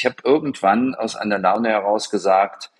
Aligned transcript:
ich 0.00 0.06
habe 0.06 0.16
irgendwann 0.24 0.94
aus 0.94 1.14
einer 1.14 1.38
Laune 1.38 1.68
heraus 1.68 2.08
gesagt, 2.08 2.70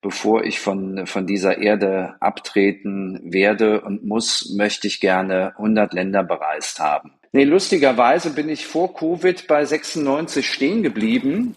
bevor 0.00 0.42
ich 0.42 0.58
von, 0.58 1.06
von 1.06 1.26
dieser 1.26 1.58
Erde 1.58 2.14
abtreten 2.18 3.20
werde 3.30 3.82
und 3.82 4.06
muss, 4.06 4.54
möchte 4.56 4.86
ich 4.86 4.98
gerne 4.98 5.52
100 5.58 5.92
Länder 5.92 6.24
bereist 6.24 6.80
haben. 6.80 7.12
Nee, 7.32 7.44
lustigerweise 7.44 8.30
bin 8.30 8.48
ich 8.48 8.66
vor 8.66 8.94
Covid 8.94 9.46
bei 9.46 9.66
96 9.66 10.50
stehen 10.50 10.82
geblieben. 10.82 11.56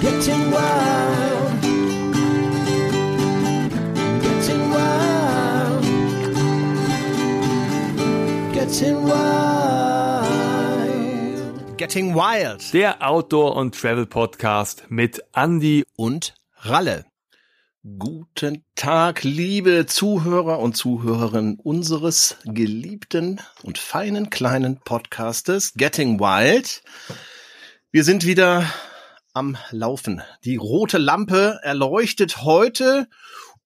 Getting 0.00 0.50
wild. 0.50 1.60
Getting 4.22 4.72
wild. 4.72 5.84
Getting 8.54 9.04
wild. 9.06 9.63
Getting 11.76 12.14
Wild. 12.14 12.72
Der 12.72 13.02
Outdoor- 13.02 13.56
und 13.56 13.74
Travel-Podcast 13.74 14.84
mit 14.90 15.20
Andy 15.34 15.84
und 15.96 16.34
Ralle. 16.58 17.04
Guten 17.98 18.64
Tag, 18.76 19.24
liebe 19.24 19.84
Zuhörer 19.86 20.60
und 20.60 20.76
Zuhörerinnen 20.76 21.58
unseres 21.58 22.36
geliebten 22.44 23.40
und 23.64 23.78
feinen 23.78 24.30
kleinen 24.30 24.78
Podcastes 24.84 25.74
Getting 25.74 26.20
Wild. 26.20 26.82
Wir 27.90 28.04
sind 28.04 28.24
wieder 28.24 28.72
am 29.32 29.56
Laufen. 29.72 30.22
Die 30.44 30.56
rote 30.56 30.98
Lampe 30.98 31.58
erleuchtet 31.64 32.44
heute 32.44 33.08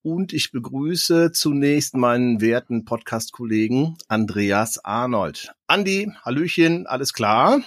und 0.01 0.33
ich 0.33 0.51
begrüße 0.51 1.33
zunächst 1.33 1.95
meinen 1.95 2.41
werten 2.41 2.87
Podcast-Kollegen 2.87 3.99
Andreas 4.09 4.83
Arnold. 4.83 5.53
Andi, 5.67 6.11
Hallöchen, 6.25 6.87
alles 6.87 7.13
klar? 7.13 7.61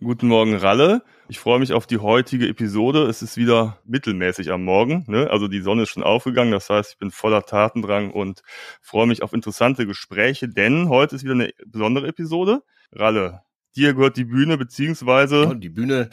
Guten 0.00 0.26
Morgen, 0.26 0.56
Ralle. 0.56 1.02
Ich 1.28 1.38
freue 1.38 1.58
mich 1.58 1.74
auf 1.74 1.86
die 1.86 1.98
heutige 1.98 2.48
Episode. 2.48 3.04
Es 3.04 3.20
ist 3.20 3.36
wieder 3.36 3.78
mittelmäßig 3.84 4.50
am 4.50 4.64
Morgen. 4.64 5.04
Ne? 5.06 5.28
Also 5.30 5.48
die 5.48 5.60
Sonne 5.60 5.82
ist 5.82 5.90
schon 5.90 6.02
aufgegangen. 6.02 6.50
Das 6.50 6.70
heißt, 6.70 6.92
ich 6.92 6.98
bin 6.98 7.10
voller 7.10 7.44
Tatendrang 7.44 8.10
und 8.10 8.42
freue 8.80 9.06
mich 9.06 9.22
auf 9.22 9.34
interessante 9.34 9.86
Gespräche, 9.86 10.48
denn 10.48 10.88
heute 10.88 11.14
ist 11.14 11.24
wieder 11.24 11.34
eine 11.34 11.52
besondere 11.66 12.08
Episode. 12.08 12.62
Ralle, 12.90 13.42
dir 13.76 13.92
gehört 13.92 14.16
die 14.16 14.24
Bühne, 14.24 14.56
beziehungsweise. 14.56 15.54
Die 15.56 15.68
Bühne, 15.68 16.08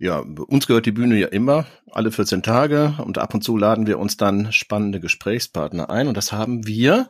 ja, 0.00 0.18
uns 0.18 0.66
gehört 0.66 0.86
die 0.86 0.92
Bühne 0.92 1.16
ja 1.16 1.28
immer, 1.28 1.66
alle 1.92 2.10
14 2.10 2.42
Tage 2.42 2.96
und 2.98 3.18
ab 3.18 3.32
und 3.32 3.42
zu 3.42 3.56
laden 3.56 3.86
wir 3.86 4.00
uns 4.00 4.16
dann 4.16 4.52
spannende 4.52 4.98
Gesprächspartner 4.98 5.88
ein 5.88 6.08
und 6.08 6.16
das 6.16 6.32
haben 6.32 6.66
wir 6.66 7.08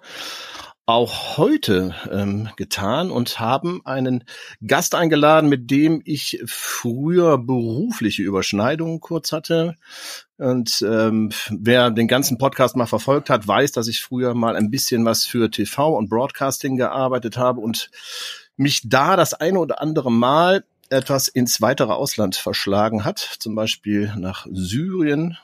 auch 0.91 1.37
heute 1.37 1.95
ähm, 2.11 2.49
getan 2.57 3.11
und 3.11 3.39
haben 3.41 3.81
einen 3.85 4.25
Gast 4.67 4.95
eingeladen, 4.95 5.49
mit 5.49 5.71
dem 5.71 6.03
ich 6.05 6.43
früher 6.47 7.39
berufliche 7.39 8.23
Überschneidungen 8.23 9.01
kurz 9.01 9.33
hatte. 9.33 9.77
Und 10.37 10.83
ähm, 10.83 11.31
wer 11.51 11.91
den 11.91 12.09
ganzen 12.09 12.39
Podcast 12.39 12.77
mal 12.77 12.87
verfolgt 12.87 13.31
hat, 13.31 13.47
weiß, 13.47 13.73
dass 13.73 13.89
ich 13.89 14.03
früher 14.03 14.35
mal 14.35 14.57
ein 14.57 14.71
bisschen 14.71 15.05
was 15.05 15.25
für 15.25 15.51
TV 15.51 15.97
und 15.97 16.09
Broadcasting 16.09 16.77
gearbeitet 16.77 17.37
habe 17.37 17.61
und 17.61 17.91
mich 18.57 18.83
da 18.85 19.17
das 19.17 19.35
eine 19.35 19.59
oder 19.59 19.81
andere 19.81 20.11
Mal 20.11 20.65
etwas 20.89 21.29
ins 21.29 21.61
weitere 21.61 21.93
Ausland 21.93 22.37
verschlagen 22.37 23.05
hat, 23.05 23.19
zum 23.39 23.55
Beispiel 23.55 24.13
nach 24.17 24.47
Syrien. 24.51 25.39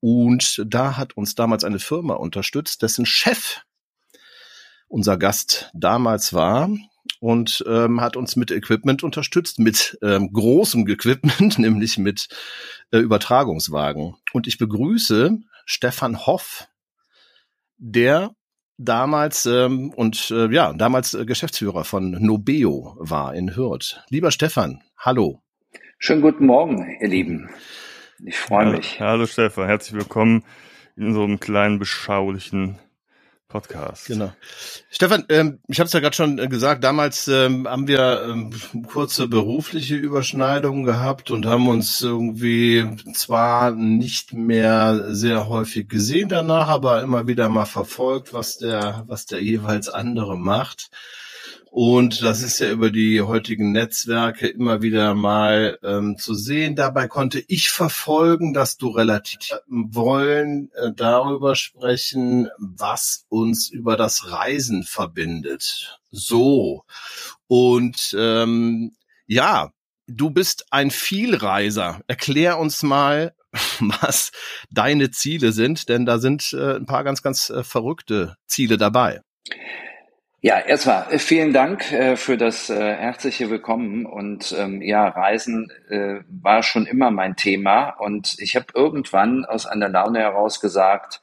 Und 0.00 0.62
da 0.66 0.96
hat 0.96 1.16
uns 1.16 1.34
damals 1.34 1.64
eine 1.64 1.78
Firma 1.78 2.14
unterstützt, 2.14 2.82
dessen 2.82 3.06
Chef 3.06 3.60
unser 4.90 5.16
Gast 5.16 5.70
damals 5.72 6.34
war 6.34 6.68
und 7.20 7.64
ähm, 7.66 8.00
hat 8.00 8.16
uns 8.16 8.36
mit 8.36 8.50
Equipment 8.50 9.02
unterstützt, 9.02 9.58
mit 9.58 9.98
ähm, 10.02 10.32
großem 10.32 10.86
Equipment, 10.86 11.58
nämlich 11.58 11.96
mit 11.96 12.28
äh, 12.90 12.98
Übertragungswagen. 12.98 14.16
Und 14.32 14.46
ich 14.46 14.58
begrüße 14.58 15.38
Stefan 15.64 16.26
Hoff, 16.26 16.66
der 17.78 18.34
damals 18.76 19.46
ähm, 19.46 19.90
und 19.94 20.30
äh, 20.30 20.50
ja 20.52 20.72
damals 20.72 21.14
äh, 21.14 21.24
Geschäftsführer 21.24 21.84
von 21.84 22.10
Nobeo 22.10 22.96
war 22.98 23.34
in 23.34 23.54
Hürth. 23.54 24.02
Lieber 24.08 24.30
Stefan, 24.30 24.82
hallo. 24.98 25.40
Schönen 25.98 26.22
guten 26.22 26.46
Morgen, 26.46 26.96
ihr 27.00 27.08
Lieben. 27.08 27.50
Ich 28.24 28.38
freue 28.38 28.72
mich. 28.72 29.00
Hallo 29.00 29.26
Stefan, 29.26 29.66
herzlich 29.66 29.94
willkommen 29.94 30.44
in 30.96 31.06
unserem 31.06 31.38
kleinen 31.38 31.78
beschaulichen 31.78 32.78
Podcast. 33.50 34.06
Genau. 34.06 34.32
Stefan, 34.90 35.26
ähm, 35.28 35.58
ich 35.68 35.78
habe 35.80 35.86
es 35.88 35.92
ja 35.92 36.00
gerade 36.00 36.16
schon 36.16 36.38
äh, 36.38 36.48
gesagt, 36.48 36.82
damals 36.82 37.28
ähm, 37.28 37.68
haben 37.68 37.86
wir 37.86 38.22
ähm, 38.26 38.50
kurze 38.86 39.28
berufliche 39.28 39.96
Überschneidungen 39.96 40.84
gehabt 40.84 41.30
und 41.30 41.44
haben 41.44 41.68
uns 41.68 42.00
irgendwie 42.00 42.96
zwar 43.12 43.72
nicht 43.72 44.32
mehr 44.32 45.14
sehr 45.14 45.48
häufig 45.48 45.88
gesehen 45.88 46.30
danach, 46.30 46.68
aber 46.68 47.02
immer 47.02 47.26
wieder 47.26 47.48
mal 47.48 47.66
verfolgt, 47.66 48.32
was 48.32 48.56
der, 48.56 49.04
was 49.06 49.26
der 49.26 49.42
jeweils 49.42 49.88
andere 49.88 50.38
macht. 50.38 50.90
Und 51.72 52.22
das 52.22 52.42
ist 52.42 52.58
ja 52.58 52.68
über 52.68 52.90
die 52.90 53.22
heutigen 53.22 53.70
Netzwerke 53.70 54.48
immer 54.48 54.82
wieder 54.82 55.14
mal 55.14 55.78
ähm, 55.84 56.16
zu 56.18 56.34
sehen. 56.34 56.74
Dabei 56.74 57.06
konnte 57.06 57.44
ich 57.46 57.70
verfolgen, 57.70 58.52
dass 58.52 58.76
du 58.76 58.88
relativ 58.88 59.52
wollen 59.68 60.72
äh, 60.74 60.90
darüber 60.92 61.54
sprechen, 61.54 62.48
was 62.58 63.24
uns 63.28 63.70
über 63.70 63.96
das 63.96 64.32
Reisen 64.32 64.82
verbindet. 64.82 66.00
So. 66.10 66.82
Und 67.46 68.16
ähm, 68.18 68.96
ja, 69.28 69.70
du 70.08 70.30
bist 70.30 70.66
ein 70.72 70.90
Vielreiser. 70.90 72.00
Erklär 72.08 72.58
uns 72.58 72.82
mal, 72.82 73.32
was 73.78 74.32
deine 74.70 75.12
Ziele 75.12 75.52
sind, 75.52 75.88
denn 75.88 76.04
da 76.04 76.18
sind 76.18 76.52
äh, 76.52 76.74
ein 76.74 76.86
paar 76.86 77.04
ganz, 77.04 77.22
ganz 77.22 77.48
äh, 77.48 77.62
verrückte 77.62 78.34
Ziele 78.48 78.76
dabei. 78.76 79.20
Ja, 80.42 80.58
erstmal 80.58 81.12
äh, 81.12 81.18
vielen 81.18 81.52
Dank 81.52 81.92
äh, 81.92 82.16
für 82.16 82.38
das 82.38 82.70
äh, 82.70 82.94
herzliche 82.94 83.50
Willkommen 83.50 84.06
und 84.06 84.54
ähm, 84.58 84.80
ja, 84.80 85.06
Reisen 85.06 85.70
äh, 85.90 86.20
war 86.30 86.62
schon 86.62 86.86
immer 86.86 87.10
mein 87.10 87.36
Thema 87.36 87.90
und 87.90 88.36
ich 88.38 88.56
habe 88.56 88.68
irgendwann 88.74 89.44
aus 89.44 89.66
einer 89.66 89.90
Laune 89.90 90.20
heraus 90.20 90.60
gesagt, 90.60 91.20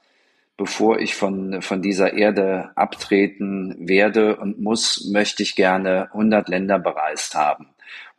bevor 0.55 0.99
ich 0.99 1.15
von 1.15 1.63
von 1.63 1.81
dieser 1.81 2.13
Erde 2.13 2.69
abtreten 2.75 3.75
werde 3.79 4.35
und 4.35 4.59
muss, 4.59 5.09
möchte 5.11 5.41
ich 5.41 5.55
gerne 5.55 6.09
100 6.11 6.47
Länder 6.47 6.77
bereist 6.77 7.33
haben. 7.33 7.69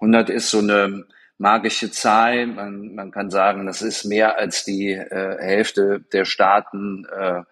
100 0.00 0.30
ist 0.30 0.50
so 0.50 0.58
eine 0.58 1.04
magische 1.38 1.92
Zahl. 1.92 2.48
Man, 2.48 2.96
man 2.96 3.12
kann 3.12 3.30
sagen, 3.30 3.66
das 3.66 3.82
ist 3.82 4.04
mehr 4.04 4.36
als 4.36 4.64
die 4.64 4.94
äh, 4.94 5.38
Hälfte 5.38 6.00
der 6.12 6.24
Staaten 6.24 7.06
äh, 7.16 7.42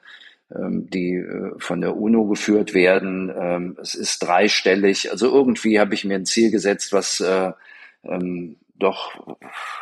die 0.48 1.14
äh, 1.14 1.52
von 1.58 1.80
der 1.80 1.96
UNO 1.96 2.26
geführt 2.26 2.74
werden. 2.74 3.32
Ähm, 3.36 3.76
es 3.80 3.94
ist 3.94 4.20
dreistellig. 4.20 5.10
Also 5.10 5.32
irgendwie 5.32 5.80
habe 5.80 5.94
ich 5.94 6.04
mir 6.04 6.14
ein 6.14 6.26
Ziel 6.26 6.50
gesetzt, 6.50 6.92
was 6.92 7.20
äh, 7.20 7.52
ähm, 8.04 8.56
doch 8.78 9.36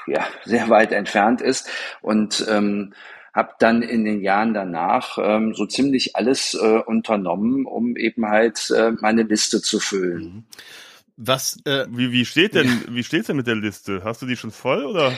ja 0.06 0.26
sehr 0.44 0.68
weit 0.70 0.92
entfernt 0.92 1.40
ist 1.40 1.68
und 2.00 2.46
ähm, 2.48 2.94
habe 3.34 3.52
dann 3.58 3.82
in 3.82 4.04
den 4.04 4.20
Jahren 4.20 4.54
danach 4.54 5.18
ähm, 5.20 5.54
so 5.54 5.66
ziemlich 5.66 6.14
alles 6.14 6.54
äh, 6.54 6.78
unternommen, 6.78 7.66
um 7.66 7.96
eben 7.96 8.26
halt 8.26 8.70
äh, 8.70 8.92
meine 9.00 9.24
Liste 9.24 9.60
zu 9.60 9.80
füllen. 9.80 10.22
Mhm. 10.22 10.44
Was? 11.16 11.60
Äh, 11.64 11.86
wie, 11.90 12.10
wie 12.10 12.24
steht 12.24 12.54
denn 12.54 12.84
wie 12.88 13.04
steht's 13.04 13.28
denn 13.28 13.36
mit 13.36 13.46
der 13.46 13.54
Liste? 13.54 14.02
Hast 14.02 14.22
du 14.22 14.26
die 14.26 14.36
schon 14.36 14.50
voll 14.50 14.84
oder? 14.84 15.12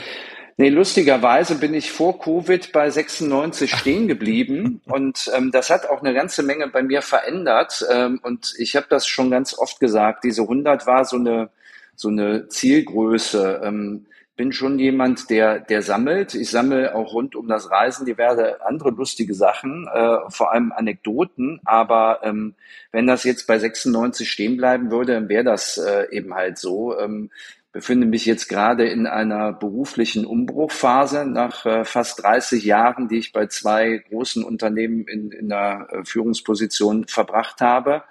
Nee, 0.59 0.69
lustigerweise 0.69 1.55
bin 1.59 1.75
ich 1.75 1.91
vor 1.91 2.19
Covid 2.19 2.71
bei 2.71 2.89
96 2.89 3.71
stehen 3.71 4.07
geblieben 4.07 4.81
und 4.87 5.29
ähm, 5.35 5.51
das 5.51 5.69
hat 5.69 5.87
auch 5.87 6.01
eine 6.01 6.15
ganze 6.15 6.41
Menge 6.41 6.67
bei 6.67 6.81
mir 6.81 7.03
verändert 7.03 7.85
ähm, 7.91 8.19
und 8.23 8.55
ich 8.57 8.75
habe 8.75 8.87
das 8.89 9.05
schon 9.05 9.29
ganz 9.29 9.55
oft 9.55 9.79
gesagt, 9.79 10.23
diese 10.23 10.41
100 10.41 10.87
war 10.87 11.05
so 11.05 11.17
eine 11.17 11.49
so 11.95 12.09
eine 12.09 12.47
Zielgröße. 12.47 13.61
Ähm, 13.63 14.05
bin 14.35 14.53
schon 14.53 14.77
jemand, 14.77 15.29
der 15.31 15.59
der 15.59 15.81
sammelt. 15.81 16.35
Ich 16.35 16.51
sammle 16.51 16.93
auch 16.95 17.13
rund 17.13 17.35
um 17.35 17.47
das 17.47 17.71
Reisen 17.71 18.05
diverse 18.05 18.63
andere 18.65 18.91
lustige 18.91 19.33
Sachen, 19.33 19.87
äh, 19.91 20.17
vor 20.29 20.51
allem 20.53 20.71
Anekdoten. 20.71 21.59
Aber 21.65 22.19
ähm, 22.23 22.53
wenn 22.91 23.07
das 23.07 23.23
jetzt 23.23 23.47
bei 23.47 23.57
96 23.57 24.29
stehen 24.29 24.55
bleiben 24.57 24.91
würde, 24.91 25.13
dann 25.13 25.29
wäre 25.29 25.43
das 25.43 25.77
äh, 25.79 26.07
eben 26.11 26.35
halt 26.35 26.59
so. 26.59 26.97
Ähm, 26.99 27.31
befinde 27.71 28.07
mich 28.07 28.25
jetzt 28.25 28.47
gerade 28.47 28.87
in 28.87 29.05
einer 29.05 29.53
beruflichen 29.53 30.25
Umbruchphase 30.25 31.25
nach 31.25 31.65
äh, 31.65 31.85
fast 31.85 32.23
30 32.23 32.63
Jahren, 32.63 33.07
die 33.07 33.17
ich 33.17 33.33
bei 33.33 33.47
zwei 33.47 34.03
großen 34.09 34.43
Unternehmen 34.43 35.07
in, 35.07 35.31
in 35.31 35.49
der 35.49 35.87
äh, 35.91 36.05
Führungsposition 36.05 37.07
verbracht 37.07 37.61
habe. 37.61 38.03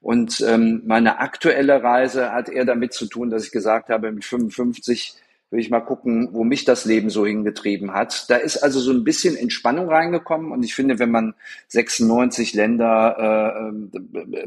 Und 0.00 0.44
ähm, 0.46 0.82
meine 0.84 1.18
aktuelle 1.20 1.82
Reise 1.82 2.32
hat 2.32 2.50
eher 2.50 2.66
damit 2.66 2.92
zu 2.92 3.06
tun, 3.06 3.30
dass 3.30 3.46
ich 3.46 3.52
gesagt 3.52 3.88
habe, 3.88 4.12
mit 4.12 4.24
55 4.24 5.16
will 5.54 5.60
ich 5.60 5.70
mal 5.70 5.80
gucken, 5.80 6.30
wo 6.32 6.42
mich 6.42 6.64
das 6.64 6.84
Leben 6.84 7.10
so 7.10 7.24
hingetrieben 7.24 7.94
hat. 7.94 8.28
Da 8.28 8.36
ist 8.36 8.56
also 8.56 8.80
so 8.80 8.90
ein 8.92 9.04
bisschen 9.04 9.36
Entspannung 9.36 9.88
reingekommen 9.88 10.50
und 10.50 10.64
ich 10.64 10.74
finde, 10.74 10.98
wenn 10.98 11.12
man 11.12 11.34
96 11.68 12.54
Länder 12.54 13.72
äh, 13.72 13.98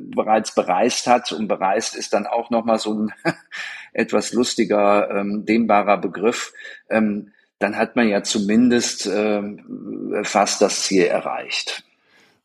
bereits 0.02 0.54
bereist 0.54 1.08
hat 1.08 1.32
und 1.32 1.48
bereist 1.48 1.96
ist 1.96 2.14
dann 2.14 2.28
auch 2.28 2.50
nochmal 2.50 2.78
so 2.78 2.94
ein 2.94 3.14
etwas 3.98 4.32
lustiger, 4.32 5.10
ähm, 5.10 5.44
dehnbarer 5.46 5.98
Begriff, 5.98 6.54
ähm, 6.90 7.32
dann 7.60 7.76
hat 7.76 7.96
man 7.96 8.08
ja 8.08 8.22
zumindest 8.22 9.08
äh, 9.08 9.42
fast 10.24 10.62
das 10.62 10.84
Ziel 10.84 11.06
erreicht. 11.06 11.84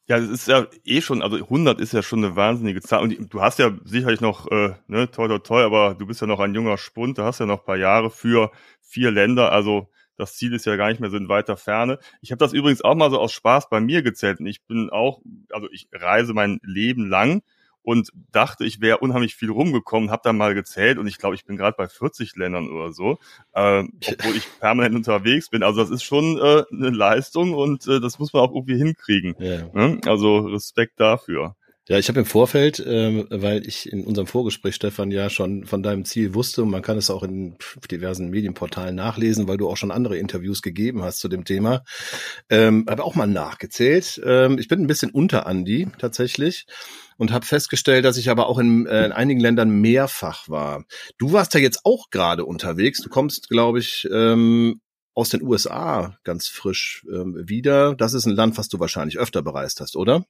Ja, 0.09 0.19
das 0.19 0.31
ist 0.31 0.49
ja 0.49 0.67
eh 0.85 1.03
schon, 1.03 1.23
also 1.23 1.37
100 1.37 1.79
ist 1.79 1.93
ja 1.93 2.03
schon 2.03 2.25
eine 2.25 2.35
wahnsinnige 2.35 2.81
Zahl. 2.81 3.03
Und 3.03 3.33
du 3.33 3.41
hast 3.43 3.59
ja 3.59 3.71
sicherlich 3.85 4.21
noch, 4.21 4.51
äh, 4.51 4.75
ne, 4.89 5.11
toll, 5.11 5.29
toll, 5.29 5.41
toll, 5.41 5.63
aber 5.63 5.95
du 5.95 6.07
bist 6.07 6.23
ja 6.23 6.27
noch 6.27 6.41
ein 6.41 6.55
junger 6.55 6.79
Spund, 6.79 7.19
du 7.19 7.23
hast 7.23 7.39
ja 7.39 7.47
noch 7.47 7.61
ein 7.61 7.65
paar 7.67 7.77
Jahre 7.77 8.11
für 8.11 8.51
vier 8.81 9.11
Länder. 9.11 9.53
Also 9.53 9.91
das 10.17 10.35
Ziel 10.37 10.55
ist 10.55 10.65
ja 10.65 10.77
gar 10.77 10.89
nicht 10.89 11.01
mehr 11.01 11.11
so 11.11 11.19
in 11.19 11.29
weiter 11.29 11.57
Ferne. 11.57 11.99
Ich 12.23 12.31
habe 12.33 12.39
das 12.39 12.53
übrigens 12.55 12.83
auch 12.83 12.95
mal 12.95 13.11
so 13.11 13.21
aus 13.21 13.33
Spaß 13.33 13.69
bei 13.69 13.81
mir 13.81 14.03
gezählt. 14.03 14.41
Und 14.41 14.47
ich 14.47 14.65
bin 14.65 14.89
auch, 14.91 15.21
also 15.51 15.69
ich 15.71 15.89
reise 15.93 16.33
mein 16.33 16.59
Leben 16.63 17.09
lang 17.09 17.43
und 17.83 18.11
dachte, 18.31 18.65
ich 18.65 18.81
wäre 18.81 18.99
unheimlich 18.99 19.35
viel 19.35 19.51
rumgekommen, 19.51 20.11
habe 20.11 20.23
da 20.25 20.33
mal 20.33 20.55
gezählt 20.55 20.99
und 20.99 21.07
ich 21.07 21.19
glaube, 21.19 21.35
ich 21.35 21.45
bin 21.45 21.57
gerade 21.57 21.77
bei 21.77 21.89
40 21.89 22.37
Ländern 22.37 22.71
oder 22.71 22.93
so, 22.93 23.19
äh, 23.53 23.85
obwohl 24.09 24.37
ich 24.37 24.47
permanent 24.61 24.95
unterwegs 24.95 25.51
bin. 25.51 25.63
Also 25.63 25.81
das 25.81 25.91
ist 25.91 26.03
schon 26.03 26.39
äh, 26.39 26.65
eine 26.71 26.91
Leistung 26.91 27.55
und 27.55 27.87
äh, 27.87 28.01
das 28.01 28.19
muss 28.19 28.33
man 28.33 28.43
auch 28.43 28.55
irgendwie 28.55 28.77
hinkriegen. 28.77 29.35
Ja. 29.39 29.69
Ne? 29.73 30.01
Also 30.07 30.39
Respekt 30.39 31.01
dafür. 31.01 31.57
Ja, 31.89 31.99
ich 31.99 32.09
habe 32.09 32.21
im 32.21 32.27
Vorfeld, 32.27 32.81
ähm, 32.87 33.27
weil 33.29 33.67
ich 33.67 33.91
in 33.91 34.05
unserem 34.05 34.29
Vorgespräch, 34.29 34.77
Stefan, 34.77 35.11
ja 35.11 35.29
schon 35.29 35.65
von 35.65 35.83
deinem 35.83 36.05
Ziel 36.05 36.33
wusste 36.33 36.63
und 36.63 36.71
man 36.71 36.81
kann 36.81 36.97
es 36.97 37.11
auch 37.11 37.25
in 37.25 37.57
diversen 37.91 38.31
Medienportalen 38.31 38.95
nachlesen, 38.95 39.49
weil 39.49 39.57
du 39.57 39.69
auch 39.69 39.77
schon 39.77 39.91
andere 39.91 40.17
Interviews 40.17 40.63
gegeben 40.63 41.03
hast 41.03 41.19
zu 41.19 41.29
dem 41.29 41.45
Thema, 41.45 41.83
ähm, 42.51 42.87
habe 42.89 43.03
auch 43.03 43.17
mal 43.17 43.27
nachgezählt. 43.27 44.21
Ähm, 44.25 44.59
ich 44.59 44.69
bin 44.69 44.81
ein 44.81 44.87
bisschen 44.87 45.11
unter 45.11 45.47
Andi 45.47 45.89
tatsächlich 45.99 46.67
und 47.17 47.33
habe 47.33 47.47
festgestellt, 47.47 48.05
dass 48.05 48.17
ich 48.17 48.31
aber 48.31 48.47
auch 48.49 48.59
in, 48.59 48.87
äh, 48.87 49.07
in 49.07 49.13
einigen 49.13 49.41
Ländern 49.41 49.71
mehrfach 49.81 50.49
war. 50.49 50.85
Du 51.19 51.33
warst 51.33 51.55
ja 51.55 51.61
jetzt 51.61 51.81
auch 51.85 52.11
gerade 52.11 52.45
unterwegs. 52.45 53.01
Du 53.01 53.09
kommst, 53.09 53.49
glaube 53.49 53.79
ich, 53.79 54.09
ähm, 54.13 54.81
aus 55.15 55.29
den 55.29 55.43
USA 55.43 56.17
ganz 56.25 56.49
frisch 56.49 57.05
ähm, 57.13 57.37
wieder. 57.47 57.95
Das 57.95 58.15
ist 58.15 58.27
ein 58.27 58.35
Land, 58.35 58.57
was 58.59 58.69
du 58.69 58.81
wahrscheinlich 58.81 59.19
öfter 59.19 59.43
bereist 59.43 59.81
hast, 59.81 59.97
oder? 59.97 60.25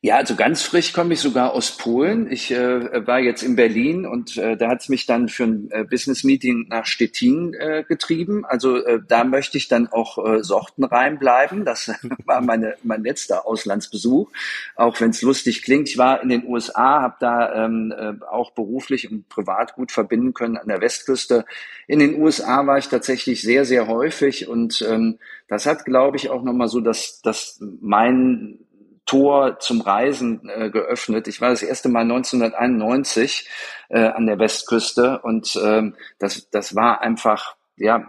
Ja, 0.00 0.14
also 0.14 0.36
ganz 0.36 0.62
frisch 0.62 0.92
komme 0.92 1.14
ich 1.14 1.18
sogar 1.18 1.54
aus 1.54 1.76
Polen. 1.76 2.30
Ich 2.30 2.52
äh, 2.52 3.04
war 3.04 3.18
jetzt 3.18 3.42
in 3.42 3.56
Berlin 3.56 4.06
und 4.06 4.36
äh, 4.36 4.56
da 4.56 4.68
hat 4.68 4.82
es 4.82 4.88
mich 4.88 5.06
dann 5.06 5.28
für 5.28 5.42
ein 5.42 5.72
äh, 5.72 5.82
Business-Meeting 5.82 6.68
nach 6.68 6.86
Stettin 6.86 7.52
äh, 7.54 7.82
getrieben. 7.82 8.44
Also 8.46 8.76
äh, 8.76 9.00
da 9.04 9.24
möchte 9.24 9.58
ich 9.58 9.66
dann 9.66 9.88
auch 9.88 10.24
äh, 10.24 10.44
sortenrein 10.44 11.18
bleiben. 11.18 11.64
Das 11.64 11.90
war 12.26 12.40
meine, 12.42 12.76
mein 12.84 13.02
letzter 13.02 13.44
Auslandsbesuch, 13.44 14.30
auch 14.76 15.00
wenn 15.00 15.10
es 15.10 15.20
lustig 15.22 15.64
klingt. 15.64 15.88
Ich 15.88 15.98
war 15.98 16.22
in 16.22 16.28
den 16.28 16.46
USA, 16.46 17.02
habe 17.02 17.16
da 17.18 17.64
ähm, 17.64 17.92
äh, 17.92 18.24
auch 18.24 18.52
beruflich 18.52 19.10
und 19.10 19.28
privat 19.28 19.74
gut 19.74 19.90
verbinden 19.90 20.32
können 20.32 20.58
an 20.58 20.68
der 20.68 20.80
Westküste. 20.80 21.44
In 21.88 21.98
den 21.98 22.22
USA 22.22 22.64
war 22.68 22.78
ich 22.78 22.86
tatsächlich 22.86 23.42
sehr, 23.42 23.64
sehr 23.64 23.88
häufig 23.88 24.46
und 24.46 24.80
ähm, 24.88 25.18
das 25.48 25.66
hat, 25.66 25.84
glaube 25.84 26.18
ich, 26.18 26.30
auch 26.30 26.44
nochmal 26.44 26.68
so, 26.68 26.78
dass, 26.80 27.20
dass 27.20 27.58
mein 27.80 28.60
Tor 29.08 29.58
zum 29.58 29.80
Reisen 29.80 30.48
äh, 30.50 30.68
geöffnet. 30.70 31.28
Ich 31.28 31.40
war 31.40 31.48
das 31.48 31.62
erste 31.62 31.88
Mal 31.88 32.02
1991 32.02 33.48
äh, 33.88 34.00
an 34.00 34.26
der 34.26 34.38
Westküste 34.38 35.20
und 35.20 35.58
ähm, 35.64 35.96
das, 36.18 36.50
das 36.50 36.76
war 36.76 37.00
einfach, 37.00 37.56
ja, 37.76 38.06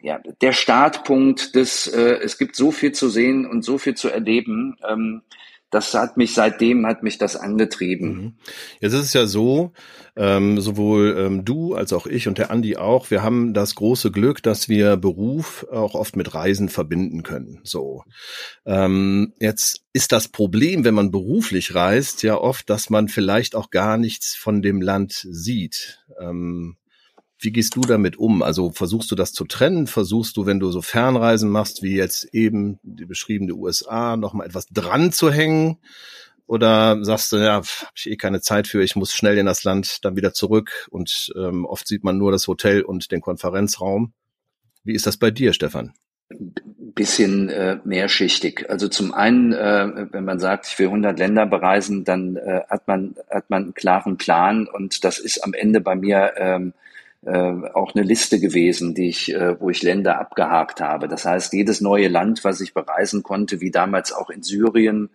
ja, 0.00 0.20
der 0.40 0.52
Startpunkt 0.52 1.54
des, 1.54 1.86
äh, 1.86 2.18
es 2.22 2.38
gibt 2.38 2.56
so 2.56 2.70
viel 2.70 2.92
zu 2.92 3.10
sehen 3.10 3.46
und 3.46 3.62
so 3.62 3.76
viel 3.76 3.94
zu 3.94 4.08
erleben. 4.08 4.78
Ähm, 4.88 5.22
das 5.72 5.94
hat 5.94 6.18
mich 6.18 6.34
seitdem 6.34 6.86
hat 6.86 7.02
mich 7.02 7.18
das 7.18 7.34
angetrieben. 7.34 8.08
Mhm. 8.08 8.32
Jetzt 8.80 8.92
ist 8.92 9.06
es 9.06 9.12
ja 9.14 9.26
so, 9.26 9.72
ähm, 10.16 10.60
sowohl 10.60 11.16
ähm, 11.18 11.44
du 11.46 11.74
als 11.74 11.94
auch 11.94 12.06
ich 12.06 12.28
und 12.28 12.36
der 12.36 12.50
Andi 12.50 12.76
auch, 12.76 13.10
wir 13.10 13.22
haben 13.22 13.54
das 13.54 13.74
große 13.74 14.10
Glück, 14.12 14.42
dass 14.42 14.68
wir 14.68 14.98
Beruf 14.98 15.66
auch 15.72 15.94
oft 15.94 16.14
mit 16.14 16.34
Reisen 16.34 16.68
verbinden 16.68 17.22
können. 17.22 17.60
So, 17.64 18.04
ähm, 18.66 19.32
jetzt 19.40 19.84
ist 19.94 20.12
das 20.12 20.28
Problem, 20.28 20.84
wenn 20.84 20.94
man 20.94 21.10
beruflich 21.10 21.74
reist, 21.74 22.22
ja 22.22 22.36
oft, 22.36 22.68
dass 22.68 22.90
man 22.90 23.08
vielleicht 23.08 23.56
auch 23.56 23.70
gar 23.70 23.96
nichts 23.96 24.34
von 24.34 24.60
dem 24.60 24.82
Land 24.82 25.26
sieht. 25.30 26.04
Ähm, 26.20 26.76
wie 27.42 27.52
gehst 27.52 27.76
du 27.76 27.80
damit 27.80 28.18
um? 28.18 28.42
Also 28.42 28.70
versuchst 28.70 29.10
du 29.10 29.14
das 29.14 29.32
zu 29.32 29.44
trennen? 29.44 29.86
Versuchst 29.86 30.36
du, 30.36 30.46
wenn 30.46 30.60
du 30.60 30.70
so 30.70 30.82
Fernreisen 30.82 31.50
machst, 31.50 31.82
wie 31.82 31.96
jetzt 31.96 32.24
eben 32.32 32.78
die 32.82 33.04
beschriebene 33.04 33.54
USA, 33.54 34.16
noch 34.16 34.32
mal 34.32 34.46
etwas 34.46 34.68
dran 34.68 35.12
zu 35.12 35.30
hängen? 35.30 35.78
Oder 36.46 37.02
sagst 37.04 37.32
du, 37.32 37.36
ja, 37.38 37.54
habe 37.54 37.66
ich 37.96 38.10
eh 38.10 38.16
keine 38.16 38.40
Zeit 38.40 38.66
für, 38.66 38.82
ich 38.82 38.96
muss 38.96 39.14
schnell 39.14 39.38
in 39.38 39.46
das 39.46 39.64
Land, 39.64 40.04
dann 40.04 40.16
wieder 40.16 40.34
zurück 40.34 40.86
und 40.90 41.32
ähm, 41.36 41.64
oft 41.64 41.86
sieht 41.88 42.04
man 42.04 42.18
nur 42.18 42.30
das 42.30 42.46
Hotel 42.46 42.82
und 42.82 43.10
den 43.10 43.20
Konferenzraum. 43.20 44.12
Wie 44.84 44.94
ist 44.94 45.06
das 45.06 45.16
bei 45.16 45.30
dir, 45.30 45.52
Stefan? 45.52 45.94
bisschen 46.94 47.48
äh, 47.48 47.78
mehrschichtig. 47.84 48.68
Also 48.68 48.88
zum 48.88 49.14
einen, 49.14 49.52
äh, 49.52 50.06
wenn 50.12 50.24
man 50.24 50.38
sagt, 50.38 50.66
ich 50.66 50.78
will 50.78 50.86
100 50.86 51.18
Länder 51.18 51.46
bereisen, 51.46 52.04
dann 52.04 52.36
äh, 52.36 52.62
hat 52.68 52.86
man 52.86 53.14
hat 53.30 53.48
man 53.50 53.62
einen 53.62 53.74
klaren 53.74 54.16
Plan 54.18 54.66
und 54.66 55.04
das 55.04 55.18
ist 55.18 55.42
am 55.42 55.54
Ende 55.54 55.80
bei 55.80 55.94
mir 55.94 56.32
ähm, 56.36 56.74
äh, 57.24 57.52
auch 57.74 57.94
eine 57.94 58.04
Liste 58.04 58.40
gewesen, 58.40 58.94
die 58.94 59.08
ich, 59.08 59.32
äh, 59.34 59.60
wo 59.60 59.70
ich 59.70 59.82
Länder 59.82 60.18
abgehakt 60.18 60.80
habe. 60.80 61.08
Das 61.08 61.24
heißt, 61.24 61.52
jedes 61.52 61.80
neue 61.80 62.08
Land, 62.08 62.44
was 62.44 62.60
ich 62.60 62.74
bereisen 62.74 63.22
konnte, 63.22 63.60
wie 63.60 63.70
damals 63.70 64.12
auch 64.12 64.30
in 64.30 64.42
Syrien, 64.42 65.10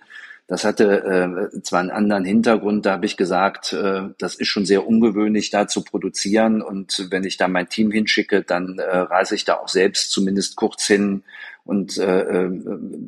das 0.47 0.63
hatte 0.63 1.49
äh, 1.53 1.61
zwar 1.61 1.81
einen 1.81 1.91
anderen 1.91 2.23
Hintergrund, 2.23 2.85
da 2.85 2.93
habe 2.93 3.05
ich 3.05 3.17
gesagt, 3.17 3.73
äh, 3.73 4.03
das 4.17 4.35
ist 4.35 4.47
schon 4.47 4.65
sehr 4.65 4.87
ungewöhnlich, 4.87 5.49
da 5.49 5.67
zu 5.67 5.83
produzieren. 5.83 6.61
Und 6.61 7.07
wenn 7.11 7.25
ich 7.25 7.35
da 7.35 7.49
mein 7.49 7.67
Team 7.67 7.91
hinschicke, 7.91 8.43
dann 8.43 8.79
äh, 8.79 8.97
reise 8.97 9.35
ich 9.35 9.43
da 9.43 9.55
auch 9.55 9.67
selbst 9.67 10.09
zumindest 10.11 10.55
kurz 10.55 10.87
hin 10.87 11.23
und 11.65 11.97
äh, 11.97 12.21
äh, 12.21 12.61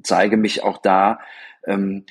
zeige 0.03 0.35
mich 0.35 0.63
auch 0.63 0.79
da. 0.79 1.19
Ähm, 1.65 2.03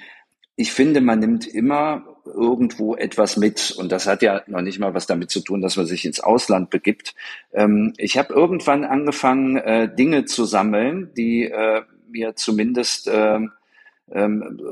ich 0.56 0.72
finde, 0.72 1.02
man 1.02 1.18
nimmt 1.18 1.46
immer 1.46 2.17
irgendwo 2.34 2.94
etwas 2.94 3.36
mit. 3.36 3.74
Und 3.78 3.92
das 3.92 4.06
hat 4.06 4.22
ja 4.22 4.42
noch 4.46 4.62
nicht 4.62 4.78
mal 4.78 4.94
was 4.94 5.06
damit 5.06 5.30
zu 5.30 5.40
tun, 5.40 5.60
dass 5.60 5.76
man 5.76 5.86
sich 5.86 6.04
ins 6.04 6.20
Ausland 6.20 6.70
begibt. 6.70 7.14
Ähm, 7.52 7.92
ich 7.96 8.18
habe 8.18 8.32
irgendwann 8.32 8.84
angefangen, 8.84 9.56
äh, 9.56 9.94
Dinge 9.94 10.24
zu 10.24 10.44
sammeln, 10.44 11.10
die 11.16 11.44
äh, 11.44 11.82
mir 12.10 12.36
zumindest 12.36 13.08
äh, 13.08 13.40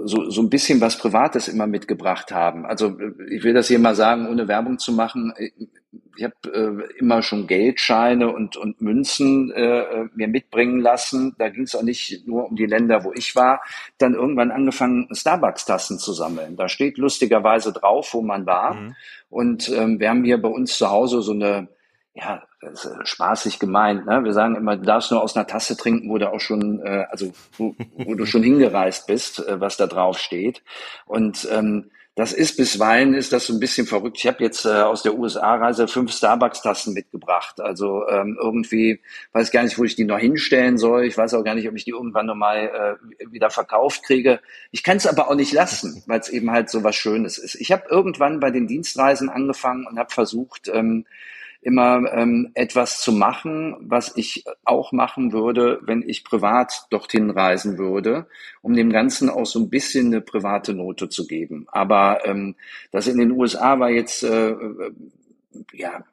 so, 0.04 0.30
so 0.30 0.40
ein 0.40 0.48
bisschen 0.48 0.80
was 0.80 0.96
Privates 0.96 1.48
immer 1.48 1.66
mitgebracht 1.66 2.32
haben. 2.32 2.64
Also 2.64 2.96
ich 3.28 3.44
will 3.44 3.52
das 3.52 3.68
hier 3.68 3.78
mal 3.78 3.94
sagen, 3.94 4.28
ohne 4.28 4.48
Werbung 4.48 4.78
zu 4.78 4.92
machen. 4.92 5.34
Ich 6.16 6.24
habe 6.24 6.34
äh, 6.52 6.98
immer 6.98 7.22
schon 7.22 7.46
Geldscheine 7.46 8.32
und, 8.32 8.56
und 8.56 8.80
Münzen 8.80 9.50
äh, 9.52 10.04
mir 10.14 10.28
mitbringen 10.28 10.80
lassen. 10.80 11.34
Da 11.38 11.48
ging 11.48 11.64
es 11.64 11.74
auch 11.74 11.82
nicht 11.82 12.26
nur 12.26 12.46
um 12.46 12.56
die 12.56 12.66
Länder, 12.66 13.04
wo 13.04 13.12
ich 13.12 13.36
war. 13.36 13.60
Dann 13.98 14.14
irgendwann 14.14 14.50
angefangen, 14.50 15.08
Starbucks-Tassen 15.12 15.98
zu 15.98 16.12
sammeln. 16.12 16.56
Da 16.56 16.68
steht 16.68 16.98
lustigerweise 16.98 17.72
drauf, 17.72 18.14
wo 18.14 18.22
man 18.22 18.46
war. 18.46 18.74
Mhm. 18.74 18.96
Und 19.28 19.68
ähm, 19.68 20.00
wir 20.00 20.10
haben 20.10 20.24
hier 20.24 20.40
bei 20.40 20.48
uns 20.48 20.78
zu 20.78 20.90
Hause 20.90 21.22
so 21.22 21.32
eine 21.32 21.68
ja, 22.16 22.42
das 22.62 22.86
ist 22.86 23.08
spaßig 23.08 23.58
gemeint. 23.58 24.06
Ne? 24.06 24.24
Wir 24.24 24.32
sagen 24.32 24.56
immer, 24.56 24.76
du 24.76 24.84
darfst 24.84 25.10
nur 25.10 25.22
aus 25.22 25.36
einer 25.36 25.46
Tasse 25.46 25.76
trinken, 25.76 26.08
wo 26.08 26.16
du 26.16 26.32
auch 26.32 26.40
schon, 26.40 26.80
äh, 26.80 27.04
also 27.10 27.32
wo, 27.58 27.74
wo 27.94 28.14
du 28.14 28.24
schon 28.24 28.42
hingereist 28.42 29.06
bist, 29.06 29.46
äh, 29.46 29.60
was 29.60 29.76
da 29.76 29.86
drauf 29.86 30.18
steht. 30.18 30.62
Und 31.04 31.46
ähm, 31.52 31.90
das 32.16 32.32
ist 32.32 32.56
bisweilen 32.56 33.12
ist 33.12 33.34
das 33.34 33.44
so 33.44 33.52
ein 33.52 33.60
bisschen 33.60 33.86
verrückt. 33.86 34.16
Ich 34.18 34.26
habe 34.26 34.42
jetzt 34.42 34.64
äh, 34.64 34.70
aus 34.70 35.02
der 35.02 35.18
USA-Reise 35.18 35.86
fünf 35.86 36.12
Starbucks-Tassen 36.12 36.94
mitgebracht. 36.94 37.60
Also 37.60 38.08
ähm, 38.08 38.38
irgendwie 38.40 39.00
weiß 39.32 39.50
gar 39.50 39.62
nicht, 39.62 39.78
wo 39.78 39.84
ich 39.84 39.96
die 39.96 40.04
noch 40.04 40.18
hinstellen 40.18 40.78
soll. 40.78 41.04
Ich 41.04 41.18
weiß 41.18 41.34
auch 41.34 41.44
gar 41.44 41.54
nicht, 41.54 41.68
ob 41.68 41.76
ich 41.76 41.84
die 41.84 41.90
irgendwann 41.90 42.24
nochmal 42.24 42.98
äh, 43.20 43.30
wieder 43.30 43.50
verkauft 43.50 44.02
kriege. 44.02 44.40
Ich 44.70 44.82
kann 44.82 44.96
es 44.96 45.06
aber 45.06 45.30
auch 45.30 45.34
nicht 45.34 45.52
lassen, 45.52 46.02
weil 46.06 46.20
es 46.20 46.30
eben 46.30 46.50
halt 46.50 46.70
so 46.70 46.82
was 46.82 46.96
Schönes 46.96 47.36
ist. 47.36 47.54
Ich 47.56 47.70
habe 47.70 47.84
irgendwann 47.90 48.40
bei 48.40 48.50
den 48.50 48.66
Dienstreisen 48.66 49.28
angefangen 49.28 49.86
und 49.86 49.98
habe 49.98 50.10
versucht, 50.10 50.70
ähm, 50.72 51.04
immer 51.66 52.12
ähm, 52.12 52.52
etwas 52.54 53.00
zu 53.00 53.10
machen, 53.10 53.74
was 53.80 54.16
ich 54.16 54.44
auch 54.64 54.92
machen 54.92 55.32
würde, 55.32 55.80
wenn 55.82 56.08
ich 56.08 56.22
privat 56.22 56.86
dorthin 56.90 57.28
reisen 57.28 57.76
würde, 57.76 58.28
um 58.62 58.74
dem 58.74 58.92
Ganzen 58.92 59.28
auch 59.28 59.46
so 59.46 59.58
ein 59.58 59.68
bisschen 59.68 60.06
eine 60.06 60.20
private 60.20 60.74
Note 60.74 61.08
zu 61.08 61.26
geben. 61.26 61.66
Aber 61.72 62.24
ähm, 62.24 62.54
das 62.92 63.08
in 63.08 63.18
den 63.18 63.32
USA 63.32 63.80
war 63.80 63.90
jetzt, 63.90 64.22
äh, 64.22 64.50
äh, 64.50 64.92
ja, 65.72 66.04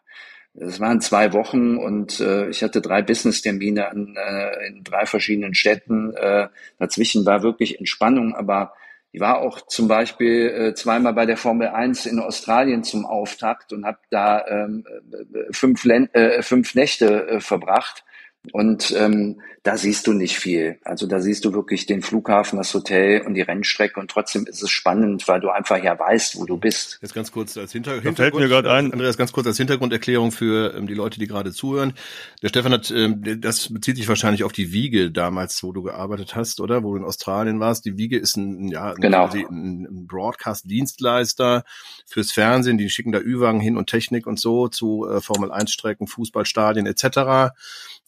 es 0.56 0.80
waren 0.80 1.02
zwei 1.02 1.34
Wochen 1.34 1.78
und 1.78 2.20
äh, 2.20 2.50
ich 2.50 2.64
hatte 2.64 2.82
drei 2.82 3.04
Business-Termine 3.04 3.90
an, 3.90 4.16
äh, 4.18 4.68
in 4.68 4.84
drei 4.84 5.06
verschiedenen 5.06 5.54
Städten. 5.54 6.16
Äh, 6.16 6.48
dazwischen 6.80 7.28
war 7.28 7.44
wirklich 7.44 7.78
Entspannung, 7.78 8.34
aber 8.34 8.74
ich 9.14 9.22
war 9.22 9.38
auch 9.42 9.62
zum 9.68 9.88
Beispiel 9.88 10.50
äh, 10.50 10.74
zweimal 10.74 11.14
bei 11.14 11.28
der 11.28 11.38
Formel 11.38 11.68
1 11.68 12.08
in 12.08 12.18
Australien 12.18 12.84
zum 12.84 13.06
Auftakt 13.06 13.72
und 13.72 13.86
habe 13.86 14.00
da 14.10 14.44
ähm, 14.48 14.86
äh, 15.12 15.54
fünf, 15.54 15.86
äh, 15.86 16.42
fünf 16.42 16.74
Nächte 16.74 17.28
äh, 17.28 17.40
verbracht. 17.40 18.04
Und 18.52 18.94
ähm, 18.98 19.42
da 19.64 19.78
siehst 19.78 20.06
du 20.08 20.12
nicht 20.12 20.38
viel. 20.38 20.78
Also 20.84 21.08
da 21.08 21.22
siehst 21.22 21.46
du 21.46 21.54
wirklich 21.54 21.86
den 21.86 22.02
Flughafen, 22.02 22.58
das 22.58 22.74
Hotel 22.74 23.22
und 23.22 23.36
die 23.36 23.42
Rennstrecke 23.42 23.98
und 23.98 24.12
trotzdem 24.12 24.46
ist 24.46 24.62
es 24.62 24.70
spannend, 24.70 25.26
weil 25.30 25.40
du 25.40 25.50
einfach 25.50 25.82
ja 25.82 25.98
weißt, 25.98 26.36
wo 26.36 26.46
du 26.46 26.58
bist. 26.58 27.00
Jetzt 27.02 27.14
ganz 27.14 27.32
kurz 27.32 27.56
als 27.56 27.72
Hinter 27.72 27.92
Hintergrund. 27.94 28.18
Fällt 28.18 28.36
mir 28.36 28.50
gerade 28.50 28.70
ein. 28.70 28.92
Andreas, 28.92 29.18
ganz 29.18 29.32
kurz 29.32 29.48
als 29.48 29.56
Hintergrunderklärung 29.56 30.34
für 30.34 30.76
ähm, 30.76 30.88
die 30.88 30.94
Leute, 30.94 31.18
die 31.20 31.28
gerade 31.28 31.54
zuhören. 31.54 31.94
Der 32.42 32.50
Stefan 32.50 32.74
hat, 32.74 32.92
ähm, 32.92 33.24
das 33.40 33.74
bezieht 33.74 33.96
sich 33.96 34.10
wahrscheinlich 34.10 34.44
auf 34.44 34.52
die 34.52 34.74
Wiege 34.74 35.12
damals, 35.12 35.64
wo 35.64 35.72
du 35.72 35.82
gearbeitet 35.82 36.36
hast, 36.36 36.60
oder? 36.60 36.84
Wo 36.84 36.92
du 36.92 36.98
in 36.98 37.06
Australien 37.06 37.62
warst. 37.62 37.86
Die 37.86 37.98
Wiege 37.98 38.18
ist 38.18 38.36
ein, 38.36 38.68
ja, 38.68 38.94
genau. 38.96 39.30
ein, 39.30 39.86
ein 39.86 40.08
Broadcast-Dienstleister 40.08 41.64
fürs 42.06 42.34
Fernsehen. 42.34 42.78
Die 42.78 42.90
schicken 42.90 43.14
da 43.14 43.20
Ü-Wagen 43.20 43.62
hin 43.62 43.78
und 43.78 43.88
Technik 43.88 44.28
und 44.28 44.38
so 44.38 44.68
zu 44.68 45.08
äh, 45.10 45.22
Formel-1-Strecken, 45.22 46.08
Fußballstadien 46.08 46.86
etc. 46.86 47.54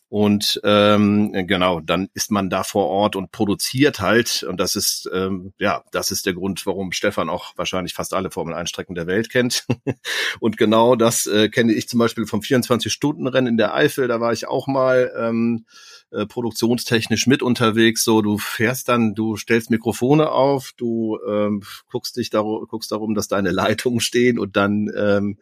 Und 0.07 0.61
ähm, 0.63 1.33
genau, 1.47 1.79
dann 1.79 2.09
ist 2.13 2.29
man 2.29 2.49
da 2.49 2.63
vor 2.63 2.87
Ort 2.87 3.15
und 3.15 3.31
produziert 3.31 3.99
halt. 3.99 4.43
Und 4.43 4.59
das 4.59 4.75
ist, 4.75 5.09
ähm, 5.11 5.53
ja, 5.57 5.83
das 5.91 6.11
ist 6.11 6.27
der 6.27 6.33
Grund, 6.33 6.65
warum 6.67 6.91
Stefan 6.91 7.27
auch 7.27 7.53
wahrscheinlich 7.55 7.93
fast 7.95 8.13
alle 8.13 8.29
Formel-1-Strecken 8.29 8.93
der 8.93 9.07
Welt 9.07 9.31
kennt. 9.31 9.65
und 10.39 10.57
genau 10.57 10.95
das 10.95 11.25
äh, 11.25 11.49
kenne 11.49 11.73
ich 11.73 11.89
zum 11.89 11.99
Beispiel 11.99 12.27
vom 12.27 12.41
24-Stunden-Rennen 12.41 13.47
in 13.47 13.57
der 13.57 13.73
Eifel. 13.73 14.07
Da 14.07 14.21
war 14.21 14.31
ich 14.31 14.47
auch 14.47 14.67
mal 14.67 15.11
ähm, 15.17 15.65
äh, 16.11 16.27
produktionstechnisch 16.27 17.25
mit 17.25 17.41
unterwegs. 17.41 18.03
So, 18.03 18.21
du 18.21 18.37
fährst 18.37 18.87
dann, 18.89 19.15
du 19.15 19.37
stellst 19.37 19.71
Mikrofone 19.71 20.29
auf, 20.31 20.71
du 20.77 21.17
ähm, 21.27 21.63
guckst 21.89 22.15
dich 22.17 22.29
darum, 22.29 22.67
guckst 22.67 22.91
darum, 22.91 23.15
dass 23.15 23.27
deine 23.27 23.51
Leitungen 23.51 24.01
stehen 24.01 24.37
und 24.37 24.55
dann, 24.55 24.87
ähm, 24.95 25.39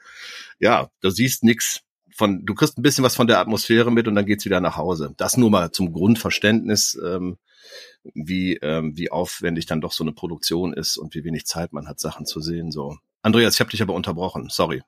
ja, 0.60 0.89
du 1.01 1.10
siehst 1.10 1.43
nix 1.43 1.84
von, 2.15 2.46
du 2.46 2.53
kriegst 2.53 2.77
ein 2.77 2.82
bisschen 2.82 3.03
was 3.03 3.15
von 3.15 3.27
der 3.27 3.39
Atmosphäre 3.39 3.91
mit 3.91 4.08
und 4.08 4.15
dann 4.15 4.25
geht's 4.25 4.46
wieder 4.46 4.62
nach 4.62 4.77
Hause. 4.77 5.13
Das 5.17 5.38
nur 5.38 5.50
mal 5.50 5.72
zum 5.72 5.93
Grundverständnis, 5.93 7.00
ähm, 7.03 7.38
wie, 8.13 8.55
ähm, 8.58 8.98
wie 8.98 9.12
aufwendig 9.12 9.65
dann 9.65 9.82
doch 9.82 9.91
so 9.91 10.03
eine 10.03 10.13
Produktion 10.13 10.74
ist 10.74 10.98
und 10.98 11.15
wie 11.15 11.24
wenig 11.24 11.46
Zeit 11.46 11.74
man 11.74 11.88
hat, 11.88 12.00
Sachen 12.00 12.25
zu 12.25 12.41
sehen. 12.41 12.72
So. 12.72 12.98
Andreas, 13.22 13.55
ich 13.55 13.60
habe 13.60 13.72
dich 13.72 13.82
aber 13.82 13.93
unterbrochen. 13.93 14.48
Sorry. 14.50 14.84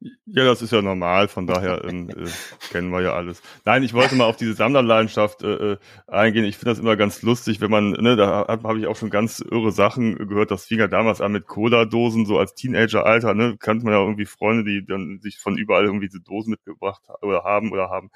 Ja, 0.00 0.44
das 0.44 0.60
ist 0.60 0.72
ja 0.72 0.82
normal, 0.82 1.26
von 1.28 1.46
daher 1.46 1.82
ähm, 1.84 2.10
äh, 2.10 2.28
kennen 2.70 2.90
wir 2.90 3.00
ja 3.00 3.14
alles. 3.14 3.40
Nein, 3.64 3.82
ich 3.82 3.94
wollte 3.94 4.14
mal 4.14 4.26
auf 4.26 4.36
diese 4.36 4.52
Sammlerleidenschaft 4.54 5.42
äh, 5.42 5.72
äh 5.72 5.78
eingehen. 6.06 6.44
Ich 6.44 6.56
finde 6.58 6.72
das 6.72 6.78
immer 6.78 6.96
ganz 6.96 7.22
lustig, 7.22 7.60
wenn 7.62 7.70
man, 7.70 7.92
ne, 7.92 8.14
da 8.14 8.46
habe 8.46 8.68
hab 8.68 8.76
ich 8.76 8.86
auch 8.86 8.96
schon 8.96 9.08
ganz 9.08 9.40
irre 9.40 9.72
Sachen 9.72 10.28
gehört. 10.28 10.50
Das 10.50 10.66
fing 10.66 10.78
ja 10.78 10.86
damals 10.86 11.22
an 11.22 11.32
mit 11.32 11.46
Cola-Dosen, 11.46 12.26
so 12.26 12.38
als 12.38 12.54
Teenager-Alter, 12.54 13.34
ne, 13.34 13.56
kannte 13.58 13.84
man 13.84 13.94
ja 13.94 14.00
irgendwie 14.00 14.26
Freunde, 14.26 14.64
die 14.64 14.84
dann 14.84 15.20
sich 15.20 15.38
von 15.38 15.56
überall 15.56 15.84
irgendwie 15.84 16.08
diese 16.08 16.20
Dosen 16.20 16.50
mitgebracht 16.50 17.02
oder 17.22 17.44
haben 17.44 17.72
oder 17.72 17.88
haben 17.88 18.10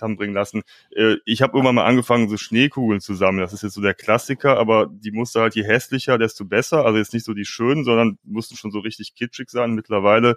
haben 0.00 0.16
bringen 0.16 0.34
lassen. 0.34 0.62
Äh, 0.94 1.16
ich 1.24 1.42
habe 1.42 1.56
irgendwann 1.56 1.74
mal 1.74 1.84
angefangen, 1.84 2.28
so 2.28 2.36
Schneekugeln 2.36 3.00
zu 3.00 3.14
sammeln. 3.14 3.42
Das 3.42 3.52
ist 3.52 3.62
jetzt 3.62 3.74
so 3.74 3.80
der 3.80 3.94
Klassiker, 3.94 4.56
aber 4.56 4.86
die 4.90 5.10
musste 5.10 5.40
halt 5.40 5.54
je 5.56 5.64
hässlicher, 5.64 6.18
desto 6.18 6.44
besser. 6.44 6.84
Also 6.84 6.98
jetzt 6.98 7.12
nicht 7.12 7.24
so 7.24 7.34
die 7.34 7.44
schönen, 7.44 7.84
sondern 7.84 8.18
mussten 8.22 8.56
schon 8.56 8.70
so 8.70 8.78
richtig 8.80 9.14
kitschig 9.14 9.50
sein. 9.50 9.74
Mittlerweile 9.74 10.36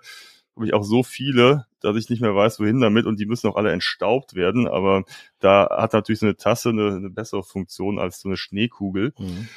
habe 0.55 0.65
ich 0.65 0.73
auch 0.73 0.83
so 0.83 1.03
viele, 1.03 1.65
dass 1.81 1.95
ich 1.95 2.09
nicht 2.09 2.21
mehr 2.21 2.35
weiß, 2.35 2.59
wohin 2.59 2.81
damit 2.81 3.05
und 3.05 3.19
die 3.19 3.25
müssen 3.25 3.49
auch 3.49 3.55
alle 3.55 3.71
entstaubt 3.71 4.35
werden. 4.35 4.67
Aber 4.67 5.03
da 5.39 5.67
hat 5.71 5.93
natürlich 5.93 6.19
so 6.19 6.25
eine 6.25 6.35
Tasse 6.35 6.69
eine, 6.69 6.95
eine 6.95 7.09
bessere 7.09 7.43
Funktion 7.43 7.99
als 7.99 8.21
so 8.21 8.29
eine 8.29 8.37
Schneekugel. 8.37 9.13
Mhm. 9.17 9.47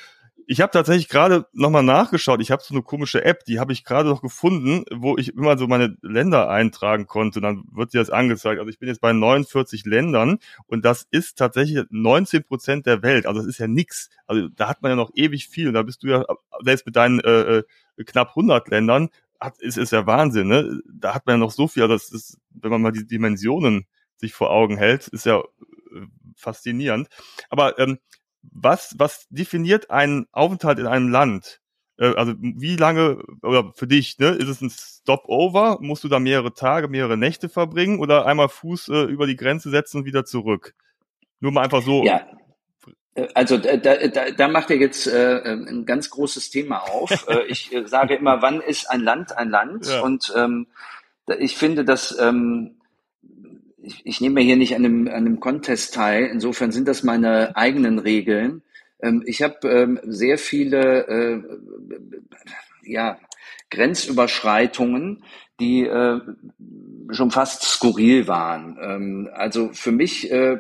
Ich 0.47 0.61
habe 0.61 0.71
tatsächlich 0.71 1.09
gerade 1.09 1.47
nochmal 1.53 1.83
nachgeschaut. 1.83 2.43
Ich 2.43 2.51
habe 2.51 2.63
so 2.63 2.75
eine 2.75 2.83
komische 2.83 3.25
App, 3.25 3.45
die 3.47 3.61
habe 3.61 3.73
ich 3.73 3.83
gerade 3.83 4.11
noch 4.11 4.21
gefunden, 4.21 4.85
wo 4.93 5.17
ich 5.17 5.35
immer 5.35 5.57
so 5.57 5.67
meine 5.67 5.97
Länder 6.03 6.51
eintragen 6.51 7.07
konnte. 7.07 7.41
Dann 7.41 7.65
wird 7.73 7.95
dir 7.95 8.01
das 8.01 8.11
angezeigt. 8.11 8.59
Also 8.59 8.69
ich 8.69 8.79
bin 8.79 8.89
jetzt 8.89 9.01
bei 9.01 9.15
49 9.15 9.87
Ländern 9.87 10.39
und 10.67 10.85
das 10.85 11.07
ist 11.11 11.39
tatsächlich 11.39 11.85
19 11.89 12.45
Prozent 12.45 12.85
der 12.85 13.03
Welt. 13.03 13.25
Also 13.25 13.41
das 13.41 13.49
ist 13.49 13.59
ja 13.59 13.67
nix. 13.67 14.11
Also 14.27 14.49
da 14.49 14.69
hat 14.69 14.83
man 14.83 14.91
ja 14.91 14.97
noch 14.97 15.13
ewig 15.15 15.49
viel. 15.49 15.69
Und 15.69 15.75
da 15.75 15.83
bist 15.83 16.03
du 16.03 16.09
ja 16.09 16.25
selbst 16.63 16.85
mit 16.85 16.97
deinen 16.97 17.21
äh, 17.21 17.59
äh 17.59 17.65
knapp 18.05 18.31
100 18.31 18.69
Ländern 18.69 19.09
hat, 19.45 19.59
ist, 19.61 19.79
ist 19.79 19.93
ja 19.93 20.07
Wahnsinn, 20.07 20.49
ne? 20.49 20.81
Da 20.93 21.15
hat 21.15 21.27
man 21.27 21.35
ja 21.35 21.39
noch 21.39 21.53
so 21.53 21.69
viel, 21.69 21.83
also 21.83 21.95
das 21.95 22.11
ist, 22.11 22.39
wenn 22.51 22.71
man 22.71 22.83
mal 22.83 22.93
die 22.93 23.07
Dimensionen 23.07 23.87
sich 24.17 24.35
vor 24.35 24.51
Augen 24.51 24.77
hält, 24.77 25.09
ist 25.09 25.27
ja 25.27 25.41
äh, 25.41 26.07
faszinierend. 26.37 27.09
Aber 27.51 27.79
ähm, 27.79 27.99
was, 28.43 28.95
was 28.99 29.27
definiert 29.31 29.91
einen 29.91 30.27
Aufenthalt 30.33 30.79
in 30.79 30.87
einem 30.87 31.09
Land? 31.09 31.61
Äh, 31.99 32.15
also 32.15 32.35
wie 32.39 32.77
lange, 32.77 33.23
oder 33.43 33.73
für 33.75 33.87
dich, 33.87 34.19
ne, 34.19 34.29
ist 34.31 34.49
es 34.49 34.61
ein 34.61 34.71
Stopover? 34.71 35.79
Musst 35.81 36.05
du 36.05 36.09
da 36.09 36.19
mehrere 36.19 36.53
Tage, 36.55 36.89
mehrere 36.89 37.17
Nächte 37.17 37.49
verbringen 37.49 37.99
oder 38.01 38.27
einmal 38.27 38.49
Fuß 38.49 38.89
äh, 38.89 39.03
über 39.05 39.27
die 39.27 39.37
Grenze 39.37 39.71
setzen 39.71 39.99
und 39.99 40.05
wieder 40.05 40.25
zurück? 40.25 40.75
Nur 41.41 41.53
mal 41.53 41.63
einfach 41.63 41.83
so. 41.83 42.05
Ja, 42.05 42.27
also 43.35 43.59
da, 43.59 43.77
da, 43.77 44.31
da 44.31 44.49
macht 44.49 44.71
er 44.71 44.77
jetzt 44.77 45.07
äh, 45.07 45.41
ein 45.45 45.87
ganz 45.87 46.11
großes 46.11 46.51
Thema 46.51 46.79
auf. 46.79 47.11
äh, 47.29 47.45
ich 47.47 47.73
äh, 47.73 47.87
sage 47.87 48.15
immer, 48.15 48.43
wann 48.43 48.61
ist 48.61 48.91
ein 48.91 49.01
Land 49.01 49.37
ein 49.37 49.51
Land? 49.51 49.87
Ja. 49.87 50.01
Und 50.01 50.33
ähm, 50.37 50.67
ich 51.39 51.57
finde, 51.57 51.85
dass 51.85 52.19
ähm, 52.19 52.77
ich, 53.83 54.05
ich 54.05 54.21
nehme 54.21 54.41
hier 54.41 54.57
nicht 54.57 54.75
an 54.75 54.85
einem, 54.85 55.09
an 55.09 55.15
einem 55.15 55.41
Contest 55.41 55.95
teil. 55.95 56.27
Insofern 56.27 56.73
sind 56.73 56.89
das 56.89 57.03
meine 57.03 57.57
eigenen 57.57 57.99
Regeln. 57.99 58.63
Ähm, 59.01 59.23
ich 59.27 59.43
habe 59.43 59.69
ähm, 59.69 60.01
sehr 60.05 60.39
viele 60.39 61.07
äh, 61.07 61.43
ja, 62.85 63.19
Grenzüberschreitungen, 63.71 65.25
die 65.61 65.87
äh, 65.87 66.21
schon 67.11 67.31
fast 67.31 67.63
skurril 67.63 68.27
waren. 68.27 68.79
Ähm, 68.81 69.31
also 69.33 69.71
für 69.73 69.93
mich 69.93 70.31
äh, 70.31 70.59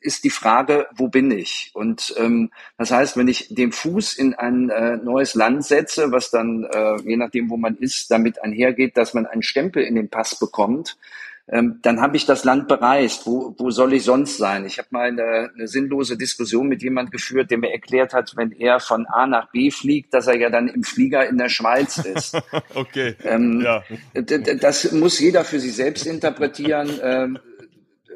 ist 0.00 0.24
die 0.24 0.30
Frage, 0.30 0.86
wo 0.94 1.08
bin 1.08 1.30
ich? 1.30 1.70
Und 1.74 2.14
ähm, 2.18 2.50
das 2.78 2.90
heißt, 2.90 3.16
wenn 3.16 3.28
ich 3.28 3.54
den 3.54 3.72
Fuß 3.72 4.14
in 4.14 4.34
ein 4.34 4.70
äh, 4.70 4.96
neues 4.98 5.34
Land 5.34 5.64
setze, 5.64 6.12
was 6.12 6.30
dann, 6.30 6.64
äh, 6.64 6.96
je 7.02 7.16
nachdem, 7.16 7.50
wo 7.50 7.56
man 7.56 7.76
ist, 7.76 8.10
damit 8.10 8.42
einhergeht, 8.42 8.96
dass 8.96 9.14
man 9.14 9.26
einen 9.26 9.42
Stempel 9.42 9.82
in 9.82 9.94
den 9.94 10.08
Pass 10.08 10.38
bekommt, 10.38 10.96
ähm, 11.52 11.80
dann 11.82 12.00
habe 12.00 12.16
ich 12.16 12.24
das 12.24 12.44
Land 12.44 12.66
bereist. 12.66 13.26
Wo, 13.26 13.54
wo 13.58 13.70
soll 13.70 13.92
ich 13.92 14.04
sonst 14.04 14.38
sein? 14.38 14.64
Ich 14.64 14.78
habe 14.78 14.88
mal 14.90 15.08
eine, 15.08 15.50
eine 15.54 15.68
sinnlose 15.68 16.16
Diskussion 16.16 16.66
mit 16.66 16.82
jemand 16.82 17.12
geführt, 17.12 17.50
der 17.50 17.58
mir 17.58 17.70
erklärt 17.70 18.14
hat, 18.14 18.32
wenn 18.36 18.52
er 18.52 18.80
von 18.80 19.06
A 19.06 19.26
nach 19.26 19.50
B 19.52 19.70
fliegt, 19.70 20.14
dass 20.14 20.26
er 20.26 20.38
ja 20.38 20.48
dann 20.48 20.68
im 20.68 20.82
Flieger 20.82 21.28
in 21.28 21.36
der 21.36 21.50
Schweiz 21.50 21.98
ist. 21.98 22.40
okay. 22.74 23.16
Ähm, 23.24 23.60
ja. 23.60 23.84
Das 24.60 24.92
muss 24.92 25.20
jeder 25.20 25.44
für 25.44 25.60
sich 25.60 25.76
selbst 25.76 26.06
interpretieren. 26.06 26.88
Ähm, 27.02 27.38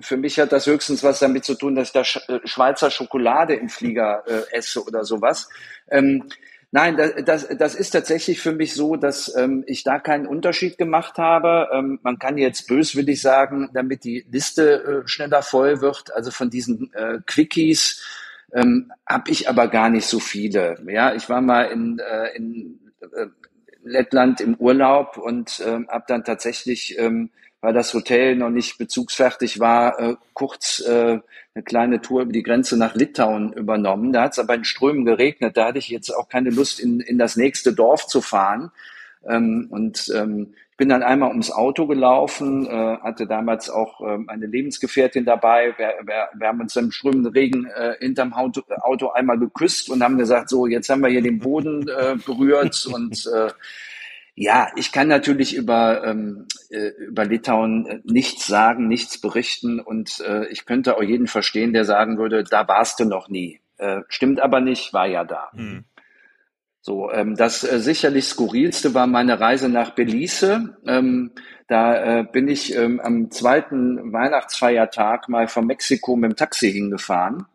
für 0.00 0.16
mich 0.16 0.38
hat 0.38 0.52
das 0.52 0.66
höchstens 0.66 1.02
was 1.02 1.18
damit 1.18 1.44
zu 1.44 1.56
tun, 1.56 1.74
dass 1.74 1.88
ich 1.88 1.92
da 1.92 2.00
äh, 2.34 2.40
Schweizer 2.44 2.90
Schokolade 2.90 3.54
im 3.54 3.68
Flieger 3.68 4.24
äh, 4.26 4.56
esse 4.56 4.82
oder 4.82 5.04
sowas. 5.04 5.50
Ähm, 5.90 6.24
Nein, 6.72 6.96
das, 6.96 7.12
das, 7.24 7.48
das 7.56 7.74
ist 7.74 7.90
tatsächlich 7.90 8.40
für 8.40 8.52
mich 8.52 8.74
so, 8.74 8.96
dass 8.96 9.34
ähm, 9.36 9.64
ich 9.66 9.84
da 9.84 9.98
keinen 9.98 10.26
Unterschied 10.26 10.78
gemacht 10.78 11.16
habe. 11.16 11.68
Ähm, 11.72 12.00
man 12.02 12.18
kann 12.18 12.38
jetzt 12.38 12.66
böswillig 12.66 13.22
sagen, 13.22 13.70
damit 13.72 14.04
die 14.04 14.26
Liste 14.30 15.02
äh, 15.04 15.08
schneller 15.08 15.42
voll 15.42 15.80
wird, 15.80 16.14
also 16.14 16.30
von 16.30 16.50
diesen 16.50 16.92
äh, 16.92 17.20
Quickies 17.26 18.02
ähm, 18.52 18.92
habe 19.06 19.30
ich 19.30 19.48
aber 19.48 19.68
gar 19.68 19.90
nicht 19.90 20.06
so 20.06 20.20
viele. 20.20 20.76
Ja, 20.88 21.14
ich 21.14 21.28
war 21.28 21.40
mal 21.40 21.64
in, 21.64 21.98
äh, 21.98 22.36
in 22.36 22.80
äh, 23.00 23.26
Lettland 23.82 24.40
im 24.40 24.54
Urlaub 24.56 25.16
und 25.16 25.60
äh, 25.60 25.84
habe 25.88 26.04
dann 26.08 26.24
tatsächlich 26.24 26.98
ähm, 26.98 27.30
weil 27.60 27.72
das 27.72 27.92
Hotel 27.94 28.36
noch 28.36 28.50
nicht 28.50 28.78
bezugsfertig 28.78 29.60
war, 29.60 29.98
äh, 29.98 30.16
kurz 30.34 30.80
äh, 30.86 31.20
eine 31.54 31.64
kleine 31.64 32.00
Tour 32.02 32.22
über 32.22 32.32
die 32.32 32.42
Grenze 32.42 32.76
nach 32.76 32.94
Litauen 32.94 33.52
übernommen. 33.52 34.12
Da 34.12 34.24
hat 34.24 34.32
es 34.32 34.38
aber 34.38 34.54
in 34.54 34.64
Strömen 34.64 35.04
geregnet. 35.04 35.56
Da 35.56 35.66
hatte 35.66 35.78
ich 35.78 35.88
jetzt 35.88 36.10
auch 36.10 36.28
keine 36.28 36.50
Lust, 36.50 36.80
in, 36.80 37.00
in 37.00 37.18
das 37.18 37.36
nächste 37.36 37.72
Dorf 37.72 38.06
zu 38.06 38.20
fahren. 38.20 38.70
Ähm, 39.26 39.68
und 39.70 40.12
ähm, 40.14 40.54
ich 40.72 40.76
bin 40.76 40.90
dann 40.90 41.02
einmal 41.02 41.30
ums 41.30 41.50
Auto 41.50 41.86
gelaufen, 41.86 42.66
äh, 42.66 42.98
hatte 42.98 43.26
damals 43.26 43.70
auch 43.70 44.02
ähm, 44.02 44.28
eine 44.28 44.44
Lebensgefährtin 44.44 45.24
dabei. 45.24 45.74
Wir, 45.78 45.94
wir, 46.04 46.28
wir 46.34 46.46
haben 46.46 46.60
uns 46.60 46.76
im 46.76 46.92
strömenden 46.92 47.32
Regen 47.32 47.64
äh, 47.64 47.94
hinterm 47.98 48.34
Auto, 48.34 48.60
Auto 48.82 49.08
einmal 49.08 49.38
geküsst 49.38 49.88
und 49.88 50.02
haben 50.02 50.18
gesagt, 50.18 50.50
so, 50.50 50.66
jetzt 50.66 50.90
haben 50.90 51.00
wir 51.00 51.08
hier 51.08 51.22
den 51.22 51.38
Boden 51.38 51.88
äh, 51.88 52.16
berührt 52.16 52.86
und 52.92 53.26
äh, 53.34 53.48
ja, 54.38 54.68
ich 54.76 54.92
kann 54.92 55.08
natürlich 55.08 55.56
über, 55.56 56.04
ähm, 56.04 56.46
äh, 56.68 56.88
über 56.98 57.24
Litauen 57.24 57.86
äh, 57.86 58.00
nichts 58.04 58.46
sagen, 58.46 58.86
nichts 58.86 59.18
berichten 59.18 59.80
und 59.80 60.20
äh, 60.20 60.46
ich 60.48 60.66
könnte 60.66 60.98
auch 60.98 61.02
jeden 61.02 61.26
verstehen, 61.26 61.72
der 61.72 61.86
sagen 61.86 62.18
würde, 62.18 62.44
da 62.44 62.68
warst 62.68 63.00
du 63.00 63.06
noch 63.06 63.30
nie. 63.30 63.60
Äh, 63.78 64.02
stimmt 64.08 64.40
aber 64.40 64.60
nicht, 64.60 64.92
war 64.92 65.06
ja 65.06 65.24
da. 65.24 65.48
Mhm. 65.54 65.84
So, 66.82 67.10
ähm, 67.10 67.34
das 67.34 67.64
äh, 67.64 67.80
sicherlich 67.80 68.26
skurrilste 68.26 68.92
war 68.92 69.06
meine 69.06 69.40
Reise 69.40 69.70
nach 69.70 69.90
Belize. 69.90 70.76
Ähm, 70.86 71.32
da 71.66 72.20
äh, 72.20 72.24
bin 72.30 72.46
ich 72.46 72.76
ähm, 72.76 73.00
am 73.00 73.30
zweiten 73.30 74.12
Weihnachtsfeiertag 74.12 75.30
mal 75.30 75.48
von 75.48 75.66
Mexiko 75.66 76.14
mit 76.14 76.32
dem 76.32 76.36
Taxi 76.36 76.70
hingefahren 76.70 77.46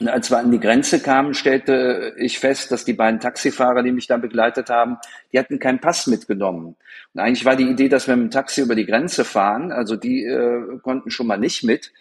Und 0.00 0.08
als 0.08 0.30
wir 0.30 0.38
an 0.38 0.50
die 0.50 0.58
Grenze 0.58 1.00
kamen, 1.00 1.34
stellte 1.34 2.14
ich 2.18 2.38
fest, 2.38 2.72
dass 2.72 2.84
die 2.84 2.92
beiden 2.92 3.20
Taxifahrer, 3.20 3.82
die 3.82 3.92
mich 3.92 4.06
da 4.06 4.16
begleitet 4.16 4.68
haben, 4.68 4.96
die 5.32 5.38
hatten 5.38 5.58
keinen 5.58 5.80
Pass 5.80 6.06
mitgenommen. 6.06 6.76
Und 7.14 7.20
eigentlich 7.20 7.44
war 7.44 7.56
die 7.56 7.68
Idee, 7.68 7.88
dass 7.88 8.08
wir 8.08 8.16
mit 8.16 8.24
dem 8.24 8.30
Taxi 8.30 8.62
über 8.62 8.74
die 8.74 8.86
Grenze 8.86 9.24
fahren. 9.24 9.70
Also 9.70 9.96
die 9.96 10.24
äh, 10.24 10.78
konnten 10.82 11.10
schon 11.10 11.26
mal 11.26 11.36
nicht 11.36 11.62
mit. 11.62 11.92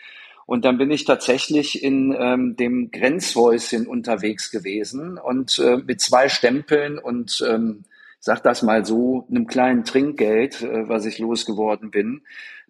Und 0.46 0.66
dann 0.66 0.78
bin 0.78 0.92
ich 0.92 1.06
tatsächlich 1.06 1.84
in 1.84 2.16
ähm, 2.18 2.56
dem 2.56 2.92
Grenzhäuschen 2.92 3.88
unterwegs 3.88 4.52
gewesen 4.52 5.18
und 5.18 5.60
äh, 5.60 5.78
mit 5.78 6.02
zwei 6.02 6.28
Stempeln 6.28 6.98
und 6.98 7.44
ähm, 7.48 7.84
sag 8.22 8.44
das 8.44 8.62
mal 8.62 8.86
so, 8.86 9.28
einem 9.30 9.48
kleinen 9.48 9.84
Trinkgeld, 9.84 10.62
äh, 10.62 10.88
was 10.88 11.06
ich 11.06 11.20
losgeworden 11.20 11.92
bin, 11.92 12.22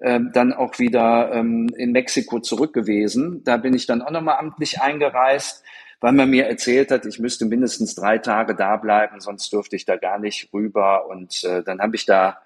ähm, 0.01 0.31
dann 0.34 0.53
auch 0.53 0.79
wieder 0.79 1.31
ähm, 1.34 1.67
in 1.77 1.91
Mexiko 1.91 2.39
zurück 2.39 2.74
gewesen. 2.74 3.43
Da 3.43 3.58
bin 3.58 3.74
ich 3.74 3.86
dann 3.86 4.01
auch 4.01 4.12
nochmal 4.12 4.38
amtlich 4.39 4.81
eingereist, 4.81 5.63
weil 6.00 6.13
man 6.13 6.29
mir 6.29 6.48
erzählt 6.48 6.89
hat, 6.89 7.05
ich 7.05 7.20
müsste 7.20 7.46
mindestens 7.46 7.96
drei 7.96 8.17
Tage 8.17 8.55
da 8.55 8.77
bleiben, 8.77 9.20
sonst 9.20 9.51
dürfte 9.51 9.75
ich 9.75 9.86
da 9.86 9.98
gar 9.98 10.17
nicht 10.17 10.51
rüber. 10.53 11.08
Und 11.08 11.43
äh, 11.43 11.62
dann 11.63 11.81
habe 11.81 11.96
ich 11.98 12.05
da 12.05 12.39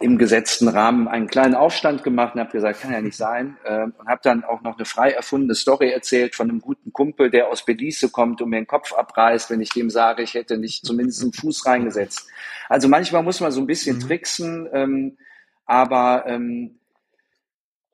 im 0.00 0.18
gesetzten 0.18 0.68
Rahmen 0.68 1.08
einen 1.08 1.28
kleinen 1.28 1.54
Aufstand 1.54 2.04
gemacht 2.04 2.34
und 2.34 2.40
habe 2.40 2.52
gesagt, 2.52 2.80
kann 2.80 2.92
ja 2.92 3.00
nicht 3.00 3.16
sein. 3.16 3.56
Äh, 3.64 3.84
und 3.84 4.06
habe 4.06 4.20
dann 4.22 4.44
auch 4.44 4.62
noch 4.62 4.76
eine 4.76 4.84
frei 4.84 5.12
erfundene 5.12 5.54
Story 5.54 5.90
erzählt 5.90 6.34
von 6.34 6.50
einem 6.50 6.60
guten 6.60 6.92
Kumpel, 6.92 7.30
der 7.30 7.48
aus 7.48 7.64
Belize 7.64 8.10
kommt 8.10 8.42
und 8.42 8.50
mir 8.50 8.60
den 8.60 8.66
Kopf 8.66 8.92
abreißt, 8.92 9.50
wenn 9.50 9.60
ich 9.60 9.70
dem 9.70 9.88
sage, 9.88 10.22
ich 10.22 10.34
hätte 10.34 10.58
nicht 10.58 10.84
zumindest 10.84 11.22
einen 11.22 11.32
Fuß 11.32 11.64
reingesetzt. 11.66 12.28
Also 12.68 12.88
manchmal 12.88 13.22
muss 13.22 13.40
man 13.40 13.52
so 13.52 13.60
ein 13.60 13.66
bisschen 13.66 13.96
mhm. 13.96 14.00
tricksen. 14.00 14.68
Ähm, 14.72 15.18
aber 15.64 16.24
ähm, 16.26 16.78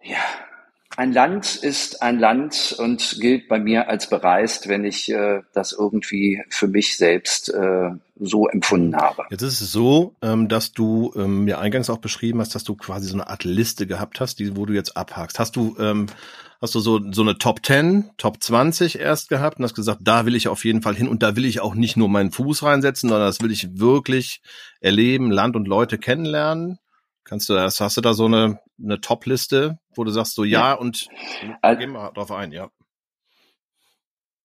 ja, 0.02 0.18
ein 0.96 1.12
Land 1.12 1.56
ist 1.56 2.02
ein 2.02 2.18
Land 2.18 2.74
und 2.78 3.16
gilt 3.20 3.48
bei 3.48 3.58
mir 3.58 3.88
als 3.88 4.08
bereist, 4.08 4.68
wenn 4.68 4.84
ich 4.84 5.10
äh, 5.10 5.40
das 5.52 5.72
irgendwie 5.72 6.42
für 6.50 6.68
mich 6.68 6.96
selbst 6.96 7.48
äh, 7.48 7.90
so 8.16 8.46
empfunden 8.46 8.96
habe. 8.96 9.24
Jetzt 9.30 9.42
ist 9.42 9.60
es 9.60 9.72
so, 9.72 10.14
ähm, 10.22 10.48
dass 10.48 10.72
du 10.72 11.12
ähm, 11.16 11.44
mir 11.44 11.58
eingangs 11.58 11.88
auch 11.88 11.98
beschrieben 11.98 12.40
hast, 12.40 12.54
dass 12.54 12.64
du 12.64 12.76
quasi 12.76 13.08
so 13.08 13.14
eine 13.14 13.28
Art 13.28 13.44
Liste 13.44 13.86
gehabt 13.86 14.20
hast, 14.20 14.38
die, 14.38 14.56
wo 14.56 14.66
du 14.66 14.74
jetzt 14.74 14.96
abhakst. 14.96 15.38
Hast 15.38 15.56
du, 15.56 15.76
ähm, 15.78 16.06
hast 16.60 16.74
du 16.74 16.80
so, 16.80 17.00
so 17.10 17.22
eine 17.22 17.38
Top 17.38 17.64
10, 17.64 18.10
Top 18.18 18.42
20 18.42 18.98
erst 18.98 19.30
gehabt 19.30 19.58
und 19.58 19.64
hast 19.64 19.74
gesagt, 19.74 20.00
da 20.02 20.26
will 20.26 20.36
ich 20.36 20.48
auf 20.48 20.64
jeden 20.64 20.82
Fall 20.82 20.94
hin 20.94 21.08
und 21.08 21.22
da 21.22 21.36
will 21.36 21.46
ich 21.46 21.60
auch 21.60 21.74
nicht 21.74 21.96
nur 21.96 22.08
meinen 22.08 22.32
Fuß 22.32 22.62
reinsetzen, 22.62 23.08
sondern 23.08 23.28
das 23.28 23.40
will 23.40 23.50
ich 23.50 23.78
wirklich 23.78 24.42
erleben, 24.80 25.30
Land 25.30 25.56
und 25.56 25.66
Leute 25.66 25.98
kennenlernen? 25.98 26.78
Kannst 27.24 27.48
du 27.48 27.54
das, 27.54 27.80
hast 27.80 27.96
du 27.96 28.00
da 28.00 28.14
so 28.14 28.26
eine, 28.26 28.58
eine 28.82 29.00
Top-Liste, 29.00 29.78
wo 29.94 30.04
du 30.04 30.10
sagst 30.10 30.34
so 30.34 30.44
ja, 30.44 30.70
ja. 30.70 30.72
und 30.74 31.08
also, 31.60 31.78
gehen 31.78 31.92
wir 31.92 32.12
drauf 32.12 32.32
ein, 32.32 32.52
ja. 32.52 32.70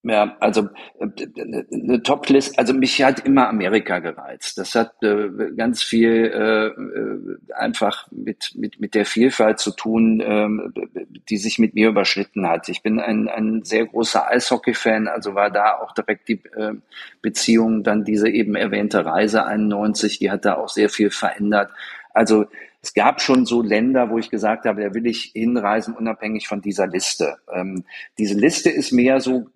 Ja, 0.03 0.37
also 0.39 0.69
eine 0.99 2.01
Top-List, 2.01 2.57
also 2.57 2.73
mich 2.73 3.03
hat 3.03 3.25
immer 3.25 3.49
Amerika 3.49 3.99
gereizt. 3.99 4.57
Das 4.57 4.73
hat 4.73 4.93
äh, 5.03 5.27
ganz 5.57 5.83
viel 5.83 6.31
äh, 6.33 6.67
äh 6.67 7.53
einfach 7.53 8.07
mit, 8.11 8.53
mit, 8.55 8.79
mit 8.79 8.93
der 8.93 9.05
Vielfalt 9.05 9.59
zu 9.59 9.71
tun, 9.71 10.21
äh, 10.21 11.09
die 11.29 11.37
sich 11.37 11.59
mit 11.59 11.73
mir 11.73 11.89
überschnitten 11.89 12.47
hat. 12.47 12.69
Ich 12.69 12.83
bin 12.83 13.01
ein, 13.01 13.27
ein 13.27 13.63
sehr 13.63 13.85
großer 13.85 14.29
Eishockey-Fan, 14.29 15.09
also 15.09 15.35
war 15.35 15.49
da 15.49 15.77
auch 15.79 15.93
direkt 15.93 16.29
die 16.29 16.41
äh, 16.55 16.75
Beziehung, 17.21 17.83
dann 17.83 18.05
diese 18.05 18.29
eben 18.29 18.55
erwähnte 18.55 19.03
Reise 19.03 19.45
91, 19.45 20.19
die 20.19 20.31
hat 20.31 20.45
da 20.45 20.55
auch 20.55 20.69
sehr 20.69 20.89
viel 20.89 21.09
verändert. 21.09 21.71
Also 22.13 22.45
es 22.81 22.93
gab 22.93 23.21
schon 23.21 23.45
so 23.45 23.61
Länder, 23.61 24.09
wo 24.09 24.17
ich 24.17 24.29
gesagt 24.29 24.65
habe, 24.65 24.81
da 24.81 24.93
will 24.93 25.07
ich 25.07 25.31
hinreisen, 25.33 25.95
unabhängig 25.95 26.47
von 26.47 26.61
dieser 26.61 26.87
Liste. 26.87 27.37
Ähm, 27.53 27.83
diese 28.17 28.35
Liste 28.35 28.69
ist 28.69 28.91
mehr 28.91 29.19
so 29.19 29.47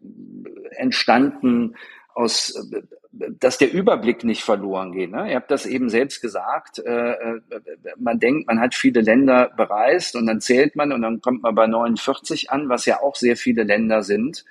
entstanden 0.72 1.76
aus, 2.14 2.70
dass 3.12 3.58
der 3.58 3.72
Überblick 3.74 4.24
nicht 4.24 4.44
verloren 4.44 4.94
geht. 4.94 5.12
Ne? 5.12 5.30
Ihr 5.30 5.36
habt 5.36 5.52
das 5.52 5.66
eben 5.66 5.90
selbst 5.90 6.22
gesagt. 6.22 6.80
Äh, 6.80 7.12
äh, 7.12 7.42
man 7.98 8.20
denkt, 8.20 8.48
man 8.48 8.60
hat 8.60 8.74
viele 8.74 9.02
Länder 9.02 9.52
bereist 9.56 10.16
und 10.16 10.26
dann 10.26 10.42
zählt 10.42 10.76
man 10.76 10.92
und 10.92 11.02
dann 11.02 11.22
kommt 11.22 11.44
man 11.44 11.56
bei 11.56 11.68
49 11.68 12.52
an, 12.52 12.70
was 12.70 12.86
ja 12.86 13.02
auch 13.02 13.16
sehr 13.16 13.36
viele 13.36 13.64
Länder 13.64 14.04
sind. 14.04 14.46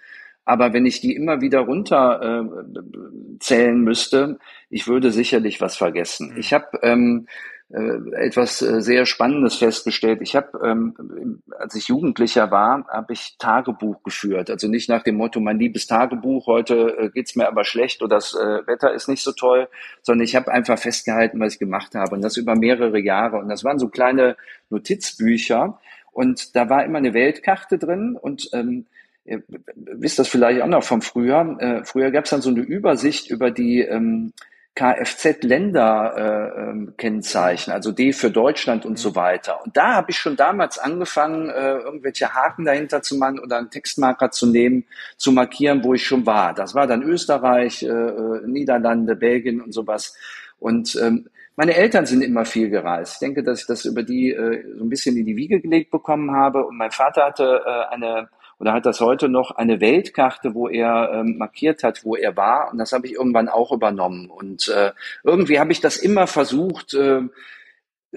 Aber 0.44 0.72
wenn 0.72 0.86
ich 0.86 1.00
die 1.00 1.14
immer 1.14 1.40
wieder 1.40 1.60
runter 1.60 2.44
äh, 2.44 3.38
zählen 3.38 3.80
müsste, 3.80 4.38
ich 4.68 4.88
würde 4.88 5.10
sicherlich 5.10 5.60
was 5.60 5.76
vergessen. 5.76 6.34
Ich 6.36 6.52
habe 6.52 6.66
ähm, 6.82 7.26
äh, 7.28 7.59
etwas 7.72 8.62
äh, 8.62 8.80
sehr 8.80 9.06
Spannendes 9.06 9.54
festgestellt. 9.54 10.20
Ich 10.22 10.34
habe, 10.34 10.58
ähm, 10.64 11.42
als 11.56 11.76
ich 11.76 11.86
Jugendlicher 11.86 12.50
war, 12.50 12.84
habe 12.88 13.12
ich 13.12 13.36
Tagebuch 13.38 14.02
geführt. 14.02 14.50
Also 14.50 14.66
nicht 14.66 14.88
nach 14.88 15.04
dem 15.04 15.16
Motto, 15.16 15.38
mein 15.38 15.58
liebes 15.58 15.86
Tagebuch, 15.86 16.48
heute 16.48 16.96
äh, 16.98 17.10
geht's 17.10 17.36
mir 17.36 17.46
aber 17.46 17.64
schlecht 17.64 18.02
oder 18.02 18.16
das 18.16 18.34
äh, 18.34 18.66
Wetter 18.66 18.92
ist 18.92 19.08
nicht 19.08 19.22
so 19.22 19.30
toll, 19.30 19.68
sondern 20.02 20.24
ich 20.24 20.34
habe 20.34 20.50
einfach 20.50 20.78
festgehalten, 20.78 21.38
was 21.38 21.54
ich 21.54 21.58
gemacht 21.60 21.94
habe. 21.94 22.16
Und 22.16 22.22
das 22.22 22.36
über 22.36 22.56
mehrere 22.56 22.98
Jahre. 22.98 23.38
Und 23.38 23.48
das 23.48 23.62
waren 23.62 23.78
so 23.78 23.88
kleine 23.88 24.36
Notizbücher. 24.70 25.78
Und 26.10 26.56
da 26.56 26.68
war 26.68 26.84
immer 26.84 26.98
eine 26.98 27.14
Weltkarte 27.14 27.78
drin 27.78 28.18
und 28.20 28.50
ähm, 28.52 28.86
ihr 29.24 29.44
wisst 29.76 30.18
das 30.18 30.26
vielleicht 30.26 30.60
auch 30.62 30.66
noch 30.66 30.82
vom 30.82 31.02
früher. 31.02 31.56
Äh, 31.60 31.84
früher 31.84 32.10
gab 32.10 32.24
es 32.24 32.30
dann 32.30 32.42
so 32.42 32.50
eine 32.50 32.62
Übersicht 32.62 33.30
über 33.30 33.52
die 33.52 33.82
ähm, 33.82 34.32
Kfz-Länder-Kennzeichen, 34.74 37.70
äh, 37.70 37.74
also 37.74 37.92
D 37.92 38.12
für 38.12 38.30
Deutschland 38.30 38.84
und 38.86 38.98
so 38.98 39.14
weiter. 39.16 39.62
Und 39.64 39.76
da 39.76 39.94
habe 39.94 40.10
ich 40.10 40.18
schon 40.18 40.36
damals 40.36 40.78
angefangen, 40.78 41.50
äh, 41.50 41.78
irgendwelche 41.78 42.34
Haken 42.34 42.64
dahinter 42.64 43.02
zu 43.02 43.16
machen 43.16 43.40
oder 43.40 43.58
einen 43.58 43.70
Textmarker 43.70 44.30
zu 44.30 44.46
nehmen, 44.46 44.84
zu 45.16 45.32
markieren, 45.32 45.82
wo 45.84 45.94
ich 45.94 46.06
schon 46.06 46.24
war. 46.24 46.54
Das 46.54 46.74
war 46.74 46.86
dann 46.86 47.02
Österreich, 47.02 47.82
äh, 47.82 47.88
äh 47.88 48.46
Niederlande, 48.46 49.16
Belgien 49.16 49.60
und 49.60 49.72
sowas. 49.72 50.16
Und 50.58 50.96
ähm, 51.02 51.28
meine 51.56 51.74
Eltern 51.74 52.06
sind 52.06 52.22
immer 52.22 52.44
viel 52.44 52.70
gereist. 52.70 53.14
Ich 53.14 53.18
denke, 53.18 53.42
dass 53.42 53.60
ich 53.60 53.66
das 53.66 53.84
über 53.84 54.02
die 54.02 54.30
äh, 54.30 54.64
so 54.78 54.84
ein 54.84 54.88
bisschen 54.88 55.16
in 55.16 55.26
die 55.26 55.36
Wiege 55.36 55.60
gelegt 55.60 55.90
bekommen 55.90 56.30
habe. 56.30 56.64
Und 56.64 56.78
mein 56.78 56.90
Vater 56.90 57.26
hatte 57.26 57.62
äh, 57.66 57.94
eine 57.94 58.30
oder 58.60 58.74
hat 58.74 58.84
das 58.84 59.00
heute 59.00 59.30
noch 59.30 59.52
eine 59.52 59.80
Weltkarte, 59.80 60.54
wo 60.54 60.68
er 60.68 61.10
ähm, 61.14 61.38
markiert 61.38 61.82
hat, 61.82 62.04
wo 62.04 62.14
er 62.14 62.36
war. 62.36 62.70
Und 62.70 62.78
das 62.78 62.92
habe 62.92 63.06
ich 63.06 63.14
irgendwann 63.14 63.48
auch 63.48 63.72
übernommen. 63.72 64.28
Und 64.28 64.68
äh, 64.68 64.92
irgendwie 65.24 65.58
habe 65.58 65.72
ich 65.72 65.80
das 65.80 65.96
immer 65.96 66.26
versucht 66.26 66.92
äh, 66.92 67.22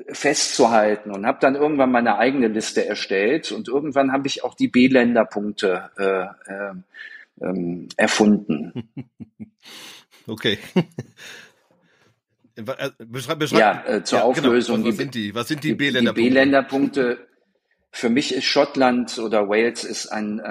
festzuhalten 0.10 1.12
und 1.12 1.26
habe 1.26 1.38
dann 1.40 1.56
irgendwann 1.56 1.92
meine 1.92 2.18
eigene 2.18 2.50
Liste 2.50 2.86
erstellt. 2.86 3.54
Und 3.54 3.70
irgendwann 3.70 4.12
habe 4.12 4.28
ich 4.28 4.44
auch 4.44 4.54
die 4.54 4.68
B-Länder-Punkte 4.68 5.90
äh, 5.98 6.52
äh, 6.52 6.74
ähm, 7.42 7.88
erfunden. 7.98 8.90
Okay. 10.26 10.58
Beschreib, 12.56 13.40
beschreib, 13.40 13.60
ja, 13.60 13.84
äh, 13.86 14.04
zur 14.04 14.20
ja, 14.20 14.24
genau. 14.24 14.32
Auflösung. 14.32 14.78
Genau. 14.78 14.90
Was, 14.90 14.98
sind 14.98 15.16
die? 15.16 15.36
Was 15.36 15.48
sind 15.50 15.66
die 15.66 15.74
B-Länder-Punkte? 15.74 16.22
Die 16.22 16.30
B-Länder-Punkte 16.30 17.28
für 17.96 18.10
mich 18.10 18.34
ist 18.34 18.46
Schottland 18.46 19.20
oder 19.20 19.48
Wales 19.50 19.84
ist 19.84 20.08
ein, 20.08 20.40
äh, 20.40 20.44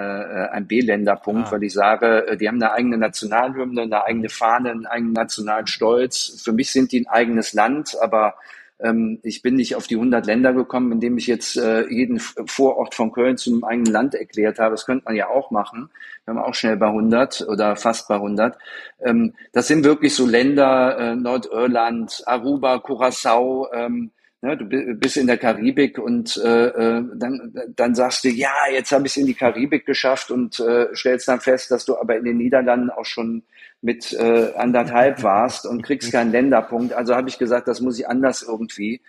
ein 0.52 0.68
B-Länderpunkt, 0.68 1.48
ah. 1.48 1.52
weil 1.52 1.64
ich 1.64 1.72
sage, 1.72 2.28
äh, 2.28 2.36
die 2.36 2.46
haben 2.46 2.62
eine 2.62 2.72
eigene 2.72 2.96
Nationalhymne, 2.98 3.82
eine 3.82 4.04
eigene 4.04 4.28
Fahne, 4.28 4.70
einen 4.70 4.86
eigenen 4.86 5.12
nationalen 5.12 5.66
Stolz. 5.66 6.40
Für 6.42 6.52
mich 6.52 6.70
sind 6.70 6.92
die 6.92 7.00
ein 7.00 7.08
eigenes 7.08 7.52
Land, 7.52 7.96
aber 8.00 8.36
ähm, 8.78 9.18
ich 9.24 9.42
bin 9.42 9.56
nicht 9.56 9.74
auf 9.74 9.88
die 9.88 9.96
100 9.96 10.24
Länder 10.24 10.52
gekommen, 10.52 10.92
indem 10.92 11.18
ich 11.18 11.26
jetzt 11.26 11.56
äh, 11.56 11.84
jeden 11.88 12.20
Vorort 12.20 12.94
von 12.94 13.10
Köln 13.10 13.36
zu 13.36 13.50
einem 13.50 13.64
eigenen 13.64 13.92
Land 13.92 14.14
erklärt 14.14 14.60
habe. 14.60 14.70
Das 14.76 14.86
könnte 14.86 15.06
man 15.06 15.16
ja 15.16 15.26
auch 15.26 15.50
machen. 15.50 15.90
Wir 16.24 16.34
haben 16.34 16.42
auch 16.44 16.54
schnell 16.54 16.76
bei 16.76 16.86
100 16.86 17.48
oder 17.48 17.74
fast 17.74 18.06
bei 18.06 18.14
100. 18.14 18.56
Ähm, 19.00 19.34
das 19.52 19.66
sind 19.66 19.82
wirklich 19.82 20.14
so 20.14 20.26
Länder, 20.26 20.96
äh, 20.96 21.16
Nordirland, 21.16 22.22
Aruba, 22.24 22.78
Curacao, 22.78 23.66
ähm, 23.74 24.12
Ne, 24.44 24.56
du 24.56 24.64
bist 24.64 25.16
in 25.16 25.28
der 25.28 25.38
Karibik 25.38 26.00
und 26.00 26.36
äh, 26.36 26.66
äh, 26.66 27.04
dann, 27.14 27.54
dann 27.76 27.94
sagst 27.94 28.24
du, 28.24 28.28
ja, 28.28 28.52
jetzt 28.72 28.90
habe 28.90 29.06
ich 29.06 29.12
es 29.12 29.16
in 29.16 29.26
die 29.26 29.34
Karibik 29.34 29.86
geschafft 29.86 30.32
und 30.32 30.58
äh, 30.58 30.88
stellst 30.96 31.28
dann 31.28 31.38
fest, 31.38 31.70
dass 31.70 31.84
du 31.84 31.96
aber 31.96 32.16
in 32.16 32.24
den 32.24 32.38
Niederlanden 32.38 32.90
auch 32.90 33.04
schon 33.04 33.44
mit 33.82 34.12
äh, 34.12 34.52
anderthalb 34.56 35.22
warst 35.22 35.64
und 35.64 35.82
kriegst 35.82 36.10
keinen 36.10 36.32
Länderpunkt. 36.32 36.92
Also 36.92 37.14
habe 37.14 37.28
ich 37.28 37.38
gesagt, 37.38 37.68
das 37.68 37.80
muss 37.80 38.00
ich 38.00 38.08
anders 38.08 38.42
irgendwie. 38.42 39.00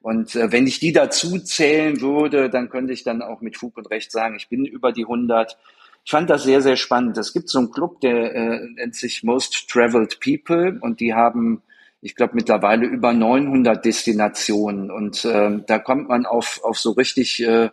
Und 0.00 0.34
äh, 0.34 0.52
wenn 0.52 0.66
ich 0.66 0.80
die 0.80 0.92
dazu 0.92 1.38
zählen 1.38 2.00
würde, 2.00 2.48
dann 2.48 2.70
könnte 2.70 2.94
ich 2.94 3.04
dann 3.04 3.20
auch 3.20 3.42
mit 3.42 3.58
Fug 3.58 3.76
und 3.76 3.90
Recht 3.90 4.10
sagen, 4.10 4.36
ich 4.36 4.48
bin 4.48 4.64
über 4.64 4.92
die 4.92 5.04
100. 5.04 5.58
Ich 6.02 6.12
fand 6.12 6.30
das 6.30 6.44
sehr, 6.44 6.62
sehr 6.62 6.76
spannend. 6.76 7.18
Es 7.18 7.34
gibt 7.34 7.50
so 7.50 7.58
einen 7.58 7.72
Club, 7.72 8.00
der 8.00 8.34
äh, 8.34 8.60
nennt 8.76 8.94
sich 8.94 9.22
Most 9.22 9.68
Traveled 9.68 10.18
People 10.20 10.78
und 10.80 11.00
die 11.00 11.12
haben 11.12 11.62
ich 12.00 12.14
glaube, 12.14 12.34
mittlerweile 12.34 12.86
über 12.86 13.12
900 13.12 13.84
Destinationen. 13.84 14.90
Und 14.90 15.24
äh, 15.24 15.58
da 15.66 15.78
kommt 15.78 16.08
man 16.08 16.26
auf, 16.26 16.60
auf 16.62 16.78
so 16.78 16.92
richtig 16.92 17.42
äh, 17.42 17.70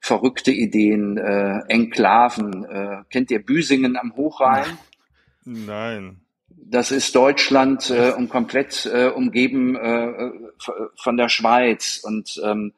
verrückte 0.00 0.52
Ideen, 0.52 1.16
äh, 1.18 1.60
Enklaven. 1.68 2.64
Äh, 2.64 2.96
kennt 3.10 3.30
ihr 3.30 3.44
Büsingen 3.44 3.96
am 3.96 4.14
Hochrhein? 4.16 4.78
Nein. 5.44 6.20
Das 6.48 6.90
ist 6.90 7.14
Deutschland 7.14 7.90
äh, 7.90 8.12
und 8.12 8.28
komplett 8.28 8.86
äh, 8.92 9.08
umgeben 9.08 9.76
äh, 9.76 10.30
von 10.96 11.16
der 11.16 11.28
Schweiz. 11.28 12.00
Und 12.02 12.40
ähm, 12.44 12.72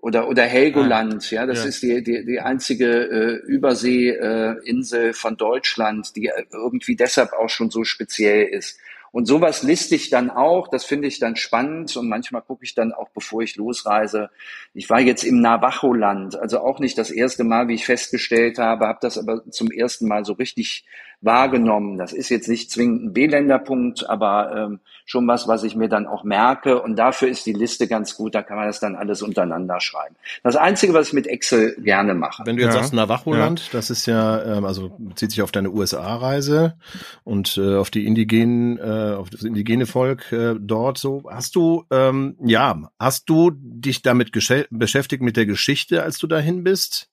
oder 0.00 0.28
oder 0.28 0.44
Helgoland, 0.44 1.28
ja, 1.32 1.44
das 1.44 1.62
ja. 1.62 1.64
ist 1.66 1.82
die 1.82 2.02
die, 2.02 2.24
die 2.24 2.40
einzige 2.40 2.86
äh, 2.86 3.34
Überseeinsel 3.46 5.10
äh, 5.10 5.12
von 5.12 5.36
Deutschland, 5.36 6.14
die 6.14 6.30
irgendwie 6.52 6.94
deshalb 6.94 7.32
auch 7.32 7.48
schon 7.48 7.70
so 7.70 7.82
speziell 7.82 8.46
ist. 8.46 8.78
Und 9.10 9.26
sowas 9.26 9.62
liste 9.62 9.94
ich 9.94 10.10
dann 10.10 10.30
auch, 10.30 10.68
das 10.68 10.84
finde 10.84 11.08
ich 11.08 11.18
dann 11.18 11.36
spannend 11.36 11.96
und 11.96 12.08
manchmal 12.08 12.42
gucke 12.42 12.64
ich 12.64 12.74
dann 12.74 12.92
auch, 12.92 13.08
bevor 13.10 13.42
ich 13.42 13.56
losreise. 13.56 14.30
Ich 14.74 14.90
war 14.90 15.00
jetzt 15.00 15.24
im 15.24 15.40
Navajo-Land, 15.40 16.36
also 16.36 16.60
auch 16.60 16.78
nicht 16.78 16.98
das 16.98 17.10
erste 17.10 17.44
Mal, 17.44 17.68
wie 17.68 17.74
ich 17.74 17.86
festgestellt 17.86 18.58
habe, 18.58 18.86
habe 18.86 18.98
das 19.00 19.18
aber 19.18 19.48
zum 19.50 19.70
ersten 19.70 20.08
Mal 20.08 20.24
so 20.24 20.34
richtig 20.34 20.84
wahrgenommen. 21.20 21.98
Das 21.98 22.12
ist 22.12 22.28
jetzt 22.28 22.48
nicht 22.48 22.70
zwingend 22.70 23.04
ein 23.04 23.12
B-Länderpunkt, 23.12 24.08
aber 24.08 24.54
ähm, 24.56 24.80
schon 25.04 25.26
was, 25.26 25.48
was 25.48 25.64
ich 25.64 25.74
mir 25.74 25.88
dann 25.88 26.06
auch 26.06 26.22
merke. 26.22 26.80
Und 26.80 26.96
dafür 26.96 27.28
ist 27.28 27.46
die 27.46 27.52
Liste 27.52 27.88
ganz 27.88 28.14
gut. 28.14 28.34
Da 28.34 28.42
kann 28.42 28.56
man 28.56 28.66
das 28.66 28.78
dann 28.78 28.94
alles 28.94 29.22
untereinander 29.22 29.80
schreiben. 29.80 30.14
Das 30.44 30.54
Einzige, 30.54 30.94
was 30.94 31.08
ich 31.08 31.12
mit 31.14 31.26
Excel 31.26 31.74
gerne 31.80 32.14
mache. 32.14 32.44
Wenn 32.46 32.56
du 32.56 32.62
jetzt 32.62 32.74
ja. 32.74 32.80
sagst 32.80 32.92
Navajo-Land, 32.92 33.60
ja. 33.60 33.66
das 33.72 33.90
ist 33.90 34.06
ja, 34.06 34.58
ähm, 34.58 34.64
also 34.64 34.94
bezieht 34.98 35.30
sich 35.30 35.42
auf 35.42 35.50
deine 35.50 35.70
USA-Reise 35.70 36.76
und 37.24 37.58
äh, 37.58 37.76
auf 37.76 37.90
die 37.90 38.06
indigenen, 38.06 38.78
äh, 38.78 39.14
auf 39.16 39.30
das 39.30 39.42
indigene 39.42 39.86
Volk 39.86 40.30
äh, 40.30 40.54
dort 40.58 40.98
so. 40.98 41.24
Hast 41.28 41.56
du, 41.56 41.84
ähm, 41.90 42.36
ja, 42.44 42.90
hast 42.98 43.28
du 43.28 43.50
dich 43.54 44.02
damit 44.02 44.30
beschäftigt 44.32 45.22
mit 45.22 45.36
der 45.36 45.46
Geschichte, 45.46 46.02
als 46.02 46.18
du 46.18 46.26
dahin 46.28 46.62
bist? 46.62 47.10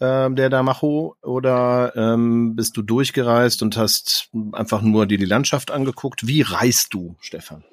Ähm, 0.00 0.36
der 0.36 0.50
Damacho 0.50 1.16
oder 1.22 1.92
ähm, 1.96 2.56
bist 2.56 2.76
du 2.76 2.82
durchgereist 2.82 3.62
und 3.62 3.76
hast 3.76 4.30
einfach 4.52 4.82
nur 4.82 5.06
dir 5.06 5.18
die 5.18 5.24
Landschaft 5.24 5.70
angeguckt? 5.70 6.26
Wie 6.26 6.42
reist 6.42 6.94
du, 6.94 7.16
Stefan? 7.20 7.64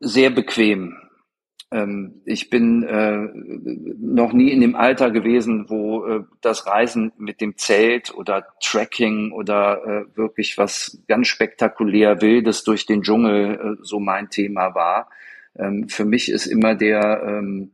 Sehr 0.00 0.30
bequem. 0.30 0.96
Ähm, 1.72 2.20
ich 2.26 2.50
bin 2.50 2.82
äh, 2.82 3.28
noch 3.98 4.32
nie 4.32 4.50
in 4.50 4.60
dem 4.60 4.76
Alter 4.76 5.10
gewesen, 5.10 5.66
wo 5.68 6.04
äh, 6.04 6.24
das 6.42 6.66
Reisen 6.66 7.12
mit 7.16 7.40
dem 7.40 7.56
Zelt 7.56 8.14
oder 8.14 8.46
Trekking 8.60 9.32
oder 9.32 9.82
äh, 9.84 10.16
wirklich 10.16 10.58
was 10.58 11.02
ganz 11.08 11.28
spektakulär 11.28 12.20
Wildes 12.20 12.62
durch 12.64 12.84
den 12.84 13.02
Dschungel 13.02 13.54
äh, 13.54 13.82
so 13.82 14.00
mein 14.00 14.28
Thema 14.28 14.74
war. 14.74 15.08
Ähm, 15.56 15.88
für 15.88 16.04
mich 16.04 16.30
ist 16.30 16.46
immer 16.46 16.74
der 16.74 17.22
ähm, 17.26 17.72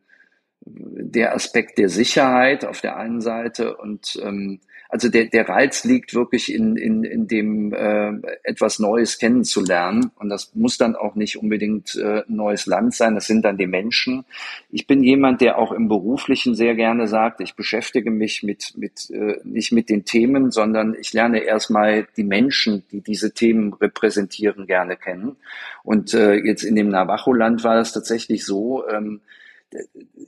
der 0.70 1.34
Aspekt 1.34 1.78
der 1.78 1.88
Sicherheit 1.88 2.64
auf 2.64 2.80
der 2.80 2.96
einen 2.96 3.20
Seite 3.20 3.76
und 3.76 4.20
ähm, 4.22 4.60
also 4.90 5.10
der, 5.10 5.26
der 5.26 5.46
Reiz 5.48 5.84
liegt 5.84 6.14
wirklich 6.14 6.52
in, 6.52 6.76
in, 6.76 7.04
in 7.04 7.28
dem 7.28 7.74
äh, 7.74 8.12
etwas 8.42 8.78
Neues 8.78 9.18
kennenzulernen. 9.18 10.10
Und 10.18 10.30
das 10.30 10.54
muss 10.54 10.78
dann 10.78 10.96
auch 10.96 11.14
nicht 11.14 11.36
unbedingt 11.36 11.94
äh, 11.96 12.22
neues 12.26 12.64
Land 12.64 12.94
sein, 12.94 13.14
das 13.14 13.26
sind 13.26 13.44
dann 13.44 13.58
die 13.58 13.66
Menschen. 13.66 14.24
Ich 14.70 14.86
bin 14.86 15.02
jemand, 15.02 15.42
der 15.42 15.58
auch 15.58 15.72
im 15.72 15.88
Beruflichen 15.88 16.54
sehr 16.54 16.74
gerne 16.74 17.06
sagt, 17.06 17.42
ich 17.42 17.54
beschäftige 17.54 18.10
mich 18.10 18.42
mit, 18.42 18.72
mit 18.78 19.10
äh, 19.10 19.36
nicht 19.44 19.72
mit 19.72 19.90
den 19.90 20.06
Themen, 20.06 20.50
sondern 20.50 20.96
ich 20.98 21.12
lerne 21.12 21.40
erstmal 21.40 22.06
die 22.16 22.24
Menschen, 22.24 22.82
die 22.90 23.02
diese 23.02 23.34
Themen 23.34 23.74
repräsentieren, 23.74 24.66
gerne 24.66 24.96
kennen. 24.96 25.36
Und 25.84 26.14
äh, 26.14 26.34
jetzt 26.34 26.62
in 26.62 26.76
dem 26.76 26.88
Navajo-Land 26.88 27.62
war 27.62 27.76
es 27.76 27.92
tatsächlich 27.92 28.46
so, 28.46 28.88
ähm, 28.88 29.20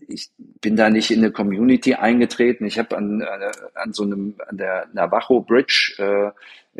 ich 0.08 0.30
bin 0.60 0.76
da 0.76 0.90
nicht 0.90 1.10
in 1.10 1.20
eine 1.20 1.32
Community 1.32 1.94
eingetreten. 1.94 2.64
Ich 2.64 2.78
habe 2.78 2.96
an, 2.96 3.22
an 3.74 3.92
so 3.92 4.02
einem 4.02 4.34
an 4.46 4.56
der 4.56 4.88
Navajo 4.92 5.40
Bridge 5.40 5.94
äh, 5.98 6.30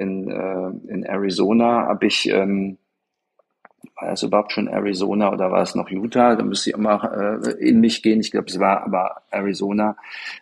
in, 0.00 0.30
äh, 0.30 0.92
in 0.92 1.04
Arizona 1.04 1.86
habe 1.86 2.06
ich 2.06 2.28
ähm, 2.28 2.78
war 4.00 4.12
es 4.12 4.22
überhaupt 4.22 4.52
schon 4.52 4.68
Arizona 4.68 5.32
oder 5.32 5.50
war 5.50 5.62
es 5.62 5.74
noch 5.74 5.90
Utah? 5.90 6.34
Da 6.36 6.42
müsste 6.42 6.70
ich 6.70 6.76
immer 6.76 7.40
äh, 7.44 7.50
in 7.68 7.80
mich 7.80 8.02
gehen. 8.02 8.20
Ich 8.20 8.30
glaube, 8.30 8.48
es 8.48 8.58
war 8.58 8.82
aber 8.82 9.22
Arizona. 9.30 9.96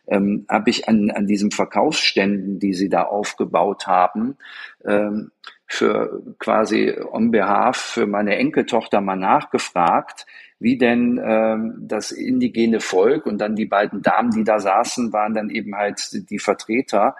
Ähm, 0.06 0.46
habe 0.48 0.70
ich 0.70 0.88
an, 0.88 1.10
an 1.10 1.26
diesen 1.26 1.50
Verkaufsständen, 1.50 2.58
die 2.58 2.74
sie 2.74 2.88
da 2.88 3.02
aufgebaut 3.02 3.86
haben, 3.86 4.36
ähm, 4.84 5.32
für 5.66 6.22
quasi 6.38 6.94
on 7.10 7.30
behalf 7.30 7.76
für 7.76 8.06
meine 8.06 8.36
Enkeltochter 8.36 9.00
mal 9.00 9.16
nachgefragt, 9.16 10.26
wie 10.60 10.76
denn 10.76 11.20
ähm, 11.22 11.76
das 11.80 12.10
indigene 12.10 12.80
Volk 12.80 13.26
und 13.26 13.38
dann 13.38 13.54
die 13.54 13.66
beiden 13.66 14.02
Damen, 14.02 14.30
die 14.30 14.44
da 14.44 14.58
saßen, 14.58 15.12
waren 15.12 15.34
dann 15.34 15.50
eben 15.50 15.76
halt 15.76 16.30
die 16.30 16.38
Vertreter, 16.38 17.16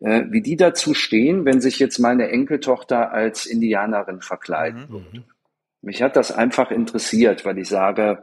äh, 0.00 0.24
wie 0.28 0.42
die 0.42 0.56
dazu 0.56 0.94
stehen, 0.94 1.44
wenn 1.44 1.60
sich 1.60 1.78
jetzt 1.78 1.98
meine 1.98 2.28
Enkeltochter 2.28 3.12
als 3.12 3.46
Indianerin 3.46 4.20
verkleidet 4.20 4.90
mhm. 4.90 4.94
wird. 4.94 5.24
Mich 5.80 6.02
hat 6.02 6.16
das 6.16 6.30
einfach 6.30 6.70
interessiert, 6.70 7.44
weil 7.44 7.58
ich 7.58 7.68
sage, 7.68 8.22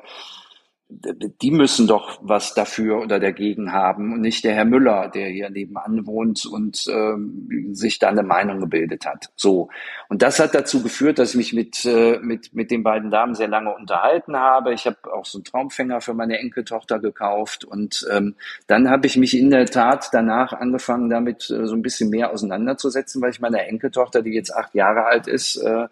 die 0.91 1.51
müssen 1.51 1.85
doch 1.85 2.19
was 2.23 2.55
dafür 2.55 2.99
oder 2.99 3.19
dagegen 3.19 3.71
haben 3.71 4.11
und 4.11 4.21
nicht 4.21 4.43
der 4.43 4.55
Herr 4.55 4.65
Müller, 4.65 5.07
der 5.07 5.27
hier 5.27 5.51
nebenan 5.51 6.07
wohnt 6.07 6.47
und 6.47 6.83
ähm, 6.89 7.69
sich 7.73 7.99
da 7.99 8.09
eine 8.09 8.23
Meinung 8.23 8.59
gebildet 8.59 9.05
hat. 9.05 9.29
So 9.35 9.69
und 10.09 10.23
das 10.23 10.39
hat 10.39 10.55
dazu 10.55 10.81
geführt, 10.81 11.19
dass 11.19 11.31
ich 11.31 11.35
mich 11.35 11.53
mit 11.53 11.85
äh, 11.85 12.17
mit 12.23 12.55
mit 12.55 12.71
den 12.71 12.81
beiden 12.81 13.11
Damen 13.11 13.35
sehr 13.35 13.47
lange 13.47 13.73
unterhalten 13.73 14.35
habe. 14.35 14.73
Ich 14.73 14.87
habe 14.87 14.97
auch 15.13 15.25
so 15.25 15.37
einen 15.37 15.45
Traumfänger 15.45 16.01
für 16.01 16.15
meine 16.15 16.39
Enkeltochter 16.39 16.97
gekauft 16.97 17.65
und 17.65 18.07
ähm, 18.11 18.35
dann 18.65 18.89
habe 18.89 19.05
ich 19.05 19.15
mich 19.15 19.37
in 19.37 19.51
der 19.51 19.67
Tat 19.67 20.09
danach 20.11 20.53
angefangen, 20.53 21.11
damit 21.11 21.51
äh, 21.51 21.67
so 21.67 21.75
ein 21.75 21.83
bisschen 21.83 22.09
mehr 22.09 22.31
auseinanderzusetzen, 22.31 23.21
weil 23.21 23.29
ich 23.29 23.39
meiner 23.39 23.63
Enkeltochter, 23.67 24.23
die 24.23 24.33
jetzt 24.33 24.55
acht 24.55 24.73
Jahre 24.73 25.05
alt 25.05 25.27
ist, 25.27 25.57
äh, 25.57 25.87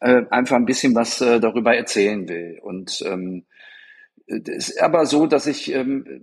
äh, 0.00 0.22
einfach 0.30 0.56
ein 0.56 0.66
bisschen 0.66 0.94
was 0.94 1.20
äh, 1.20 1.40
darüber 1.40 1.74
erzählen 1.74 2.28
will 2.28 2.60
und 2.62 3.02
ähm, 3.04 3.44
es 4.30 4.70
ist 4.70 4.82
aber 4.82 5.06
so, 5.06 5.26
dass 5.26 5.46
ich 5.46 5.72
ähm, 5.72 6.22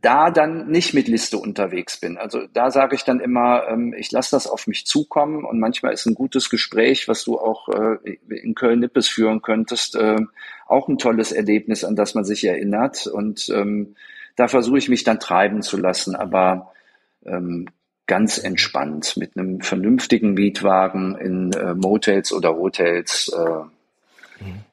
da 0.00 0.30
dann 0.30 0.70
nicht 0.70 0.94
mit 0.94 1.08
Liste 1.08 1.36
unterwegs 1.38 1.98
bin. 1.98 2.16
Also 2.16 2.46
da 2.52 2.70
sage 2.70 2.94
ich 2.94 3.04
dann 3.04 3.20
immer, 3.20 3.68
ähm, 3.68 3.94
ich 3.96 4.10
lasse 4.10 4.30
das 4.32 4.46
auf 4.46 4.66
mich 4.66 4.86
zukommen 4.86 5.44
und 5.44 5.58
manchmal 5.60 5.92
ist 5.92 6.06
ein 6.06 6.14
gutes 6.14 6.48
Gespräch, 6.48 7.08
was 7.08 7.24
du 7.24 7.38
auch 7.38 7.68
äh, 7.68 8.18
in 8.28 8.54
Köln-Nippes 8.54 9.08
führen 9.08 9.42
könntest, 9.42 9.96
äh, 9.96 10.18
auch 10.66 10.88
ein 10.88 10.98
tolles 10.98 11.32
Erlebnis, 11.32 11.84
an 11.84 11.96
das 11.96 12.14
man 12.14 12.24
sich 12.24 12.44
erinnert. 12.44 13.06
Und 13.06 13.48
ähm, 13.50 13.96
da 14.36 14.48
versuche 14.48 14.78
ich 14.78 14.88
mich 14.88 15.04
dann 15.04 15.20
treiben 15.20 15.62
zu 15.62 15.76
lassen, 15.76 16.14
aber 16.14 16.72
ähm, 17.26 17.66
ganz 18.06 18.38
entspannt 18.38 19.16
mit 19.16 19.36
einem 19.36 19.60
vernünftigen 19.60 20.34
Mietwagen 20.34 21.16
in 21.16 21.52
äh, 21.52 21.74
Motels 21.74 22.32
oder 22.32 22.56
Hotels. 22.56 23.30
Äh, 23.36 24.44
mhm. 24.44 24.64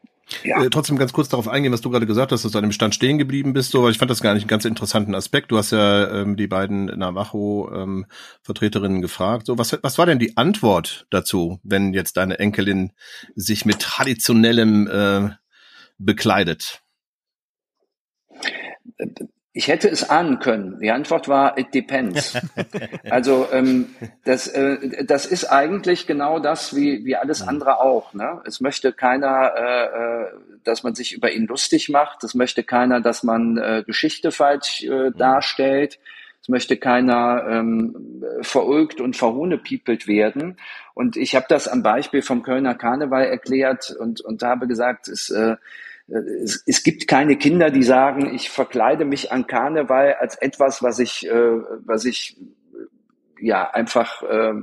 Ja. 0.43 0.63
Äh, 0.63 0.69
trotzdem 0.69 0.97
ganz 0.97 1.13
kurz 1.13 1.29
darauf 1.29 1.47
eingehen, 1.47 1.71
was 1.71 1.81
du 1.81 1.89
gerade 1.89 2.05
gesagt 2.05 2.31
hast, 2.31 2.43
dass 2.43 2.51
du 2.51 2.57
an 2.57 2.63
dem 2.63 2.71
Stand 2.71 2.93
stehen 2.93 3.17
geblieben 3.17 3.53
bist, 3.53 3.71
so, 3.71 3.83
weil 3.83 3.91
ich 3.91 3.97
fand 3.97 4.11
das 4.11 4.21
gar 4.21 4.33
nicht 4.33 4.43
einen 4.43 4.49
ganz 4.49 4.65
interessanten 4.65 5.15
Aspekt. 5.15 5.51
Du 5.51 5.57
hast 5.57 5.71
ja 5.71 6.21
ähm, 6.21 6.35
die 6.35 6.47
beiden 6.47 6.85
Navajo-Vertreterinnen 6.85 8.97
ähm, 8.97 9.01
gefragt. 9.01 9.45
So, 9.45 9.57
was, 9.57 9.77
was 9.81 9.97
war 9.97 10.05
denn 10.05 10.19
die 10.19 10.35
Antwort 10.35 11.07
dazu, 11.09 11.59
wenn 11.63 11.93
jetzt 11.93 12.17
deine 12.17 12.39
Enkelin 12.39 12.91
sich 13.35 13.65
mit 13.65 13.79
traditionellem 13.79 14.87
äh, 14.87 15.29
bekleidet? 15.97 16.81
Ich 19.57 19.69
hätte 19.69 19.89
es 19.89 20.07
ahnen 20.07 20.37
können. 20.37 20.77
Die 20.79 20.91
Antwort 20.91 21.27
war, 21.27 21.57
it 21.57 21.73
depends. 21.73 22.37
also 23.09 23.47
ähm, 23.51 23.87
das, 24.23 24.47
äh, 24.47 25.03
das 25.03 25.25
ist 25.25 25.45
eigentlich 25.45 26.05
genau 26.05 26.37
das, 26.37 26.75
wie, 26.75 27.05
wie 27.05 27.15
alles 27.15 27.41
andere 27.41 27.79
auch. 27.79 28.13
Ne? 28.13 28.39
Es 28.45 28.61
möchte 28.61 28.93
keiner, 28.93 29.53
äh, 29.57 29.85
äh, 29.85 30.25
dass 30.63 30.83
man 30.83 30.93
sich 30.93 31.11
über 31.11 31.31
ihn 31.31 31.47
lustig 31.47 31.89
macht. 31.89 32.23
Es 32.23 32.35
möchte 32.35 32.61
keiner, 32.61 33.01
dass 33.01 33.23
man 33.23 33.57
äh, 33.57 33.83
Geschichte 33.83 34.31
falsch 34.31 34.83
äh, 34.83 35.09
mhm. 35.09 35.17
darstellt. 35.17 35.97
Es 36.39 36.49
möchte 36.49 36.77
keiner 36.77 37.43
ähm, 37.49 38.23
verulgt 38.41 39.01
und 39.01 39.15
verhohnepiepelt 39.15 40.07
werden. 40.07 40.57
Und 40.93 41.17
ich 41.17 41.35
habe 41.35 41.47
das 41.49 41.67
am 41.67 41.81
Beispiel 41.81 42.21
vom 42.21 42.43
Kölner 42.43 42.75
Karneval 42.75 43.25
erklärt 43.25 43.89
und, 43.89 44.21
und 44.21 44.43
habe 44.43 44.67
gesagt, 44.67 45.07
es 45.07 45.31
äh, 45.31 45.55
es, 46.07 46.63
es 46.65 46.83
gibt 46.83 47.07
keine 47.07 47.37
Kinder, 47.37 47.69
die 47.69 47.83
sagen, 47.83 48.33
ich 48.33 48.49
verkleide 48.49 49.05
mich 49.05 49.31
an 49.31 49.47
Karneval 49.47 50.13
als 50.13 50.35
etwas, 50.35 50.81
was 50.81 50.99
ich, 50.99 51.27
äh, 51.27 51.59
was 51.85 52.05
ich 52.05 52.37
ja 53.39 53.69
einfach 53.69 54.23
äh, 54.23 54.53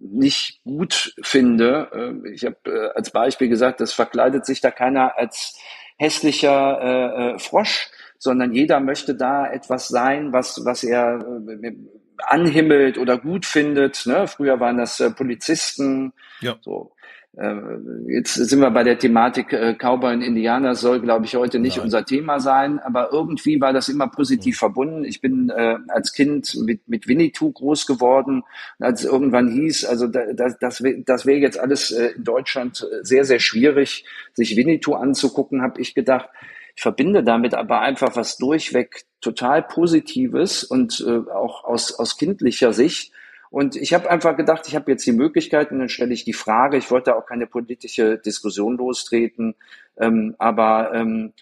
nicht 0.00 0.62
gut 0.64 1.14
finde. 1.22 1.88
Äh, 2.24 2.30
ich 2.32 2.44
habe 2.44 2.56
äh, 2.66 2.96
als 2.96 3.10
Beispiel 3.10 3.48
gesagt, 3.48 3.80
es 3.80 3.92
verkleidet 3.92 4.44
sich 4.44 4.60
da 4.60 4.70
keiner 4.70 5.16
als 5.16 5.56
hässlicher 5.98 6.80
äh, 6.80 7.34
äh, 7.34 7.38
Frosch, 7.38 7.90
sondern 8.18 8.52
jeder 8.52 8.80
möchte 8.80 9.14
da 9.14 9.50
etwas 9.50 9.88
sein, 9.88 10.32
was 10.32 10.64
was 10.64 10.84
er 10.84 11.20
äh, 11.48 11.72
anhimmelt 12.18 12.98
oder 12.98 13.18
gut 13.18 13.46
findet. 13.46 14.04
Ne? 14.06 14.26
Früher 14.26 14.60
waren 14.60 14.78
das 14.78 15.00
äh, 15.00 15.10
Polizisten. 15.10 16.12
Ja. 16.40 16.56
So. 16.60 16.92
Äh, 17.38 17.54
jetzt 18.08 18.34
sind 18.34 18.60
wir 18.60 18.70
bei 18.70 18.82
der 18.82 18.98
Thematik 18.98 19.52
äh, 19.52 19.74
Cowboy 19.74 20.12
und 20.14 20.22
Indianer, 20.22 20.74
soll, 20.74 21.00
glaube 21.00 21.24
ich, 21.24 21.36
heute 21.36 21.60
nicht 21.60 21.76
Nein. 21.76 21.84
unser 21.84 22.04
Thema 22.04 22.40
sein, 22.40 22.80
aber 22.80 23.12
irgendwie 23.12 23.60
war 23.60 23.72
das 23.72 23.88
immer 23.88 24.08
positiv 24.08 24.56
mhm. 24.56 24.58
verbunden. 24.58 25.04
Ich 25.04 25.20
bin 25.20 25.48
äh, 25.50 25.76
als 25.86 26.12
Kind 26.12 26.56
mit, 26.64 26.88
mit 26.88 27.06
Winnetou 27.06 27.52
groß 27.52 27.86
geworden. 27.86 28.42
Als 28.80 29.04
es 29.04 29.10
irgendwann 29.10 29.50
hieß, 29.50 29.84
also 29.84 30.08
das, 30.08 30.58
das, 30.58 30.82
das 31.06 31.26
wäre 31.26 31.38
jetzt 31.38 31.60
alles 31.60 31.92
äh, 31.92 32.08
in 32.16 32.24
Deutschland 32.24 32.84
sehr, 33.02 33.24
sehr 33.24 33.38
schwierig, 33.38 34.04
sich 34.34 34.56
Winnetou 34.56 34.94
anzugucken, 34.94 35.62
habe 35.62 35.80
ich 35.80 35.94
gedacht, 35.94 36.28
Ich 36.74 36.82
verbinde 36.82 37.22
damit 37.22 37.54
aber 37.54 37.80
einfach 37.80 38.16
was 38.16 38.36
durchweg 38.36 39.04
total 39.20 39.62
Positives 39.62 40.64
und 40.64 41.04
äh, 41.06 41.30
auch 41.30 41.64
aus, 41.64 41.96
aus 41.98 42.16
kindlicher 42.16 42.72
Sicht. 42.72 43.12
Und 43.50 43.76
ich 43.76 43.94
habe 43.94 44.10
einfach 44.10 44.36
gedacht, 44.36 44.68
ich 44.68 44.74
habe 44.74 44.90
jetzt 44.90 45.06
die 45.06 45.12
Möglichkeit 45.12 45.70
und 45.70 45.78
dann 45.78 45.88
stelle 45.88 46.12
ich 46.12 46.24
die 46.24 46.32
Frage, 46.32 46.76
ich 46.76 46.90
wollte 46.90 47.16
auch 47.16 47.26
keine 47.26 47.46
politische 47.46 48.18
Diskussion 48.18 48.76
lostreten, 48.76 49.54
ähm, 49.96 50.34
aber 50.38 50.92
ähm, 50.94 51.32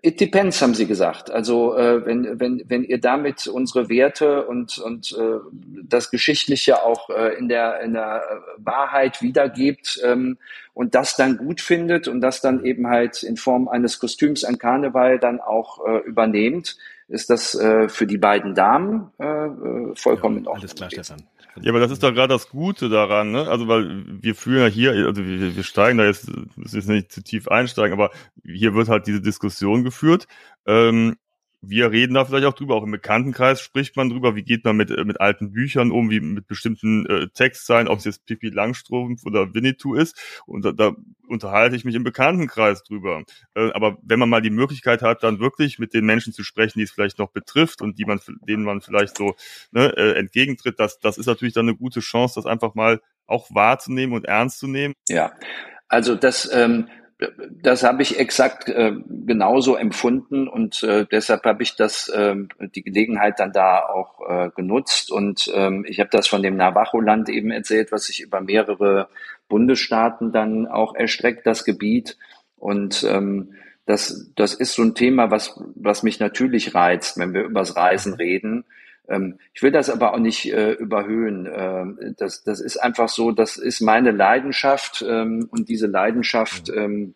It 0.00 0.20
depends, 0.20 0.62
haben 0.62 0.72
Sie 0.72 0.86
gesagt. 0.86 1.30
Also 1.30 1.76
äh, 1.76 2.04
wenn, 2.06 2.40
wenn, 2.40 2.62
wenn 2.66 2.82
ihr 2.82 2.98
damit 2.98 3.46
unsere 3.46 3.90
Werte 3.90 4.46
und, 4.46 4.78
und 4.78 5.12
äh, 5.12 5.38
das 5.84 6.10
Geschichtliche 6.10 6.82
auch 6.82 7.10
äh, 7.10 7.36
in, 7.36 7.48
der, 7.48 7.80
in 7.80 7.92
der 7.92 8.22
Wahrheit 8.56 9.20
wiedergebt 9.20 10.00
ähm, 10.02 10.38
und 10.72 10.94
das 10.94 11.14
dann 11.14 11.36
gut 11.36 11.60
findet 11.60 12.08
und 12.08 12.22
das 12.22 12.40
dann 12.40 12.64
eben 12.64 12.86
halt 12.86 13.22
in 13.22 13.36
Form 13.36 13.68
eines 13.68 13.98
Kostüms 13.98 14.44
an 14.44 14.56
Karneval 14.56 15.18
dann 15.18 15.40
auch 15.40 15.86
äh, 15.86 15.98
übernehmt, 16.06 16.78
ist 17.10 17.28
das 17.28 17.54
äh, 17.54 17.88
für 17.88 18.06
die 18.06 18.18
beiden 18.18 18.54
Damen 18.54 19.10
äh, 19.18 19.24
äh 19.26 19.94
vollkommen 19.94 20.36
ja, 20.36 20.40
in 20.40 20.46
Ordnung. 20.46 20.62
Alles 20.62 20.74
klar, 20.74 20.90
Stefan. 20.90 21.22
Ja, 21.60 21.70
aber 21.72 21.80
das 21.80 21.90
ist 21.90 22.02
doch 22.02 22.14
gerade 22.14 22.32
das 22.32 22.48
Gute 22.48 22.88
daran, 22.88 23.32
ne? 23.32 23.48
Also 23.48 23.66
weil 23.66 24.04
wir 24.22 24.34
fühlen 24.34 24.62
ja 24.62 24.68
hier, 24.68 25.06
also 25.06 25.24
wir, 25.24 25.56
wir 25.56 25.62
steigen 25.64 25.98
da 25.98 26.04
jetzt, 26.04 26.30
das 26.56 26.74
ist 26.74 26.88
nicht 26.88 27.10
zu 27.10 27.22
tief 27.22 27.48
einsteigen, 27.48 27.92
aber 27.92 28.10
hier 28.44 28.74
wird 28.74 28.88
halt 28.88 29.06
diese 29.06 29.20
Diskussion 29.20 29.82
geführt. 29.82 30.26
Ähm, 30.66 31.16
wir 31.62 31.90
reden 31.90 32.14
da 32.14 32.24
vielleicht 32.24 32.46
auch 32.46 32.54
drüber, 32.54 32.74
auch 32.74 32.84
im 32.84 32.90
Bekanntenkreis 32.90 33.60
spricht 33.60 33.96
man 33.96 34.08
drüber, 34.08 34.34
wie 34.34 34.42
geht 34.42 34.64
man 34.64 34.76
mit, 34.76 34.90
äh, 34.90 35.04
mit 35.04 35.20
alten 35.20 35.52
Büchern 35.52 35.90
um, 35.90 36.10
wie 36.10 36.20
mit 36.20 36.46
bestimmten 36.46 37.06
äh, 37.06 37.28
Textzeilen, 37.28 37.88
ob 37.88 37.98
es 37.98 38.04
jetzt 38.04 38.24
Pippi 38.26 38.48
Langstrumpf 38.48 39.24
oder 39.26 39.52
Winnetou 39.52 39.94
ist. 39.94 40.18
Und 40.46 40.64
da, 40.64 40.72
da 40.72 40.92
unterhalte 41.28 41.76
ich 41.76 41.84
mich 41.84 41.94
im 41.94 42.04
Bekanntenkreis 42.04 42.82
drüber. 42.82 43.24
Äh, 43.54 43.70
aber 43.72 43.98
wenn 44.02 44.18
man 44.18 44.30
mal 44.30 44.42
die 44.42 44.50
Möglichkeit 44.50 45.02
hat, 45.02 45.22
dann 45.22 45.38
wirklich 45.38 45.78
mit 45.78 45.92
den 45.92 46.06
Menschen 46.06 46.32
zu 46.32 46.44
sprechen, 46.44 46.78
die 46.78 46.84
es 46.84 46.92
vielleicht 46.92 47.18
noch 47.18 47.30
betrifft 47.30 47.82
und 47.82 47.98
die 47.98 48.06
man, 48.06 48.20
denen 48.48 48.64
man 48.64 48.80
vielleicht 48.80 49.18
so 49.18 49.34
ne, 49.70 49.94
äh, 49.96 50.18
entgegentritt, 50.18 50.78
das, 50.78 50.98
das 50.98 51.18
ist 51.18 51.26
natürlich 51.26 51.54
dann 51.54 51.68
eine 51.68 51.76
gute 51.76 52.00
Chance, 52.00 52.34
das 52.36 52.46
einfach 52.46 52.74
mal 52.74 53.00
auch 53.26 53.48
wahrzunehmen 53.50 54.14
und 54.14 54.24
ernst 54.24 54.58
zu 54.58 54.66
nehmen. 54.66 54.94
Ja, 55.08 55.32
also 55.88 56.14
das 56.14 56.48
ähm, 56.52 56.88
das 57.50 57.82
habe 57.82 58.02
ich 58.02 58.18
exakt 58.18 58.68
äh, 58.68 58.92
genauso 59.26 59.76
empfunden 59.76 60.48
und 60.48 60.82
äh, 60.82 61.06
deshalb 61.10 61.44
habe 61.44 61.62
ich 61.62 61.76
das 61.76 62.08
äh, 62.08 62.36
die 62.74 62.82
Gelegenheit 62.82 63.40
dann 63.40 63.52
da 63.52 63.80
auch 63.80 64.20
äh, 64.28 64.50
genutzt 64.54 65.10
und 65.10 65.50
ähm, 65.54 65.84
ich 65.88 66.00
habe 66.00 66.10
das 66.10 66.26
von 66.26 66.42
dem 66.42 66.56
Navajo-Land 66.56 67.28
eben 67.28 67.50
erzählt, 67.50 67.92
was 67.92 68.04
sich 68.04 68.20
über 68.20 68.40
mehrere 68.40 69.08
Bundesstaaten 69.48 70.32
dann 70.32 70.66
auch 70.66 70.94
erstreckt, 70.94 71.46
das 71.46 71.64
Gebiet 71.64 72.16
und 72.56 73.04
ähm, 73.08 73.54
das, 73.86 74.30
das 74.36 74.54
ist 74.54 74.74
so 74.74 74.82
ein 74.82 74.94
Thema, 74.94 75.30
was, 75.30 75.60
was 75.74 76.02
mich 76.02 76.20
natürlich 76.20 76.74
reizt, 76.74 77.18
wenn 77.18 77.34
wir 77.34 77.42
übers 77.42 77.76
Reisen 77.76 78.14
reden. 78.14 78.64
Ähm, 79.10 79.38
ich 79.52 79.62
will 79.62 79.72
das 79.72 79.90
aber 79.90 80.14
auch 80.14 80.18
nicht 80.18 80.50
äh, 80.52 80.72
überhöhen. 80.72 81.48
Ähm, 81.52 82.14
das, 82.16 82.44
das 82.44 82.60
ist 82.60 82.76
einfach 82.78 83.08
so, 83.08 83.32
das 83.32 83.56
ist 83.56 83.80
meine 83.80 84.12
Leidenschaft 84.12 85.04
ähm, 85.06 85.48
und 85.50 85.68
diese 85.68 85.88
Leidenschaft, 85.88 86.68
mhm. 86.68 86.78
ähm, 86.78 87.14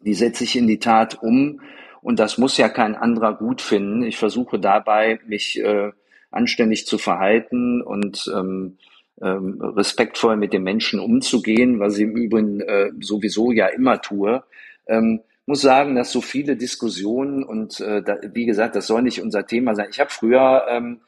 die 0.00 0.14
setze 0.14 0.44
ich 0.44 0.56
in 0.56 0.66
die 0.66 0.80
Tat 0.80 1.22
um 1.22 1.60
und 2.02 2.18
das 2.18 2.38
muss 2.38 2.58
ja 2.58 2.68
kein 2.68 2.94
anderer 2.94 3.34
gut 3.34 3.62
finden. 3.62 4.02
Ich 4.02 4.18
versuche 4.18 4.58
dabei, 4.58 5.20
mich 5.26 5.58
äh, 5.60 5.92
anständig 6.30 6.86
zu 6.86 6.98
verhalten 6.98 7.80
und 7.82 8.30
ähm, 8.34 8.76
ähm, 9.22 9.60
respektvoll 9.60 10.36
mit 10.36 10.52
den 10.52 10.62
Menschen 10.62 11.00
umzugehen, 11.00 11.80
was 11.80 11.96
ich 11.96 12.02
im 12.02 12.16
Übrigen 12.16 12.60
äh, 12.60 12.90
sowieso 13.00 13.52
ja 13.52 13.68
immer 13.68 14.02
tue. 14.02 14.42
Ähm, 14.86 15.20
muss 15.46 15.62
sagen, 15.62 15.94
dass 15.94 16.12
so 16.12 16.20
viele 16.20 16.56
Diskussionen 16.56 17.44
und 17.44 17.80
äh, 17.80 18.02
da, 18.02 18.16
wie 18.34 18.46
gesagt, 18.46 18.74
das 18.74 18.88
soll 18.88 19.02
nicht 19.02 19.22
unser 19.22 19.46
Thema 19.46 19.74
sein. 19.74 19.88
Ich 19.90 20.00
habe 20.00 20.10
früher 20.10 20.66
ähm, 20.68 21.00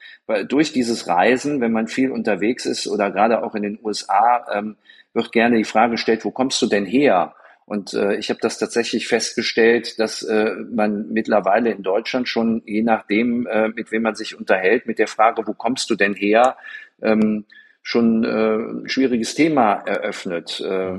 durch 0.48 0.72
dieses 0.72 1.09
Reisen, 1.09 1.61
wenn 1.61 1.72
man 1.72 1.88
viel 1.88 2.12
unterwegs 2.12 2.64
ist 2.64 2.87
oder 2.87 3.11
gerade 3.11 3.42
auch 3.42 3.55
in 3.55 3.62
den 3.62 3.79
USA, 3.83 4.46
ähm, 4.53 4.77
wird 5.12 5.33
gerne 5.33 5.57
die 5.57 5.64
Frage 5.64 5.92
gestellt, 5.92 6.24
wo 6.24 6.31
kommst 6.31 6.62
du 6.62 6.66
denn 6.66 6.87
her? 6.87 7.35
Und 7.68 7.92
äh, 7.92 8.16
ich 8.16 8.31
habe 8.31 8.40
das 8.40 8.59
tatsächlich 8.59 9.09
festgestellt, 9.09 9.98
dass 9.98 10.22
äh, 10.22 10.53
man 10.70 11.09
mittlerweile 11.11 11.70
in 11.70 11.83
Deutschland 11.83 12.27
schon, 12.27 12.62
je 12.64 12.83
nachdem, 12.83 13.46
äh, 13.46 13.68
mit 13.68 13.92
wem 13.92 14.03
man 14.03 14.14
sich 14.14 14.38
unterhält, 14.38 14.87
mit 14.87 14.98
der 14.98 15.09
Frage, 15.09 15.46
wo 15.46 15.53
kommst 15.53 15.90
du 15.90 15.94
denn 15.94 16.14
her, 16.14 16.57
ähm, 17.03 17.44
schon 17.83 18.24
äh, 18.24 18.85
ein 18.85 18.88
schwieriges 18.88 19.35
Thema 19.35 19.74
eröffnet. 19.85 20.61
Äh, 20.61 20.98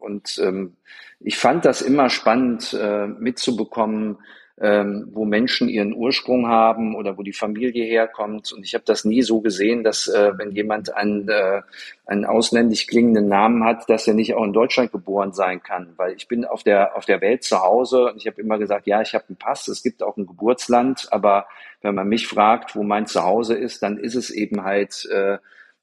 und 0.00 0.40
ähm, 0.42 0.76
ich 1.20 1.36
fand 1.36 1.64
das 1.64 1.82
immer 1.82 2.08
spannend 2.08 2.72
äh, 2.72 3.06
mitzubekommen, 3.06 4.18
ähm, 4.60 5.08
wo 5.12 5.24
Menschen 5.24 5.70
ihren 5.70 5.94
Ursprung 5.94 6.48
haben 6.48 6.94
oder 6.94 7.16
wo 7.16 7.22
die 7.22 7.32
Familie 7.32 7.84
herkommt. 7.84 8.52
Und 8.52 8.62
ich 8.64 8.74
habe 8.74 8.84
das 8.86 9.06
nie 9.06 9.22
so 9.22 9.40
gesehen, 9.40 9.84
dass 9.84 10.06
äh, 10.06 10.32
wenn 10.36 10.52
jemand 10.52 10.94
einen, 10.94 11.28
äh, 11.28 11.62
einen 12.04 12.26
ausländisch 12.26 12.86
klingenden 12.86 13.28
Namen 13.28 13.64
hat, 13.64 13.88
dass 13.88 14.06
er 14.06 14.12
nicht 14.12 14.34
auch 14.34 14.44
in 14.44 14.52
Deutschland 14.52 14.92
geboren 14.92 15.32
sein 15.32 15.62
kann. 15.62 15.94
Weil 15.96 16.12
ich 16.12 16.28
bin 16.28 16.44
auf 16.44 16.62
der, 16.62 16.94
auf 16.94 17.06
der 17.06 17.22
Welt 17.22 17.42
zu 17.42 17.62
Hause 17.62 18.10
und 18.10 18.18
ich 18.18 18.26
habe 18.26 18.40
immer 18.40 18.58
gesagt, 18.58 18.86
ja, 18.86 19.00
ich 19.00 19.14
habe 19.14 19.24
einen 19.28 19.36
Pass, 19.36 19.66
es 19.68 19.82
gibt 19.82 20.02
auch 20.02 20.18
ein 20.18 20.26
Geburtsland, 20.26 21.08
aber 21.10 21.46
wenn 21.80 21.94
man 21.94 22.08
mich 22.08 22.28
fragt, 22.28 22.76
wo 22.76 22.82
mein 22.82 23.06
Zuhause 23.06 23.54
ist, 23.54 23.82
dann 23.82 23.96
ist 23.96 24.14
es 24.14 24.30
eben 24.30 24.62
halt 24.62 25.08
äh, 25.10 25.38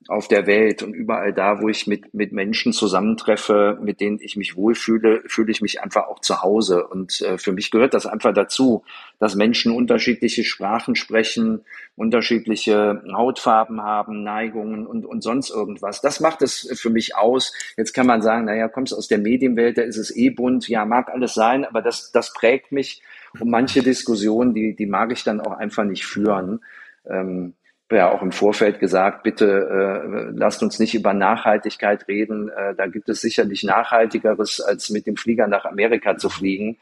auf 0.08 0.28
der 0.28 0.48
Welt 0.48 0.84
und 0.84 0.94
überall 0.94 1.34
da, 1.34 1.62
wo 1.62 1.68
ich 1.68 1.86
mit, 1.86 2.14
mit 2.14 2.32
Menschen 2.32 2.72
zusammentreffe, 2.72 3.78
mit 3.82 4.00
denen 4.00 4.20
ich 4.22 4.38
mich 4.38 4.56
wohlfühle, 4.56 5.24
fühle 5.26 5.52
ich 5.52 5.62
mich 5.62 5.82
einfach 5.82 6.08
auch 6.08 6.20
zu 6.20 6.42
Hause. 6.42 6.88
Und 6.88 7.22
äh, 7.22 7.38
für 7.38 7.52
mich 7.52 7.72
gehört 7.72 7.94
das 7.94 8.06
einfach 8.06 8.34
dazu, 8.34 8.84
dass 9.20 9.36
Menschen 9.36 9.74
unterschiedliche 9.74 10.46
Sprachen 10.46 10.96
sprechen, 10.96 11.66
unterschiedliche 11.96 13.04
Hautfarben 13.12 13.82
haben, 13.82 14.24
Neigungen 14.24 14.88
und, 14.88 15.06
und 15.06 15.24
sonst 15.24 15.50
irgendwas. 15.50 16.00
Das 16.00 16.22
macht 16.22 16.42
es 16.42 16.70
für 16.80 16.90
mich 16.90 17.18
aus. 17.18 17.52
Jetzt 17.76 17.94
kann 17.94 18.08
man 18.08 18.22
sagen, 18.22 18.46
naja, 18.46 18.70
kommst 18.70 18.94
aus 18.94 19.10
der 19.10 19.18
Medienwelt, 19.18 19.78
da 19.78 19.82
ist 19.82 19.98
es 19.98 20.16
eh 20.16 20.30
bunt. 20.30 20.70
Ja, 20.70 20.86
mag 20.86 21.10
alles 21.10 21.34
sein, 21.34 21.66
aber 21.66 21.82
das, 21.82 22.12
das 22.14 22.34
prägt 22.34 22.72
mich. 22.72 23.02
Und 23.40 23.50
manche 23.50 23.82
Diskussionen, 23.84 24.54
die, 24.54 24.74
die 24.74 24.86
mag 24.86 25.12
ich 25.12 25.26
dann 25.26 25.42
auch 25.42 25.52
einfach 25.52 25.84
nicht 25.84 26.06
führen. 26.06 26.62
Ähm, 27.10 27.54
ja 27.92 28.12
auch 28.12 28.22
im 28.22 28.32
Vorfeld 28.32 28.80
gesagt, 28.80 29.24
bitte 29.24 29.46
äh, 29.46 30.32
lasst 30.36 30.62
uns 30.62 30.80
nicht 30.80 30.94
über 30.94 31.14
Nachhaltigkeit 31.14 32.08
reden. 32.08 32.50
Äh, 32.50 32.76
da 32.76 32.88
gibt 32.88 33.10
es 33.10 33.22
sicherlich 33.22 33.64
Nachhaltigeres, 33.64 34.62
als 34.62 34.90
mit 34.90 35.08
dem 35.08 35.16
Flieger 35.16 35.48
nach 35.48 35.66
Amerika 35.66 36.18
zu 36.18 36.30
fliegen. 36.30 36.78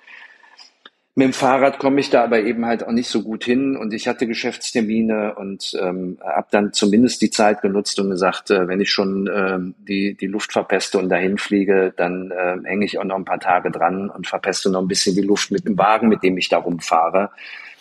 Mit 1.17 1.27
dem 1.27 1.33
Fahrrad 1.33 1.79
komme 1.79 2.01
ich 2.01 2.09
da 2.09 2.25
aber 2.25 2.41
eben 2.41 2.65
halt 2.65 2.83
auch 2.83 2.91
nicht 2.91 3.07
so 3.07 3.23
gut 3.23 3.45
hin 3.45 3.77
und 3.77 3.93
ich 3.93 4.09
hatte 4.09 4.27
Geschäftstermine 4.27 5.35
und 5.35 5.71
ähm, 5.81 6.17
habe 6.21 6.47
dann 6.51 6.73
zumindest 6.73 7.21
die 7.21 7.29
Zeit 7.29 7.61
genutzt 7.61 7.97
und 8.01 8.09
gesagt, 8.09 8.51
äh, 8.51 8.67
wenn 8.67 8.81
ich 8.81 8.91
schon 8.91 9.27
äh, 9.27 9.59
die, 9.87 10.15
die 10.15 10.27
Luft 10.27 10.51
verpeste 10.51 10.97
und 10.97 11.07
dahin 11.07 11.37
fliege, 11.37 11.93
dann 11.95 12.31
äh, 12.31 12.57
hänge 12.65 12.83
ich 12.83 12.99
auch 12.99 13.05
noch 13.05 13.15
ein 13.15 13.23
paar 13.23 13.39
Tage 13.39 13.71
dran 13.71 14.09
und 14.09 14.27
verpeste 14.27 14.69
noch 14.69 14.81
ein 14.81 14.89
bisschen 14.89 15.15
die 15.15 15.21
Luft 15.21 15.51
mit 15.51 15.65
dem 15.65 15.77
Wagen, 15.77 16.09
mit 16.09 16.21
dem 16.21 16.37
ich 16.37 16.49
da 16.49 16.57
rumfahre. 16.57 17.29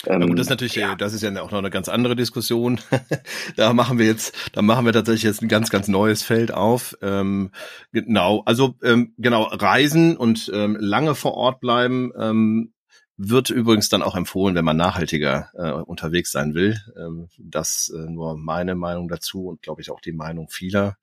Ähm, 0.07 0.21
ja 0.21 0.27
gut, 0.27 0.39
das 0.39 0.47
ist 0.47 0.51
natürlich, 0.51 0.75
ja. 0.75 0.95
das 0.95 1.13
ist 1.13 1.23
ja 1.23 1.31
auch 1.41 1.51
noch 1.51 1.59
eine 1.59 1.71
ganz 1.71 1.89
andere 1.89 2.17
Diskussion. 2.17 2.81
da 3.57 3.73
machen 3.73 3.99
wir 3.99 4.07
jetzt, 4.07 4.35
da 4.53 4.63
machen 4.63 4.85
wir 4.87 4.93
tatsächlich 4.93 5.25
jetzt 5.25 5.43
ein 5.43 5.49
ganz, 5.49 5.71
ganz 5.71 5.89
neues 5.89 6.23
Feld 6.23 6.53
auf. 6.53 6.97
Ähm, 7.03 7.51
genau, 7.93 8.43
also 8.47 8.75
ähm, 8.83 9.15
genau, 9.19 9.45
Reisen 9.45 10.17
und 10.17 10.51
ähm, 10.55 10.77
lange 10.79 11.15
vor 11.15 11.35
Ort 11.35 11.61
bleiben 11.61 12.13
ähm, 12.19 12.73
wird 13.17 13.51
übrigens 13.51 13.89
dann 13.89 14.03
auch 14.03 14.17
empfohlen, 14.17 14.55
wenn 14.55 14.65
man 14.65 14.77
nachhaltiger 14.77 15.51
äh, 15.55 15.71
unterwegs 15.71 16.33
sein 16.33 16.55
will. 16.55 16.81
Ähm, 16.97 17.29
das 17.39 17.93
äh, 17.95 18.11
nur 18.11 18.37
meine 18.37 18.75
Meinung 18.75 19.09
dazu 19.09 19.47
und 19.47 19.63
glaube 19.63 19.83
ich 19.83 19.91
auch 19.91 20.01
die 20.01 20.13
Meinung 20.13 20.49
vieler. 20.49 20.97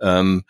Ähm, 0.00 0.44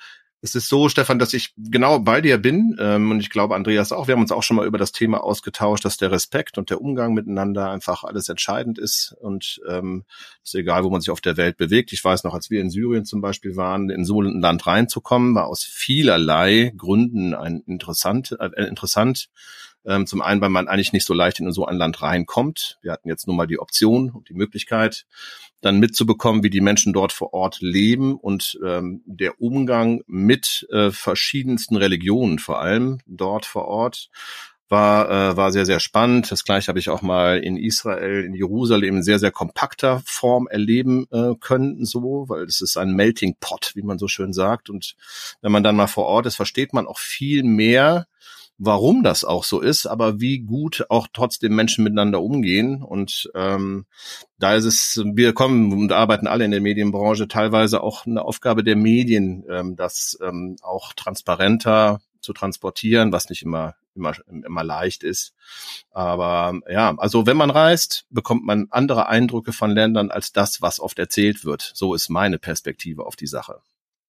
es 0.45 0.55
ist 0.55 0.69
so, 0.69 0.91
Stefan, 0.91 1.19
dass 1.19 1.33
ich 1.33 1.55
genau 1.57 2.01
bei 2.01 2.21
dir 2.21 2.37
bin 2.37 2.77
ähm, 2.79 3.11
und 3.11 3.21
ich 3.21 3.31
glaube, 3.31 3.55
Andreas 3.55 3.93
auch. 3.93 4.09
Wir 4.09 4.13
haben 4.15 4.21
uns 4.21 4.31
auch 4.31 4.43
schon 4.43 4.59
mal 4.59 4.67
über 4.67 4.77
das 4.77 4.93
Thema 4.93 5.25
ausgetauscht, 5.25 5.87
dass 5.87 5.97
der 5.97 6.11
Respekt 6.11 6.59
und 6.59 6.69
der 6.69 6.83
Umgang 6.83 7.15
miteinander 7.15 7.71
einfach 7.71 8.05
alles 8.05 8.29
entscheidend 8.29 8.79
ist 8.79 9.17
und 9.21 9.63
ähm, 9.67 10.05
ist 10.43 10.55
egal, 10.55 10.85
wo 10.85 10.91
man 10.91 11.01
sich 11.01 11.11
auf 11.11 11.23
der 11.23 11.39
Welt 11.39 11.57
bewegt. 11.57 11.95
Ich 11.95 12.05
weiß 12.05 12.25
noch, 12.25 12.35
als 12.35 12.51
wir 12.51 12.61
in 12.61 12.69
Syrien 12.69 13.07
zum 13.07 13.23
Beispiel 13.23 13.57
waren, 13.57 13.89
in 13.89 14.05
so 14.05 14.21
ein 14.21 14.39
Land 14.43 14.67
reinzukommen, 14.67 15.35
war 15.35 15.47
aus 15.47 15.65
vielerlei 15.65 16.75
Gründen 16.77 17.33
ein 17.33 17.63
interessant, 17.67 18.37
äh, 18.39 18.67
interessant. 18.67 19.31
Ähm, 19.87 20.07
zum 20.07 20.21
einen, 20.21 20.43
weil 20.43 20.51
man 20.51 20.69
eigentlich 20.69 20.93
nicht 20.93 21.07
so 21.07 21.15
leicht 21.15 21.41
in 21.41 21.53
so 21.53 21.65
ein 21.65 21.77
Land 21.77 22.03
reinkommt. 22.03 22.79
Wir 22.83 22.93
hatten 22.93 23.09
jetzt 23.09 23.27
nur 23.27 23.37
mal 23.37 23.47
die 23.47 23.59
Option 23.59 24.11
und 24.11 24.29
die 24.29 24.35
Möglichkeit 24.35 25.07
dann 25.65 25.79
mitzubekommen, 25.79 26.43
wie 26.43 26.51
die 26.51 26.61
Menschen 26.61 26.93
dort 26.93 27.13
vor 27.13 27.33
Ort 27.33 27.61
leben 27.61 28.15
und 28.17 28.59
ähm, 28.65 29.03
der 29.07 29.41
Umgang 29.41 30.03
mit 30.07 30.67
äh, 30.71 30.91
verschiedensten 30.91 31.77
Religionen 31.77 32.39
vor 32.39 32.61
allem 32.61 32.99
dort 33.07 33.47
vor 33.47 33.67
Ort 33.67 34.11
war, 34.69 35.11
äh, 35.11 35.37
war 35.37 35.53
sehr, 35.53 35.67
sehr 35.67 35.81
spannend. 35.81 36.31
Das 36.33 36.45
gleiche 36.45 36.69
habe 36.69 36.79
ich 36.79 36.89
auch 36.89 37.03
mal 37.03 37.39
in 37.39 37.57
Israel, 37.57 38.25
in 38.25 38.35
Jerusalem 38.35 38.97
in 38.97 39.03
sehr, 39.03 39.19
sehr 39.19 39.31
kompakter 39.31 40.03
Form 40.05 40.49
erleben 40.49 41.07
äh, 41.11 41.35
können, 41.41 41.85
so, 41.85 42.25
weil 42.29 42.45
es 42.45 42.61
ist 42.61 42.77
ein 42.77 42.93
Melting 42.95 43.37
Pot, 43.41 43.73
wie 43.75 43.83
man 43.83 43.99
so 43.99 44.09
schön 44.09 44.33
sagt. 44.33 44.71
Und 44.71 44.97
wenn 45.43 45.53
man 45.53 45.63
dann 45.63 45.77
mal 45.77 45.87
vor 45.87 46.07
Ort 46.07 46.27
ist, 46.27 46.37
versteht 46.37 46.73
man 46.73 46.87
auch 46.87 46.99
viel 46.99 47.43
mehr, 47.43 48.07
warum 48.59 49.03
das 49.03 49.25
auch 49.25 49.45
so 49.45 49.61
ist, 49.61 49.87
aber 49.87 50.21
wie 50.21 50.41
gut 50.41 50.87
auch 50.89 51.09
trotzdem 51.13 51.55
Menschen 51.55 51.85
miteinander 51.85 52.23
umgehen. 52.23 52.83
Und 52.83 53.31
ähm, 53.35 53.87
da 54.39 54.55
ist 54.55 54.65
es, 54.65 55.03
wir 55.05 55.33
kommen 55.33 55.73
und 55.73 55.93
arbeiten 55.93 56.27
alle 56.27 56.45
in 56.45 56.51
der 56.51 56.61
Medienbranche, 56.61 57.29
teilweise 57.29 57.83
auch 57.83 58.07
eine 58.07 58.25
Aufgabe 58.25 58.63
der 58.65 58.77
Medien, 58.77 59.45
ähm, 59.51 59.77
das 59.77 60.19
ähm, 60.23 60.57
auch 60.63 60.93
transparenter 60.93 62.01
zu 62.21 62.33
transportieren, 62.33 63.13
was 63.13 63.29
nicht 63.29 63.43
immer 63.43 63.75
immer 63.95 64.15
immer 64.29 64.65
leicht 64.65 65.05
ist. 65.05 65.35
Aber 65.91 66.59
ja, 66.69 66.95
also 66.97 67.27
wenn 67.27 67.37
man 67.37 67.51
reist, 67.51 68.07
bekommt 68.11 68.45
man 68.45 68.67
andere 68.71 69.09
Eindrücke 69.09 69.53
von 69.53 69.71
Ländern 69.71 70.11
als 70.11 70.33
das, 70.33 70.61
was 70.63 70.81
oft 70.81 70.99
erzählt 70.99 71.45
wird. 71.45 71.71
So 71.75 71.95
ist 71.95 72.09
meine 72.09 72.39
Perspektive 72.39 73.07
auf 73.07 73.17
die 73.17 73.27
Sache. 73.27 73.61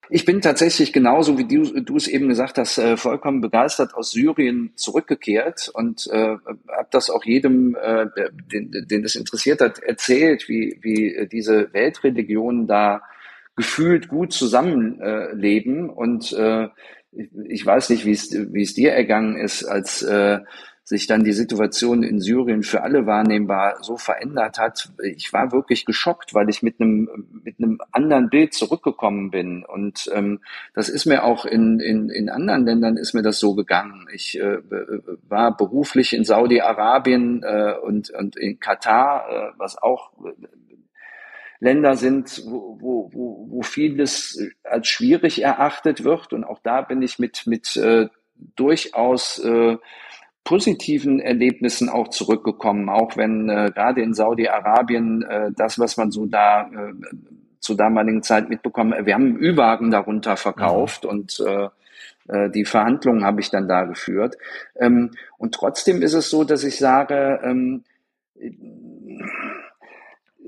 Ich 0.10 0.26
bin 0.26 0.42
tatsächlich 0.42 0.94
genauso, 0.94 1.38
wie 1.38 1.46
du, 1.46 1.82
du 1.82 1.96
es 1.96 2.08
eben 2.08 2.28
gesagt 2.28 2.58
hast, 2.58 2.78
äh, 2.78 2.96
vollkommen 2.96 3.42
begeistert 3.42 3.96
aus 3.96 4.12
Syrien 4.12 4.72
zurückgekehrt 4.76 5.70
und 5.74 6.08
äh, 6.12 6.38
habe 6.48 6.88
das 6.92 7.10
auch 7.10 7.24
jedem, 7.24 7.76
äh, 7.76 8.06
den, 8.52 8.72
den 8.88 9.04
das 9.04 9.16
interessiert 9.16 9.62
hat, 9.62 9.80
erzählt, 9.80 10.48
wie, 10.48 10.78
wie 10.82 11.28
diese 11.32 11.74
Weltreligionen 11.74 12.68
da 12.68 13.02
gefühlt 13.56 14.08
gut 14.08 14.34
zusammenleben. 14.34 15.90
Äh, 15.90 15.92
und 15.92 16.34
äh, 16.34 16.68
ich 17.48 17.66
weiß 17.66 17.90
nicht, 17.90 18.06
wie 18.06 18.12
es, 18.12 18.32
wie 18.32 18.62
es 18.62 18.74
dir 18.74 18.92
ergangen 18.92 19.38
ist, 19.38 19.64
als 19.64 20.02
äh, 20.02 20.40
sich 20.86 21.08
dann 21.08 21.24
die 21.24 21.34
Situation 21.34 22.04
in 22.04 22.22
Syrien 22.22 22.62
für 22.62 22.84
alle 22.84 23.08
wahrnehmbar 23.08 23.78
so 23.82 23.98
verändert 23.98 24.60
hat. 24.60 24.92
Ich 25.04 25.34
war 25.34 25.52
wirklich 25.52 25.84
geschockt, 25.86 26.36
weil 26.36 26.48
ich 26.48 26.62
mit 26.62 26.80
einem 26.80 27.10
mit 27.44 27.56
einem 27.58 27.80
anderen 27.92 28.30
Bild 28.30 28.54
zurückgekommen 28.54 29.32
bin. 29.32 29.66
Und 29.66 30.08
ähm, 30.14 30.42
das 30.76 30.88
ist 30.90 31.08
mir 31.08 31.24
auch 31.24 31.46
in, 31.46 31.80
in, 31.80 32.10
in 32.10 32.30
anderen 32.30 32.68
Ländern 32.68 32.98
ist 32.98 33.16
mir 33.16 33.24
das 33.24 33.40
so 33.40 33.56
gegangen. 33.56 34.08
Ich 34.14 34.40
äh, 34.40 34.60
war 35.28 35.58
beruflich 35.58 36.14
in 36.14 36.24
Saudi-Arabien 36.24 37.42
äh, 37.42 37.74
und, 37.82 38.12
und 38.12 38.38
in 38.38 38.60
Katar, 38.60 39.28
äh, 39.28 39.54
was 39.58 39.82
auch 39.82 40.12
Länder 41.60 41.96
sind, 41.96 42.44
wo, 42.46 42.78
wo, 42.80 43.10
wo, 43.12 43.48
wo 43.50 43.62
vieles 43.64 44.40
als 44.64 44.88
schwierig 44.88 45.42
erachtet 45.42 46.04
wird. 46.04 46.32
Und 46.32 46.44
auch 46.44 46.60
da 46.62 46.82
bin 46.82 47.02
ich 47.02 47.18
mit, 47.18 47.48
mit 47.48 47.76
äh, 47.76 48.08
durchaus 48.56 49.40
äh, 49.40 49.78
positiven 50.46 51.20
Erlebnissen 51.20 51.90
auch 51.90 52.08
zurückgekommen, 52.10 52.88
auch 52.88 53.18
wenn 53.18 53.50
äh, 53.50 53.72
gerade 53.74 54.02
in 54.02 54.14
Saudi-Arabien 54.14 55.24
äh, 55.24 55.52
das, 55.54 55.80
was 55.80 55.98
man 55.98 56.12
so 56.12 56.28
da 56.28 56.70
äh, 56.70 56.94
zur 57.60 57.76
damaligen 57.76 58.22
Zeit 58.22 58.48
mitbekommen, 58.48 59.06
wir 59.06 59.16
haben 59.16 59.38
Ü-Wagen 59.38 59.90
darunter 59.90 60.38
verkauft 60.38 61.04
mhm. 61.04 61.10
und 61.10 61.44
äh, 61.46 61.68
äh, 62.28 62.50
die 62.52 62.64
Verhandlungen 62.64 63.26
habe 63.26 63.42
ich 63.42 63.50
dann 63.50 63.68
da 63.68 63.86
geführt. 63.86 64.38
Ähm, 64.76 65.12
und 65.40 65.56
trotzdem 65.56 66.04
ist 66.04 66.14
es 66.14 66.30
so, 66.30 66.44
dass 66.44 66.64
ich 66.64 66.78
sage, 66.78 67.40
ähm, 67.44 67.84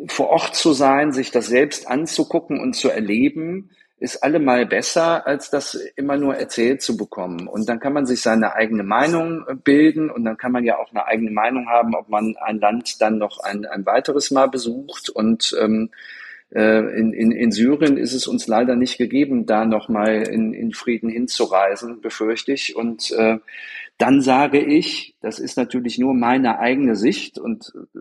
vor 0.08 0.30
Ort 0.30 0.56
zu 0.56 0.74
sein, 0.74 1.12
sich 1.12 1.32
das 1.32 1.48
selbst 1.48 1.88
anzugucken 1.88 2.60
und 2.60 2.76
zu 2.76 2.90
erleben, 2.90 3.72
ist 4.00 4.24
allemal 4.24 4.66
besser, 4.66 5.26
als 5.26 5.50
das 5.50 5.74
immer 5.96 6.18
nur 6.18 6.36
erzählt 6.36 6.82
zu 6.82 6.98
bekommen. 6.98 7.48
Und 7.48 7.68
dann 7.68 7.80
kann 7.80 7.94
man 7.94 8.06
sich 8.06 8.22
seine 8.22 8.54
eigene 8.54 8.84
Meinung 8.84 9.46
äh, 9.48 9.56
bilden 9.56 10.12
und 10.12 10.24
dann 10.24 10.38
kann 10.38 10.52
man 10.52 10.64
ja 10.64 10.78
auch 10.78 10.92
eine 10.92 11.06
eigene 11.06 11.32
Meinung 11.32 11.68
haben, 11.68 11.96
ob 11.96 12.08
man 12.10 12.36
ein 12.38 12.60
Land 12.60 13.02
dann 13.02 13.18
noch 13.18 13.40
ein, 13.40 13.66
ein 13.66 13.86
weiteres 13.86 14.30
Mal 14.30 14.48
besucht. 14.48 15.10
Und 15.10 15.56
ähm, 15.60 15.90
äh, 16.54 17.00
in, 17.00 17.12
in, 17.12 17.32
in 17.32 17.52
Syrien 17.52 17.98
ist 17.98 18.14
es 18.14 18.28
uns 18.28 18.48
leider 18.48 18.76
nicht 18.76 19.00
gegeben, 19.00 19.48
da 19.48 19.66
nochmal 19.66 20.28
in, 20.28 20.54
in 20.54 20.74
Frieden 20.74 21.10
hinzureisen, 21.10 22.00
befürchte 22.00 22.54
ich. 22.54 22.76
Und 22.76 23.12
äh, 23.12 23.40
dann 23.98 24.22
sage 24.22 24.60
ich, 24.60 25.16
das 25.22 25.40
ist 25.40 25.58
natürlich 25.58 25.98
nur 25.98 26.14
meine 26.14 26.60
eigene 26.60 26.96
Sicht 26.96 27.40
und 27.40 27.74
äh, 27.96 28.00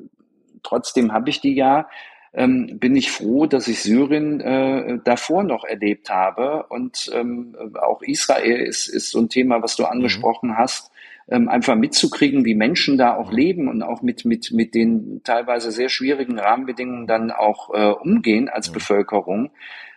trotzdem 0.63 1.13
habe 1.13 1.31
ich 1.31 1.41
die 1.41 1.55
ja, 1.55 1.89
ähm, 2.37 2.79
bin 2.79 2.95
ich 2.95 3.11
froh, 3.11 3.47
dass 3.47 3.67
ich 3.67 3.83
Syrien 3.83 4.41
äh, 4.41 4.99
davor 5.03 5.43
noch 5.43 5.65
erlebt 5.65 6.11
habe. 6.11 6.67
Und 6.69 7.11
ähm, 7.15 7.57
auch 7.75 8.03
Israel 8.03 8.61
ist, 8.61 8.89
ist 8.89 9.11
so 9.11 9.21
ein 9.21 9.31
Thema, 9.31 9.63
was 9.63 9.75
du 9.75 9.85
mhm. 9.85 9.89
angesprochen 9.89 10.51
mhm. 10.51 10.59
hast. 10.59 10.93
Ähm, 11.29 11.49
einfach 11.49 11.75
mitzukriegen, 11.75 12.45
wie 12.45 12.55
Menschen 12.55 12.99
da 12.99 13.17
auch 13.17 13.31
mhm. 13.31 13.37
leben 13.37 13.69
und 13.69 13.83
auch 13.83 14.03
mit, 14.03 14.25
mit, 14.27 14.53
mit 14.53 14.75
den 14.75 15.23
teilweise 15.25 15.73
sehr 15.73 15.89
schwierigen 15.89 16.39
Rahmenbedingungen 16.39 17.07
dann 17.07 17.33
auch 17.33 17.75
äh, 17.75 17.91
umgehen 17.91 18.49
als 18.49 18.69
mhm. 18.69 18.75
Bevölkerung 18.75 19.51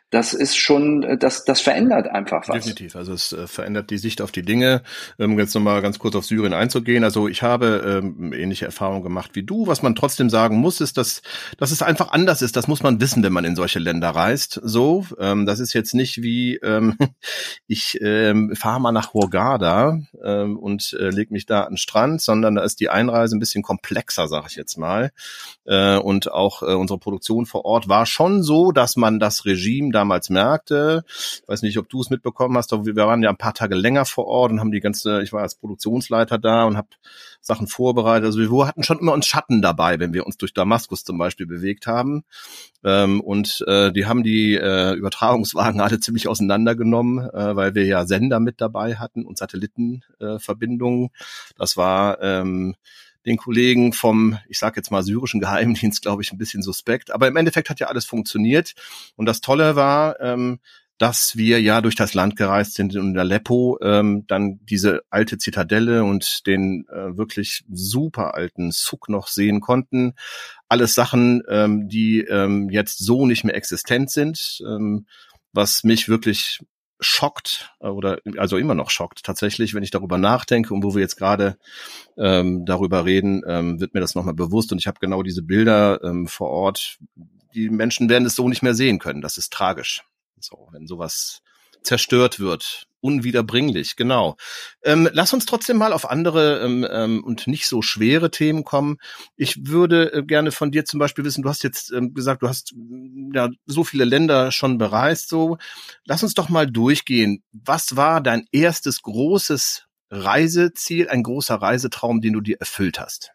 das 0.09 0.33
ist 0.33 0.57
schon, 0.57 1.03
äh, 1.03 1.17
das, 1.17 1.45
das 1.45 1.61
verändert 1.61 2.07
einfach 2.07 2.47
was. 2.47 2.55
Definitiv. 2.55 2.95
Also 2.95 3.13
es 3.13 3.31
äh, 3.31 3.47
verändert 3.47 3.89
die 3.89 3.97
Sicht 3.97 4.21
auf 4.21 4.31
die 4.31 4.41
Dinge. 4.41 4.81
Ähm, 5.19 5.37
jetzt 5.37 5.53
nochmal 5.53 5.81
ganz 5.81 5.99
kurz 5.99 6.15
auf 6.15 6.25
Syrien 6.25 6.53
einzugehen. 6.53 7.03
Also 7.03 7.27
ich 7.27 7.43
habe 7.43 8.01
ähm, 8.03 8.33
ähnliche 8.33 8.65
Erfahrungen 8.65 9.03
gemacht 9.03 9.31
wie 9.33 9.43
du. 9.43 9.67
Was 9.67 9.83
man 9.83 9.95
trotzdem 9.95 10.29
sagen 10.29 10.57
muss, 10.57 10.81
ist, 10.81 10.97
dass, 10.97 11.21
dass 11.57 11.71
es 11.71 11.81
einfach 11.81 12.11
anders 12.11 12.41
ist. 12.41 12.55
Das 12.55 12.67
muss 12.67 12.81
man 12.81 12.99
wissen, 13.01 13.21
wenn 13.23 13.33
man 13.33 13.45
in 13.45 13.55
solche 13.55 13.79
Länder 13.79 14.09
reist. 14.09 14.59
So, 14.63 15.05
ähm, 15.19 15.45
das 15.45 15.59
ist 15.59 15.73
jetzt 15.73 15.93
nicht 15.93 16.23
wie 16.23 16.55
ähm, 16.57 16.97
ich 17.67 17.99
ähm, 18.01 18.55
fahre 18.55 18.81
mal 18.81 18.91
nach 18.91 19.13
Hurghada 19.13 19.99
ähm, 20.23 20.57
und 20.57 20.97
äh, 20.99 21.09
leg 21.09 21.29
mich 21.29 21.45
da 21.45 21.61
an 21.61 21.73
den 21.73 21.77
Strand, 21.77 22.21
sondern 22.21 22.55
da 22.55 22.63
ist 22.63 22.79
die 22.79 22.89
Einreise 22.89 23.37
ein 23.37 23.39
bisschen 23.39 23.61
komplexer, 23.61 24.27
sage 24.27 24.47
ich 24.49 24.55
jetzt 24.55 24.77
mal. 24.77 25.11
Äh, 25.65 25.97
und 25.97 26.31
auch 26.31 26.63
äh, 26.63 26.73
unsere 26.73 26.97
Produktion 26.97 27.45
vor 27.45 27.65
Ort 27.65 27.87
war 27.87 28.07
schon 28.07 28.41
so, 28.41 28.71
dass 28.71 28.95
man 28.95 29.19
das 29.19 29.45
Regime 29.45 29.91
damals 29.99 30.29
merkte. 30.29 31.03
Ich 31.07 31.47
weiß 31.47 31.61
nicht, 31.61 31.77
ob 31.77 31.89
du 31.89 31.99
es 32.01 32.09
mitbekommen 32.09 32.57
hast, 32.57 32.71
aber 32.71 32.85
wir 32.85 32.95
waren 32.95 33.21
ja 33.21 33.29
ein 33.29 33.37
paar 33.37 33.53
Tage 33.53 33.75
länger 33.75 34.05
vor 34.05 34.27
Ort 34.27 34.51
und 34.51 34.59
haben 34.59 34.71
die 34.71 34.79
ganze, 34.79 35.21
ich 35.21 35.33
war 35.33 35.41
als 35.41 35.55
Produktionsleiter 35.55 36.37
da 36.37 36.63
und 36.63 36.77
habe 36.77 36.87
Sachen 37.41 37.67
vorbereitet. 37.67 38.25
Also 38.25 38.39
wir 38.39 38.67
hatten 38.67 38.83
schon 38.83 38.99
immer 38.99 39.13
uns 39.13 39.27
Schatten 39.27 39.61
dabei, 39.61 39.99
wenn 39.99 40.13
wir 40.13 40.25
uns 40.25 40.37
durch 40.37 40.53
Damaskus 40.53 41.03
zum 41.03 41.17
Beispiel 41.17 41.47
bewegt 41.47 41.85
haben. 41.85 42.23
Ähm, 42.83 43.19
und 43.19 43.63
äh, 43.67 43.91
die 43.91 44.05
haben 44.05 44.23
die 44.23 44.55
äh, 44.55 44.93
Übertragungswagen 44.93 45.81
alle 45.81 45.99
ziemlich 45.99 46.27
auseinandergenommen, 46.27 47.29
äh, 47.29 47.55
weil 47.55 47.75
wir 47.75 47.85
ja 47.85 48.05
Sender 48.05 48.39
mit 48.39 48.61
dabei 48.61 48.95
hatten 48.95 49.25
und 49.25 49.37
Satellitenverbindungen. 49.37 51.09
Das 51.57 51.75
war 51.75 52.21
ähm, 52.21 52.75
den 53.25 53.37
Kollegen 53.37 53.93
vom, 53.93 54.37
ich 54.47 54.59
sage 54.59 54.77
jetzt 54.77 54.91
mal, 54.91 55.03
syrischen 55.03 55.39
Geheimdienst, 55.39 56.01
glaube 56.01 56.21
ich, 56.21 56.31
ein 56.31 56.37
bisschen 56.37 56.63
suspekt. 56.63 57.11
Aber 57.11 57.27
im 57.27 57.35
Endeffekt 57.35 57.69
hat 57.69 57.79
ja 57.79 57.87
alles 57.87 58.05
funktioniert. 58.05 58.73
Und 59.15 59.25
das 59.25 59.41
Tolle 59.41 59.75
war, 59.75 60.19
ähm, 60.21 60.59
dass 60.99 61.37
wir 61.37 61.61
ja 61.61 61.79
durch 61.79 61.95
das 61.95 62.13
Land 62.13 62.35
gereist 62.35 62.73
sind 62.73 62.95
und 62.95 63.11
in 63.11 63.17
Aleppo 63.17 63.79
ähm, 63.81 64.25
dann 64.27 64.59
diese 64.65 65.01
alte 65.09 65.37
Zitadelle 65.37 66.03
und 66.03 66.45
den 66.45 66.85
äh, 66.89 67.17
wirklich 67.17 67.63
super 67.71 68.35
alten 68.35 68.71
Zug 68.71 69.07
noch 69.07 69.27
sehen 69.27 69.61
konnten. 69.61 70.13
Alles 70.67 70.95
Sachen, 70.95 71.41
ähm, 71.47 71.87
die 71.87 72.19
ähm, 72.19 72.69
jetzt 72.69 72.99
so 72.99 73.25
nicht 73.25 73.45
mehr 73.45 73.55
existent 73.55 74.11
sind, 74.11 74.61
ähm, 74.67 75.07
was 75.53 75.85
mich 75.85 76.09
wirklich 76.09 76.59
schockt 76.99 77.73
äh, 77.79 77.87
oder 77.87 78.19
also 78.37 78.57
immer 78.57 78.75
noch 78.75 78.89
schockt 78.89 79.23
tatsächlich, 79.23 79.73
wenn 79.73 79.83
ich 79.83 79.91
darüber 79.91 80.17
nachdenke 80.17 80.73
und 80.73 80.83
wo 80.83 80.93
wir 80.93 81.01
jetzt 81.01 81.15
gerade 81.15 81.57
ähm, 82.17 82.65
darüber 82.65 83.05
reden, 83.05 83.41
ähm, 83.47 83.79
wird 83.79 83.93
mir 83.93 84.01
das 84.01 84.15
nochmal 84.15 84.33
bewusst 84.33 84.71
und 84.71 84.79
ich 84.79 84.87
habe 84.87 84.99
genau 84.99 85.23
diese 85.23 85.41
Bilder 85.41 86.03
ähm, 86.03 86.27
vor 86.27 86.49
Ort. 86.49 86.99
Die 87.53 87.69
Menschen 87.69 88.09
werden 88.09 88.25
es 88.25 88.35
so 88.35 88.47
nicht 88.47 88.61
mehr 88.61 88.75
sehen 88.75 88.99
können. 88.99 89.21
Das 89.21 89.37
ist 89.37 89.51
tragisch. 89.51 90.03
So, 90.39 90.67
wenn 90.71 90.87
sowas 90.87 91.41
zerstört 91.83 92.39
wird, 92.39 92.87
unwiederbringlich, 93.01 93.95
genau. 93.95 94.35
Ähm, 94.83 95.09
lass 95.13 95.33
uns 95.33 95.45
trotzdem 95.45 95.77
mal 95.77 95.93
auf 95.93 96.09
andere 96.09 96.59
ähm, 96.63 96.87
ähm, 96.89 97.23
und 97.23 97.47
nicht 97.47 97.67
so 97.67 97.81
schwere 97.81 98.31
Themen 98.31 98.63
kommen. 98.63 98.97
Ich 99.35 99.67
würde 99.67 100.13
äh, 100.13 100.23
gerne 100.23 100.51
von 100.51 100.71
dir 100.71 100.85
zum 100.85 100.99
Beispiel 100.99 101.23
wissen, 101.23 101.41
du 101.41 101.49
hast 101.49 101.63
jetzt 101.63 101.91
ähm, 101.91 102.13
gesagt, 102.13 102.43
du 102.43 102.47
hast 102.47 102.73
mm, 102.75 103.31
ja 103.33 103.49
so 103.65 103.83
viele 103.83 104.05
Länder 104.05 104.51
schon 104.51 104.77
bereist. 104.77 105.29
So, 105.29 105.57
lass 106.05 106.23
uns 106.23 106.33
doch 106.33 106.49
mal 106.49 106.67
durchgehen. 106.67 107.43
Was 107.51 107.95
war 107.95 108.21
dein 108.21 108.45
erstes 108.51 109.01
großes 109.01 109.85
Reiseziel, 110.11 111.09
ein 111.09 111.23
großer 111.23 111.55
Reisetraum, 111.55 112.21
den 112.21 112.33
du 112.33 112.41
dir 112.41 112.57
erfüllt 112.59 112.99
hast? 112.99 113.31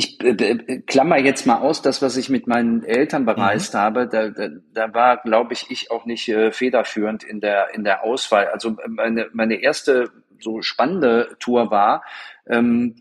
Ich 0.00 0.20
äh, 0.22 0.30
äh, 0.30 0.80
klammer 0.80 1.18
jetzt 1.18 1.46
mal 1.46 1.58
aus, 1.58 1.82
das, 1.82 2.00
was 2.00 2.16
ich 2.16 2.30
mit 2.30 2.46
meinen 2.46 2.82
Eltern 2.84 3.26
bereist 3.26 3.74
mhm. 3.74 3.78
habe, 3.78 4.08
da, 4.08 4.30
da, 4.30 4.48
da 4.72 4.94
war, 4.94 5.18
glaube 5.18 5.52
ich, 5.52 5.70
ich 5.70 5.90
auch 5.90 6.06
nicht 6.06 6.28
äh, 6.28 6.52
federführend 6.52 7.22
in 7.22 7.40
der, 7.40 7.74
in 7.74 7.84
der 7.84 8.02
Auswahl. 8.02 8.48
Also 8.48 8.70
äh, 8.70 8.88
meine, 8.88 9.28
meine 9.32 9.62
erste 9.62 10.10
so 10.40 10.62
spannende 10.62 11.36
Tour 11.38 11.70
war, 11.70 12.02
ähm, 12.46 12.96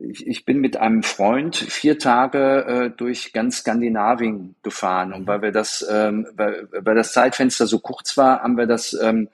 ich, 0.00 0.26
ich 0.26 0.44
bin 0.44 0.58
mit 0.58 0.76
einem 0.76 1.02
Freund 1.02 1.56
vier 1.56 1.98
Tage 1.98 2.64
äh, 2.64 2.90
durch 2.96 3.32
ganz 3.32 3.58
Skandinavien 3.58 4.54
gefahren. 4.62 5.12
Und 5.12 5.22
mhm. 5.22 5.26
weil 5.26 5.42
wir 5.42 5.52
das, 5.52 5.86
ähm, 5.90 6.26
weil, 6.34 6.68
weil 6.72 6.94
das 6.94 7.12
Zeitfenster 7.12 7.66
so 7.66 7.78
kurz 7.80 8.16
war, 8.16 8.42
haben 8.42 8.56
wir 8.56 8.66
das 8.66 8.96
ähm, 9.02 9.28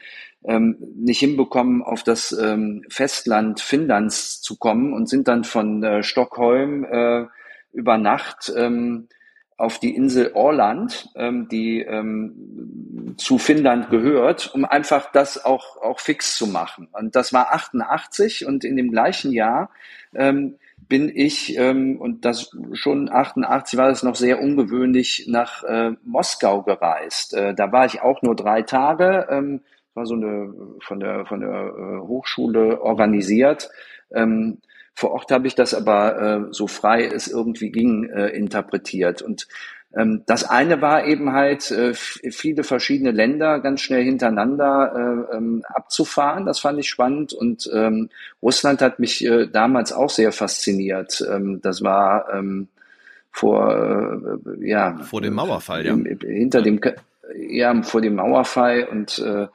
ähm, 0.45 0.77
nicht 0.97 1.21
hinbekommen, 1.21 1.83
auf 1.83 2.03
das 2.03 2.33
ähm, 2.33 2.85
Festland 2.89 3.61
Finnlands 3.61 4.41
zu 4.41 4.57
kommen 4.57 4.93
und 4.93 5.09
sind 5.09 5.29
dann 5.29 5.45
von 5.45 5.83
äh, 5.83 6.03
Stockholm 6.03 6.85
äh, 6.85 7.27
über 7.73 7.99
Nacht 7.99 8.53
ähm, 8.57 9.09
auf 9.57 9.79
die 9.79 9.95
Insel 9.95 10.33
Orland, 10.35 11.09
ähm, 11.15 11.49
die 11.49 11.81
ähm, 11.81 13.15
zu 13.17 13.39
Finnland 13.39 13.89
gehört, 13.89 14.53
um 14.55 14.65
einfach 14.65 15.13
das 15.13 15.45
auch, 15.45 15.77
auch 15.77 16.01
fix 16.01 16.37
zu 16.37 16.47
machen. 16.47 16.89
Und 16.93 17.15
das 17.15 17.33
war 17.33 17.53
88 17.53 18.47
und 18.47 18.65
in 18.65 18.77
dem 18.77 18.91
gleichen 18.91 19.33
Jahr 19.33 19.71
ähm, 20.15 20.57
bin 20.89 21.11
ich, 21.15 21.57
ähm, 21.57 22.01
und 22.01 22.25
das 22.25 22.51
schon 22.73 23.11
88 23.11 23.79
war 23.79 23.89
das 23.89 24.03
noch 24.03 24.17
sehr 24.17 24.41
ungewöhnlich, 24.41 25.27
nach 25.29 25.63
äh, 25.65 25.93
Moskau 26.05 26.63
gereist. 26.63 27.35
Äh, 27.35 27.55
da 27.55 27.73
war 27.73 27.87
ich 27.87 28.03
auch 28.03 28.23
nur 28.23 28.35
drei 28.35 28.63
Tage, 28.63 29.29
ähm, 29.31 29.61
war 29.95 30.07
so 30.07 30.15
eine 30.15 30.53
von 30.81 31.01
der, 31.01 31.25
von 31.27 31.41
der 31.41 31.51
äh, 31.51 32.07
Hochschule 32.07 32.81
organisiert. 32.83 33.71
Ähm, 34.13 34.59
vor 34.95 35.13
Ort 35.13 35.31
habe 35.31 35.47
ich 35.47 35.55
das 35.55 35.75
aber 35.75 36.21
äh, 36.21 36.41
so 36.53 36.67
frei 36.67 37.05
es 37.05 37.27
irgendwie 37.27 37.71
ging 37.71 38.05
äh, 38.11 38.29
interpretiert. 38.29 39.23
Und 39.23 39.49
ähm, 39.97 40.23
das 40.27 40.45
eine 40.45 40.81
war 40.81 41.07
eben 41.07 41.33
halt, 41.33 41.71
äh, 41.71 41.95
viele 41.95 42.65
verschiedene 42.65 43.13
Länder 43.13 43.61
ganz 43.61 43.81
schnell 43.81 44.03
hintereinander 44.03 45.29
äh, 45.31 45.37
ähm, 45.37 45.65
abzufahren. 45.69 46.47
Das 46.47 46.61
fand 46.61 46.79
ich 46.79 46.89
spannend. 46.89 47.33
Und 47.33 47.71
ähm, 47.73 48.09
Russland 48.43 48.83
hat 48.83 48.99
mich 48.99 49.25
äh, 49.25 49.47
damals 49.47 49.93
auch 49.93 50.11
sehr 50.11 50.33
fasziniert. 50.33 51.25
Ähm, 51.31 51.61
das 51.63 51.83
war 51.83 52.33
ähm, 52.33 52.69
vor, 53.31 54.41
äh, 54.59 54.69
ja. 54.69 54.97
Vor 54.99 55.21
dem 55.21 55.35
Mauerfall, 55.35 55.87
ja. 55.87 55.95
Hinter 55.95 56.63
dem, 56.63 56.81
ja, 57.37 57.83
vor 57.83 58.01
dem 58.01 58.17
Mauerfall. 58.17 58.85
Und 58.85 59.19
äh, 59.19 59.47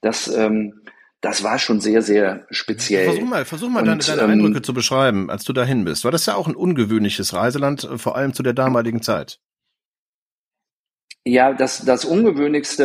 das, 0.00 0.28
ähm, 0.28 0.82
das 1.20 1.42
war 1.42 1.58
schon 1.58 1.80
sehr, 1.80 2.02
sehr 2.02 2.46
speziell. 2.50 3.06
Versuch 3.06 3.28
mal, 3.28 3.44
versuch 3.44 3.68
mal 3.68 3.80
und, 3.80 3.86
deine, 3.86 4.02
deine 4.02 4.22
ähm, 4.22 4.38
Eindrücke 4.38 4.62
zu 4.62 4.74
beschreiben, 4.74 5.30
als 5.30 5.44
du 5.44 5.52
dahin 5.52 5.84
bist. 5.84 6.04
War 6.04 6.12
das 6.12 6.26
ja 6.26 6.34
auch 6.34 6.46
ein 6.46 6.56
ungewöhnliches 6.56 7.34
Reiseland, 7.34 7.84
äh, 7.84 7.98
vor 7.98 8.16
allem 8.16 8.32
zu 8.32 8.42
der 8.42 8.52
damaligen 8.52 9.02
Zeit? 9.02 9.40
Ja, 11.28 11.52
das, 11.52 11.84
das 11.84 12.04
Ungewöhnlichste 12.04 12.84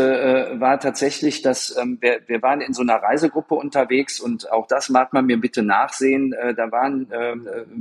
äh, 0.55 0.59
war 0.59 0.79
tatsächlich, 0.79 1.43
dass 1.43 1.77
ähm, 1.79 1.99
wir, 2.01 2.21
wir 2.25 2.41
waren 2.41 2.59
in 2.61 2.73
so 2.73 2.81
einer 2.81 2.95
Reisegruppe 2.95 3.53
unterwegs 3.53 4.19
und 4.19 4.51
auch 4.51 4.65
das 4.65 4.89
mag 4.89 5.13
man 5.13 5.27
mir 5.27 5.39
bitte 5.39 5.61
nachsehen. 5.61 6.33
Äh, 6.33 6.55
da 6.55 6.71
waren, 6.71 7.11
äh, 7.11 7.35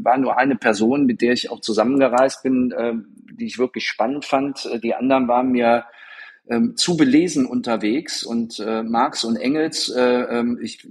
war 0.04 0.18
nur 0.18 0.36
eine 0.36 0.56
Person, 0.56 1.06
mit 1.06 1.22
der 1.22 1.32
ich 1.32 1.50
auch 1.50 1.60
zusammengereist 1.60 2.42
bin, 2.42 2.72
äh, 2.72 2.92
die 3.32 3.46
ich 3.46 3.58
wirklich 3.58 3.86
spannend 3.86 4.26
fand. 4.26 4.68
Die 4.82 4.94
anderen 4.94 5.28
waren 5.28 5.50
mir 5.50 5.86
ähm, 6.50 6.76
zu 6.76 6.96
belesen 6.96 7.46
unterwegs 7.46 8.24
und 8.24 8.58
äh, 8.58 8.82
Marx 8.82 9.22
und 9.22 9.36
Engels, 9.36 9.88
äh, 9.88 10.02
ähm, 10.02 10.58
ich 10.60 10.86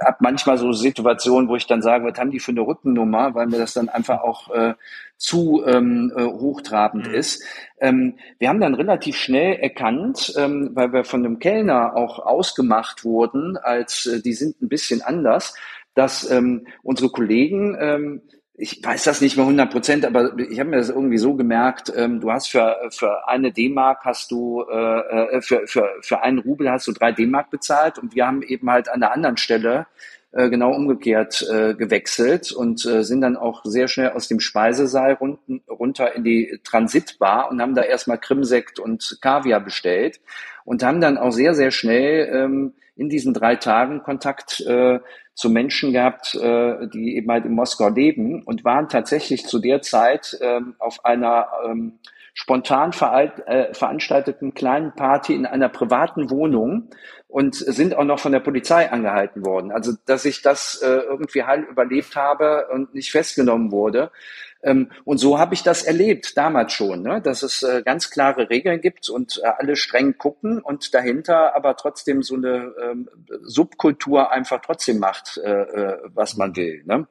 habe 0.00 0.16
manchmal 0.20 0.56
so 0.56 0.72
Situationen, 0.72 1.48
wo 1.48 1.56
ich 1.56 1.66
dann 1.66 1.82
sage, 1.82 2.04
was 2.04 2.18
haben 2.18 2.30
die 2.30 2.38
für 2.38 2.52
eine 2.52 2.60
Rückennummer, 2.60 3.34
weil 3.34 3.48
mir 3.48 3.58
das 3.58 3.74
dann 3.74 3.88
einfach 3.88 4.22
auch 4.22 4.54
äh, 4.54 4.74
zu 5.16 5.64
ähm, 5.66 6.12
äh, 6.16 6.22
hochtrabend 6.22 7.08
mhm. 7.08 7.14
ist. 7.14 7.42
Ähm, 7.80 8.18
wir 8.38 8.48
haben 8.48 8.60
dann 8.60 8.74
relativ 8.74 9.16
schnell 9.16 9.54
erkannt, 9.54 10.32
ähm, 10.36 10.70
weil 10.74 10.92
wir 10.92 11.04
von 11.04 11.24
einem 11.24 11.40
Kellner 11.40 11.96
auch 11.96 12.20
ausgemacht 12.20 13.04
wurden, 13.04 13.56
als 13.56 14.06
äh, 14.06 14.22
die 14.22 14.32
sind 14.32 14.62
ein 14.62 14.68
bisschen 14.68 15.02
anders, 15.02 15.54
dass 15.94 16.30
ähm, 16.30 16.66
unsere 16.82 17.10
Kollegen 17.10 17.76
ähm, 17.80 18.22
ich 18.56 18.84
weiß 18.84 19.02
das 19.04 19.20
nicht 19.20 19.36
mehr 19.36 19.44
100 19.44 19.70
Prozent, 19.70 20.04
aber 20.04 20.38
ich 20.38 20.60
habe 20.60 20.70
mir 20.70 20.76
das 20.76 20.88
irgendwie 20.88 21.18
so 21.18 21.34
gemerkt, 21.34 21.92
ähm, 21.96 22.20
du 22.20 22.30
hast 22.30 22.48
für, 22.48 22.76
für 22.90 23.26
eine 23.28 23.52
D-Mark 23.52 24.04
hast 24.04 24.30
du, 24.30 24.64
äh, 24.70 25.36
äh, 25.36 25.42
für, 25.42 25.66
für, 25.66 25.90
für 26.02 26.22
einen 26.22 26.38
Rubel 26.38 26.70
hast 26.70 26.86
du 26.86 26.92
drei 26.92 27.10
D-Mark 27.10 27.50
bezahlt 27.50 27.98
und 27.98 28.14
wir 28.14 28.26
haben 28.26 28.42
eben 28.42 28.70
halt 28.70 28.88
an 28.88 29.00
der 29.00 29.12
anderen 29.12 29.36
Stelle 29.38 29.86
äh, 30.34 30.50
genau 30.50 30.72
umgekehrt 30.72 31.46
äh, 31.48 31.74
gewechselt 31.74 32.50
und 32.50 32.84
äh, 32.84 33.04
sind 33.04 33.20
dann 33.20 33.36
auch 33.36 33.62
sehr 33.64 33.86
schnell 33.86 34.10
aus 34.10 34.26
dem 34.26 34.40
Speisesaal 34.40 35.12
runten, 35.12 35.62
runter 35.68 36.14
in 36.14 36.24
die 36.24 36.58
Transitbar 36.64 37.50
und 37.50 37.62
haben 37.62 37.74
da 37.74 37.82
erstmal 37.82 38.18
Krimsekt 38.18 38.80
und 38.80 39.18
Kaviar 39.20 39.60
bestellt 39.60 40.20
und 40.64 40.82
haben 40.82 41.00
dann 41.00 41.18
auch 41.18 41.30
sehr, 41.30 41.54
sehr 41.54 41.70
schnell 41.70 42.28
ähm, 42.32 42.74
in 42.96 43.08
diesen 43.08 43.32
drei 43.32 43.56
Tagen 43.56 44.02
Kontakt 44.02 44.60
äh, 44.60 44.98
zu 45.34 45.50
Menschen 45.50 45.92
gehabt, 45.92 46.34
äh, 46.34 46.88
die 46.88 47.16
eben 47.16 47.30
halt 47.30 47.44
in 47.44 47.54
Moskau 47.54 47.88
leben 47.88 48.42
und 48.42 48.64
waren 48.64 48.88
tatsächlich 48.88 49.46
zu 49.46 49.58
der 49.60 49.82
Zeit 49.82 50.36
ähm, 50.40 50.74
auf 50.78 51.04
einer 51.04 51.46
ähm, 51.64 51.98
spontan 52.34 52.90
äh, 52.90 53.72
veranstalteten 53.72 54.54
kleinen 54.54 54.94
Party 54.94 55.34
in 55.34 55.46
einer 55.46 55.68
privaten 55.68 56.30
Wohnung 56.30 56.88
und 57.34 57.56
sind 57.56 57.96
auch 57.96 58.04
noch 58.04 58.20
von 58.20 58.30
der 58.30 58.38
Polizei 58.38 58.92
angehalten 58.92 59.44
worden. 59.44 59.72
Also, 59.72 59.90
dass 60.06 60.24
ich 60.24 60.40
das 60.40 60.80
äh, 60.82 60.86
irgendwie 60.86 61.42
heil 61.42 61.62
überlebt 61.68 62.14
habe 62.14 62.68
und 62.72 62.94
nicht 62.94 63.10
festgenommen 63.10 63.72
wurde, 63.72 64.12
ähm, 64.62 64.92
und 65.02 65.18
so 65.18 65.36
habe 65.36 65.52
ich 65.52 65.64
das 65.64 65.82
erlebt, 65.82 66.36
damals 66.38 66.72
schon, 66.72 67.02
ne? 67.02 67.20
dass 67.20 67.42
es 67.42 67.64
äh, 67.64 67.82
ganz 67.84 68.10
klare 68.10 68.50
Regeln 68.50 68.80
gibt 68.80 69.10
und 69.10 69.40
äh, 69.42 69.48
alle 69.48 69.74
streng 69.74 70.16
gucken 70.16 70.60
und 70.60 70.94
dahinter 70.94 71.56
aber 71.56 71.74
trotzdem 71.74 72.22
so 72.22 72.36
eine 72.36 72.72
ähm, 72.80 73.08
Subkultur 73.42 74.30
einfach 74.30 74.60
trotzdem 74.60 75.00
macht, 75.00 75.36
äh, 75.38 75.50
äh, 75.50 75.98
was 76.14 76.36
man 76.36 76.54
will. 76.54 76.84
Ne? 76.86 77.08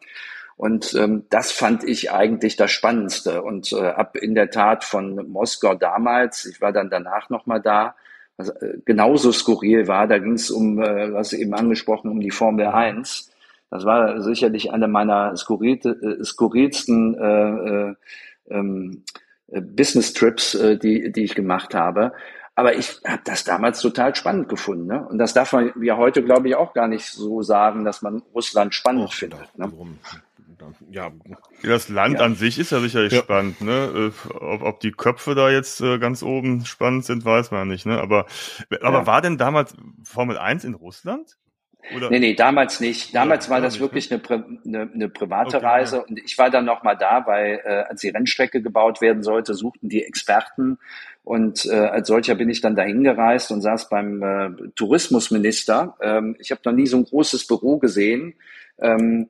Und 0.55 0.93
ähm, 0.93 1.25
das 1.31 1.51
fand 1.51 1.83
ich 1.83 2.13
eigentlich 2.13 2.55
das 2.55 2.71
Spannendste. 2.71 3.41
Und 3.41 3.73
äh, 3.73 3.87
ab 3.87 4.15
in 4.15 4.35
der 4.35 4.51
Tat 4.51 4.85
von 4.85 5.15
Moskau 5.29 5.75
damals, 5.75 6.45
ich 6.45 6.61
war 6.61 6.71
dann 6.71 6.89
danach 6.89 7.29
nochmal 7.29 7.61
da, 7.61 7.95
was 8.37 8.49
äh, 8.49 8.77
genauso 8.85 9.31
skurril 9.31 9.87
war, 9.87 10.07
da 10.07 10.17
ging 10.17 10.33
es 10.33 10.49
um, 10.49 10.81
äh, 10.81 11.13
was 11.13 11.33
eben 11.33 11.53
angesprochen, 11.53 12.09
um 12.09 12.19
die 12.19 12.31
Formel 12.31 12.67
1. 12.67 13.29
Das 13.69 13.85
war 13.85 14.21
sicherlich 14.21 14.71
eine 14.71 14.87
meiner 14.87 15.35
skurril, 15.35 15.79
äh, 15.83 16.23
skurrilsten 16.23 17.15
äh, 17.15 17.89
äh, 17.89 17.95
ähm, 18.49 19.03
Business 19.47 20.13
Trips, 20.13 20.55
äh, 20.55 20.77
die, 20.77 21.11
die 21.11 21.23
ich 21.23 21.35
gemacht 21.35 21.75
habe. 21.75 22.13
Aber 22.55 22.75
ich 22.75 22.99
habe 23.05 23.21
das 23.25 23.43
damals 23.43 23.81
total 23.81 24.15
spannend 24.15 24.47
gefunden. 24.47 24.85
Ne? 24.85 25.07
Und 25.07 25.17
das 25.17 25.33
darf 25.33 25.53
man 25.53 25.73
ja 25.81 25.97
heute, 25.97 26.23
glaube 26.23 26.47
ich, 26.47 26.55
auch 26.55 26.73
gar 26.73 26.87
nicht 26.87 27.07
so 27.07 27.41
sagen, 27.41 27.83
dass 27.83 28.03
man 28.03 28.21
Russland 28.33 28.75
spannend 28.75 29.05
oh, 29.07 29.11
findet. 29.11 29.57
Ne? 29.57 29.71
Ja. 30.89 31.11
Das 31.63 31.89
Land 31.89 32.19
ja. 32.19 32.25
an 32.25 32.35
sich 32.35 32.59
ist 32.59 32.71
ja 32.71 32.79
sicherlich 32.79 33.13
ja. 33.13 33.19
spannend. 33.19 33.61
Ne? 33.61 34.11
Äh, 34.11 34.33
ob, 34.33 34.61
ob 34.63 34.79
die 34.79 34.91
Köpfe 34.91 35.35
da 35.35 35.49
jetzt 35.49 35.81
äh, 35.81 35.97
ganz 35.99 36.23
oben 36.23 36.65
spannend 36.65 37.05
sind, 37.05 37.25
weiß 37.25 37.51
man 37.51 37.67
nicht. 37.67 37.85
Ne? 37.85 37.99
Aber, 37.99 38.25
aber 38.81 38.99
ja. 38.99 39.07
war 39.07 39.21
denn 39.21 39.37
damals 39.37 39.75
Formel 40.03 40.37
1 40.37 40.63
in 40.63 40.73
Russland? 40.73 41.37
Oder? 41.95 42.09
Nee, 42.09 42.19
nee, 42.19 42.33
damals 42.33 42.79
nicht. 42.79 43.13
Damals 43.13 43.49
war 43.49 43.59
das 43.59 43.79
wirklich 43.79 44.09
ne? 44.09 44.21
eine, 44.29 44.59
eine, 44.65 44.91
eine 44.93 45.09
private 45.09 45.57
okay, 45.57 45.65
Reise 45.65 46.03
und 46.03 46.17
ich 46.17 46.37
war 46.37 46.49
dann 46.49 46.63
nochmal 46.63 46.97
da, 46.97 47.25
weil 47.27 47.61
äh, 47.63 47.83
als 47.89 48.01
die 48.01 48.09
Rennstrecke 48.09 48.61
gebaut 48.61 49.01
werden 49.01 49.21
sollte, 49.21 49.53
suchten 49.53 49.89
die 49.89 50.03
Experten 50.03 50.77
und 51.23 51.65
äh, 51.65 51.75
als 51.75 52.07
solcher 52.07 52.35
bin 52.35 52.49
ich 52.49 52.61
dann 52.61 52.75
dahin 52.75 53.03
gereist 53.03 53.51
und 53.51 53.61
saß 53.61 53.89
beim 53.89 54.23
äh, 54.23 54.49
Tourismusminister. 54.75 55.97
Ähm, 56.01 56.37
ich 56.39 56.51
habe 56.51 56.61
noch 56.63 56.73
nie 56.73 56.87
so 56.87 56.97
ein 56.97 57.05
großes 57.05 57.47
Büro 57.47 57.77
gesehen. 57.79 58.35
Ähm, 58.79 59.29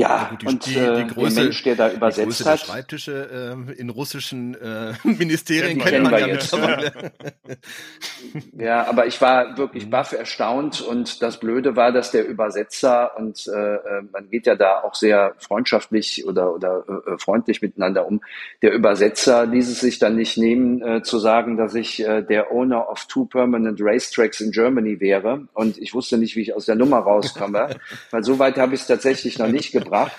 ja, 0.00 0.28
gut, 0.30 0.40
die, 0.40 0.46
und 0.46 0.66
die, 0.66 0.76
äh, 0.76 1.04
die 1.04 1.14
Größe, 1.14 1.34
der 1.34 1.44
Mensch, 1.44 1.62
der 1.62 1.76
da 1.76 1.92
übersetzt 1.92 2.46
hat. 2.46 2.60
Schreibtische 2.60 3.56
äh, 3.68 3.72
in 3.78 3.90
russischen 3.90 4.54
äh, 4.54 4.94
Ministerien 5.04 5.78
kennt 5.78 6.04
man, 6.04 6.10
kennt 6.10 6.10
man 6.10 6.20
ja 6.20 6.26
mittlerweile. 6.28 7.12
ja, 8.58 8.88
aber 8.88 9.06
ich 9.06 9.20
war 9.20 9.58
wirklich 9.58 9.84
mhm. 9.84 9.90
baff 9.90 10.12
erstaunt 10.12 10.80
und 10.80 11.20
das 11.20 11.38
Blöde 11.38 11.76
war, 11.76 11.92
dass 11.92 12.12
der 12.12 12.26
Übersetzer 12.26 13.14
und 13.18 13.46
äh, 13.46 13.74
äh, 13.74 14.02
man 14.10 14.30
geht 14.30 14.46
ja 14.46 14.56
da 14.56 14.80
auch 14.80 14.94
sehr 14.94 15.34
freundschaftlich 15.36 16.24
oder 16.26 16.54
oder 16.54 16.82
äh, 16.88 17.18
freundlich 17.18 17.60
miteinander 17.60 18.06
um. 18.06 18.22
Der 18.62 18.72
Übersetzer 18.72 19.44
ließ 19.44 19.68
es 19.68 19.80
sich 19.80 19.98
dann 19.98 20.16
nicht 20.16 20.38
nehmen 20.38 20.80
äh, 20.80 21.02
zu 21.02 21.18
sagen, 21.18 21.58
dass 21.58 21.74
ich 21.74 22.02
äh, 22.02 22.22
der 22.22 22.50
Owner 22.50 22.88
of 22.88 23.04
two 23.06 23.26
permanent 23.26 23.78
racetracks 23.82 24.40
in 24.40 24.50
Germany 24.50 24.98
wäre 24.98 25.46
und 25.52 25.76
ich 25.76 25.92
wusste 25.92 26.16
nicht, 26.16 26.36
wie 26.36 26.42
ich 26.42 26.54
aus 26.54 26.64
der 26.64 26.76
Nummer 26.76 27.00
rauskomme, 27.00 27.76
weil 28.10 28.24
so 28.24 28.38
weit 28.38 28.56
habe 28.56 28.74
ich 28.74 28.80
es 28.80 28.86
tatsächlich 28.86 29.38
noch 29.38 29.48
nicht 29.48 29.72
gebracht 29.72 29.89
gebracht. 29.90 30.12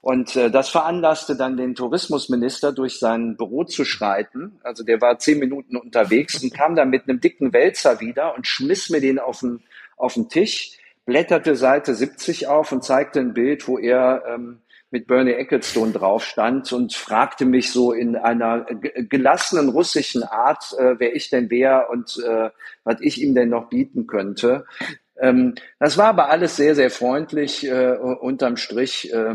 Und 0.00 0.36
äh, 0.36 0.50
das 0.50 0.68
veranlasste 0.68 1.36
dann 1.36 1.56
den 1.56 1.74
Tourismusminister, 1.74 2.72
durch 2.72 2.98
sein 2.98 3.36
Büro 3.36 3.64
zu 3.64 3.84
schreiten. 3.84 4.60
Also 4.62 4.84
der 4.84 5.00
war 5.00 5.18
zehn 5.18 5.40
Minuten 5.40 5.76
unterwegs 5.76 6.42
und 6.42 6.54
kam 6.54 6.76
dann 6.76 6.90
mit 6.90 7.08
einem 7.08 7.20
dicken 7.20 7.52
Wälzer 7.52 8.00
wieder 8.00 8.36
und 8.36 8.46
schmiss 8.46 8.90
mir 8.90 9.00
den 9.00 9.18
auf 9.18 9.40
den, 9.40 9.60
auf 9.96 10.14
den 10.14 10.28
Tisch, 10.28 10.78
blätterte 11.04 11.56
Seite 11.56 11.94
70 11.94 12.46
auf 12.46 12.70
und 12.70 12.84
zeigte 12.84 13.18
ein 13.18 13.34
Bild, 13.34 13.66
wo 13.66 13.76
er 13.76 14.22
ähm, 14.28 14.60
mit 14.90 15.06
Bernie 15.06 15.32
Ecclestone 15.32 15.92
drauf 15.92 16.24
stand 16.24 16.72
und 16.72 16.94
fragte 16.94 17.44
mich 17.44 17.72
so 17.72 17.92
in 17.92 18.16
einer 18.16 18.64
gelassenen 18.64 19.68
russischen 19.68 20.22
Art, 20.22 20.74
äh, 20.78 20.94
wer 20.98 21.14
ich 21.14 21.28
denn 21.28 21.50
wäre 21.50 21.88
und 21.90 22.22
äh, 22.24 22.50
was 22.84 23.00
ich 23.00 23.20
ihm 23.20 23.34
denn 23.34 23.50
noch 23.50 23.68
bieten 23.68 24.06
könnte. 24.06 24.64
Ähm, 25.20 25.54
das 25.78 25.96
war 25.98 26.06
aber 26.06 26.30
alles 26.30 26.56
sehr, 26.56 26.74
sehr 26.74 26.90
freundlich. 26.90 27.66
Äh, 27.66 27.96
unterm 27.96 28.56
Strich 28.56 29.12
äh, 29.12 29.34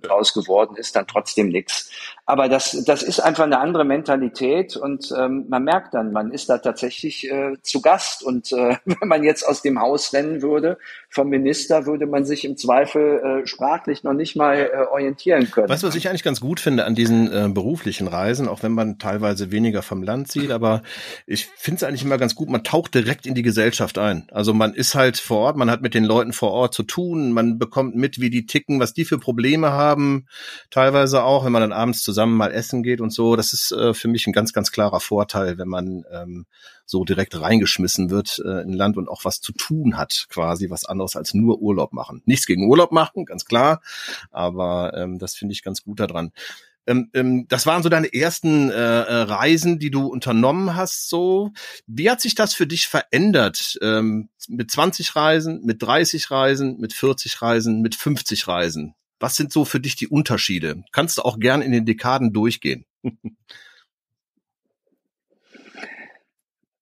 draus 0.00 0.32
geworden 0.32 0.76
ist 0.76 0.96
dann 0.96 1.06
trotzdem 1.06 1.48
nichts. 1.48 1.90
Aber 2.26 2.48
das, 2.48 2.84
das 2.86 3.02
ist 3.02 3.20
einfach 3.20 3.44
eine 3.44 3.58
andere 3.58 3.84
Mentalität 3.84 4.76
und 4.76 5.12
ähm, 5.18 5.44
man 5.48 5.62
merkt 5.62 5.92
dann, 5.92 6.10
man 6.10 6.30
ist 6.30 6.48
da 6.48 6.56
tatsächlich 6.56 7.30
äh, 7.30 7.56
zu 7.60 7.82
Gast. 7.82 8.22
Und 8.22 8.50
äh, 8.52 8.76
wenn 8.86 9.08
man 9.08 9.24
jetzt 9.24 9.46
aus 9.46 9.60
dem 9.60 9.78
Haus 9.78 10.14
rennen 10.14 10.40
würde 10.40 10.78
vom 11.10 11.28
Minister, 11.28 11.84
würde 11.84 12.06
man 12.06 12.24
sich 12.24 12.46
im 12.46 12.56
Zweifel 12.56 13.42
äh, 13.42 13.46
sprachlich 13.46 14.04
noch 14.04 14.14
nicht 14.14 14.36
mal 14.36 14.56
äh, 14.56 14.86
orientieren 14.90 15.50
können. 15.50 15.68
Weißt 15.68 15.82
du, 15.82 15.86
was 15.86 15.96
ich 15.96 16.08
eigentlich 16.08 16.22
ganz 16.22 16.40
gut 16.40 16.60
finde 16.60 16.86
an 16.86 16.94
diesen 16.94 17.30
äh, 17.30 17.48
beruflichen 17.50 18.08
Reisen, 18.08 18.48
auch 18.48 18.62
wenn 18.62 18.72
man 18.72 18.98
teilweise 18.98 19.50
weniger 19.50 19.82
vom 19.82 20.02
Land 20.02 20.32
sieht, 20.32 20.50
aber 20.50 20.82
ich 21.26 21.46
finde 21.56 21.76
es 21.76 21.82
eigentlich 21.82 22.04
immer 22.04 22.16
ganz 22.16 22.34
gut, 22.34 22.48
man 22.48 22.64
taucht 22.64 22.94
direkt 22.94 23.26
in 23.26 23.34
die 23.34 23.42
Gesellschaft 23.42 23.98
ein. 23.98 24.28
Also 24.32 24.54
man 24.54 24.72
ist 24.72 24.94
halt 24.94 25.18
vor 25.18 25.40
Ort, 25.40 25.56
man 25.56 25.70
hat 25.70 25.82
mit 25.82 25.92
den 25.92 26.04
Leuten 26.04 26.32
vor 26.32 26.52
Ort 26.52 26.72
zu 26.72 26.84
tun, 26.84 27.32
man 27.32 27.58
bekommt 27.58 27.96
mit, 27.96 28.18
wie 28.18 28.30
die 28.30 28.46
ticken, 28.46 28.80
was 28.80 28.94
die 28.94 29.04
für 29.04 29.18
Probleme 29.18 29.72
haben, 29.72 30.26
teilweise 30.70 31.22
auch, 31.22 31.44
wenn 31.44 31.52
man 31.52 31.60
dann 31.60 31.72
abends 31.72 32.02
zu 32.02 32.13
zusammen 32.14 32.36
mal 32.36 32.52
essen 32.52 32.84
geht 32.84 33.00
und 33.00 33.12
so. 33.12 33.34
Das 33.34 33.52
ist 33.52 33.72
äh, 33.72 33.92
für 33.92 34.06
mich 34.06 34.26
ein 34.26 34.32
ganz, 34.32 34.52
ganz 34.52 34.70
klarer 34.70 35.00
Vorteil, 35.00 35.58
wenn 35.58 35.66
man 35.66 36.04
ähm, 36.12 36.46
so 36.86 37.04
direkt 37.04 37.40
reingeschmissen 37.40 38.08
wird 38.08 38.40
äh, 38.44 38.62
in 38.62 38.72
Land 38.72 38.96
und 38.96 39.08
auch 39.08 39.24
was 39.24 39.40
zu 39.40 39.52
tun 39.52 39.98
hat, 39.98 40.26
quasi 40.28 40.70
was 40.70 40.84
anderes 40.84 41.16
als 41.16 41.34
nur 41.34 41.60
Urlaub 41.60 41.92
machen. 41.92 42.22
Nichts 42.24 42.46
gegen 42.46 42.68
Urlaub 42.68 42.92
machen, 42.92 43.24
ganz 43.24 43.44
klar, 43.44 43.82
aber 44.30 44.92
ähm, 44.96 45.18
das 45.18 45.34
finde 45.34 45.52
ich 45.54 45.64
ganz 45.64 45.82
gut 45.82 45.98
daran. 45.98 46.30
Ähm, 46.86 47.10
ähm, 47.14 47.48
das 47.48 47.66
waren 47.66 47.82
so 47.82 47.88
deine 47.88 48.12
ersten 48.12 48.70
äh, 48.70 48.74
äh 48.74 49.22
Reisen, 49.22 49.78
die 49.80 49.90
du 49.90 50.06
unternommen 50.06 50.76
hast. 50.76 51.08
So, 51.08 51.50
wie 51.86 52.10
hat 52.10 52.20
sich 52.20 52.36
das 52.36 52.54
für 52.54 52.66
dich 52.66 52.86
verändert? 52.86 53.76
Ähm, 53.82 54.28
mit 54.46 54.70
20 54.70 55.16
Reisen, 55.16 55.64
mit 55.64 55.82
30 55.82 56.30
Reisen, 56.30 56.78
mit 56.78 56.92
40 56.92 57.42
Reisen, 57.42 57.80
mit 57.80 57.96
50 57.96 58.46
Reisen? 58.46 58.94
Was 59.24 59.36
sind 59.36 59.50
so 59.50 59.64
für 59.64 59.80
dich 59.80 59.96
die 59.96 60.06
Unterschiede? 60.06 60.84
Kannst 60.92 61.16
du 61.16 61.22
auch 61.22 61.38
gern 61.38 61.62
in 61.62 61.72
den 61.72 61.86
Dekaden 61.86 62.34
durchgehen. 62.34 62.84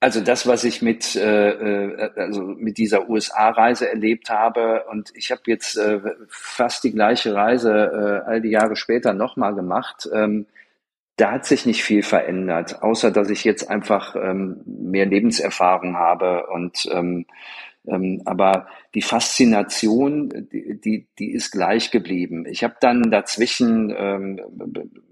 Also 0.00 0.20
das, 0.20 0.48
was 0.48 0.64
ich 0.64 0.82
mit, 0.82 1.14
äh, 1.14 1.50
äh 1.50 2.10
also 2.16 2.42
mit 2.42 2.78
dieser 2.78 3.08
USA-Reise 3.08 3.88
erlebt 3.88 4.28
habe, 4.28 4.86
und 4.90 5.12
ich 5.14 5.30
habe 5.30 5.42
jetzt 5.46 5.76
äh, 5.76 6.00
fast 6.26 6.82
die 6.82 6.90
gleiche 6.90 7.32
Reise 7.32 7.70
äh, 7.70 8.28
all 8.28 8.40
die 8.40 8.50
Jahre 8.50 8.74
später 8.74 9.12
nochmal 9.12 9.54
gemacht, 9.54 10.08
ähm, 10.12 10.46
da 11.14 11.30
hat 11.30 11.46
sich 11.46 11.64
nicht 11.64 11.84
viel 11.84 12.02
verändert, 12.02 12.82
außer 12.82 13.12
dass 13.12 13.30
ich 13.30 13.44
jetzt 13.44 13.70
einfach 13.70 14.16
ähm, 14.16 14.62
mehr 14.66 15.06
Lebenserfahrung 15.06 15.94
habe 15.94 16.48
und 16.48 16.88
ähm, 16.90 17.24
ähm, 17.86 18.22
aber 18.24 18.68
die 18.94 19.02
Faszination, 19.02 20.48
die, 20.52 21.06
die, 21.18 21.32
ist 21.32 21.50
gleich 21.50 21.90
geblieben. 21.90 22.46
Ich 22.46 22.62
habe 22.62 22.74
dann 22.80 23.10
dazwischen 23.10 23.92
ähm, 23.96 24.40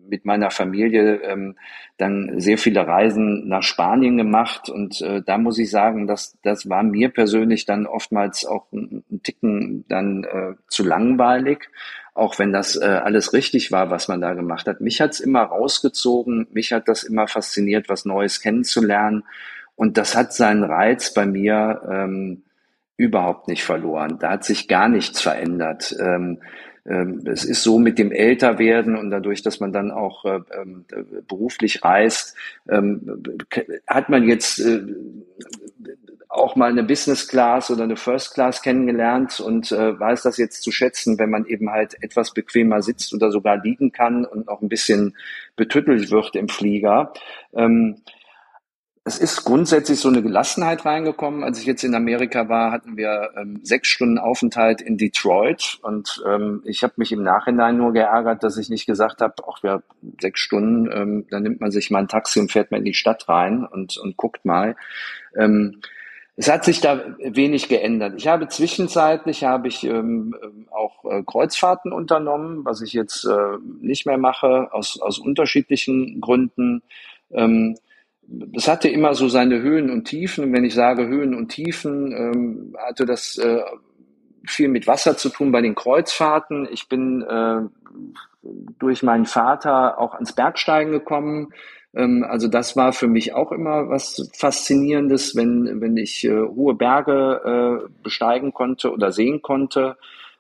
mit 0.09 0.25
meiner 0.25 0.51
Familie 0.51 1.21
ähm, 1.23 1.57
dann 1.97 2.41
sehr 2.41 2.59
viele 2.59 2.87
Reisen 2.87 3.49
nach 3.49 3.63
Spanien 3.63 4.17
gemacht 4.17 4.69
und 4.69 5.01
äh, 5.01 5.23
da 5.25 5.39
muss 5.39 5.59
ich 5.59 5.71
sagen, 5.71 6.07
dass 6.07 6.37
das 6.43 6.69
war 6.69 6.83
mir 6.83 7.09
persönlich 7.09 7.65
dann 7.65 7.87
oftmals 7.87 8.45
auch 8.45 8.71
ein, 8.73 9.05
ein 9.11 9.23
Ticken 9.23 9.85
dann 9.89 10.25
äh, 10.25 10.55
zu 10.69 10.85
langweilig, 10.85 11.69
auch 12.15 12.39
wenn 12.39 12.53
das 12.53 12.77
äh, 12.77 12.85
alles 12.85 13.33
richtig 13.33 13.73
war, 13.73 13.91
was 13.91 14.09
man 14.09 14.21
da 14.21 14.35
gemacht 14.35 14.67
hat. 14.67 14.81
Mich 14.81 15.01
hat's 15.01 15.21
immer 15.21 15.43
rausgezogen, 15.43 16.47
mich 16.53 16.73
hat 16.73 16.89
das 16.89 17.03
immer 17.03 17.27
fasziniert, 17.27 17.89
was 17.89 18.05
Neues 18.05 18.41
kennenzulernen 18.41 19.25
und 19.75 19.97
das 19.97 20.17
hat 20.17 20.33
seinen 20.35 20.63
Reiz 20.63 21.15
bei 21.15 21.27
mir. 21.27 21.83
Ähm, 21.91 22.43
überhaupt 23.01 23.49
nicht 23.49 23.65
verloren. 23.65 24.19
Da 24.21 24.33
hat 24.33 24.45
sich 24.45 24.69
gar 24.69 24.89
nichts 24.89 25.23
verändert. 25.23 25.97
Ähm, 25.99 26.39
ähm, 26.87 27.23
es 27.27 27.45
ist 27.45 27.63
so 27.63 27.79
mit 27.79 27.99
dem 27.99 28.13
Älterwerden 28.13 28.97
und 28.97 29.11
dadurch, 29.11 29.43
dass 29.43 29.59
man 29.59 29.73
dann 29.73 29.91
auch 29.91 30.27
äh, 30.27 30.41
ähm, 30.61 30.85
beruflich 31.27 31.83
reist, 31.83 32.37
ähm, 32.69 33.23
hat 33.87 34.11
man 34.11 34.29
jetzt 34.29 34.59
äh, 34.61 34.83
auch 36.29 36.57
mal 36.57 36.71
eine 36.71 36.85
Business 36.85 37.27
Class 37.27 37.71
oder 37.71 37.85
eine 37.85 37.97
First 37.97 38.35
Class 38.35 38.61
kennengelernt 38.61 39.41
und 39.41 39.73
äh, 39.73 39.99
weiß 39.99 40.23
das 40.23 40.37
jetzt 40.37 40.63
zu 40.63 40.71
schätzen, 40.71 41.19
wenn 41.19 41.31
man 41.31 41.47
eben 41.47 41.71
halt 41.71 41.97
etwas 42.03 42.35
bequemer 42.35 42.83
sitzt 42.83 43.15
oder 43.15 43.31
sogar 43.31 43.57
liegen 43.57 43.93
kann 43.93 44.27
und 44.27 44.49
auch 44.49 44.61
ein 44.61 44.69
bisschen 44.69 45.17
betüttelt 45.57 46.11
wird 46.11 46.37
im 46.37 46.49
Flieger. 46.49 47.13
Ähm, 47.55 47.97
es 49.11 49.19
ist 49.19 49.45
grundsätzlich 49.45 49.99
so 49.99 50.09
eine 50.09 50.23
Gelassenheit 50.23 50.85
reingekommen. 50.85 51.43
Als 51.43 51.59
ich 51.59 51.67
jetzt 51.67 51.83
in 51.83 51.97
Amerika 51.97 52.49
war, 52.49 52.71
hatten 52.71 52.97
wir 52.97 53.31
ähm, 53.37 53.59
sechs 53.65 53.89
Stunden 53.89 54.19
Aufenthalt 54.19 54.81
in 54.81 54.99
Detroit 54.99 55.81
und 55.83 56.23
ähm, 56.29 56.63
ich 56.65 56.85
habe 56.85 56.93
mich 56.97 57.11
im 57.11 57.25
Nachhinein 57.25 57.77
nur 57.77 57.93
geärgert, 57.93 58.45
dass 58.45 58.57
ich 58.57 58.71
nicht 58.71 58.87
gesagt 58.87 59.21
habe, 59.21 59.35
ach 59.51 59.65
ja, 59.65 59.83
sechs 60.21 60.39
Stunden, 60.39 60.89
ähm, 60.93 61.27
dann 61.29 61.43
nimmt 61.43 61.61
man 61.61 61.73
sich 61.73 61.91
mal 61.91 61.99
ein 61.99 62.07
Taxi 62.07 62.39
und 62.39 62.53
fährt 62.53 62.71
mal 62.71 62.77
in 62.77 62.85
die 62.85 62.95
Stadt 62.95 63.29
rein 63.29 63.65
und, 63.65 63.99
und 63.99 64.17
guckt 64.17 64.45
mal. 64.45 64.77
Ähm, 65.37 65.81
es 66.37 66.49
hat 66.49 66.65
sich 66.65 66.81
da 66.81 67.03
wenig 67.19 67.69
geändert. 67.69 68.15
Ich 68.17 68.29
habe 68.29 68.47
zwischenzeitlich 68.47 69.43
habe 69.43 69.67
ich 69.67 69.83
ähm, 69.83 70.37
auch 70.71 71.05
äh, 71.05 71.25
Kreuzfahrten 71.27 71.93
unternommen, 71.93 72.65
was 72.65 72.81
ich 72.81 72.93
jetzt 72.93 73.25
äh, 73.25 73.59
nicht 73.81 74.07
mehr 74.07 74.19
mache 74.19 74.69
aus, 74.73 75.01
aus 75.01 75.19
unterschiedlichen 75.19 76.21
Gründen. 76.21 76.83
Ähm, 77.33 77.77
es 78.55 78.69
hatte 78.69 78.89
immer 78.89 79.15
so 79.15 79.29
seine 79.29 79.61
Höhen 79.61 79.91
und 79.91 80.05
Tiefen. 80.05 80.45
Und 80.45 80.53
wenn 80.53 80.65
ich 80.65 80.75
sage 80.75 81.07
Höhen 81.07 81.35
und 81.35 81.49
Tiefen, 81.49 82.13
ähm, 82.13 82.77
hatte 82.79 83.07
das 83.07 83.39
äh, 83.39 83.63
viel 84.47 84.69
mit 84.69 84.87
Wasser 84.87 85.17
zu 85.17 85.29
tun 85.29 85.53
bei 85.53 85.61
den 85.61 85.75
Kreuzfahrten. 85.75 86.69
Ich 86.71 86.89
bin 86.89 87.23
äh, 87.23 87.61
durch 88.79 89.03
meinen 89.03 89.27
Vater 89.27 89.99
auch 89.99 90.15
ans 90.15 90.35
Bergsteigen 90.35 90.93
gekommen. 90.93 91.53
Ähm, 91.95 92.25
also 92.29 92.49
das 92.49 92.77
war 92.77 92.93
für 92.93 93.09
mich 93.09 93.35
auch 93.35 93.53
immer 93.53 93.89
was 93.89 94.31
Faszinierendes, 94.37 95.35
wenn, 95.35 95.81
wenn 95.81 95.97
ich 95.97 96.25
äh, 96.25 96.41
hohe 96.41 96.75
Berge 96.75 97.83
äh, 97.87 98.03
besteigen 98.03 98.53
konnte 98.53 98.93
oder 98.93 99.13
sehen 99.13 99.43
konnte. 99.43 99.97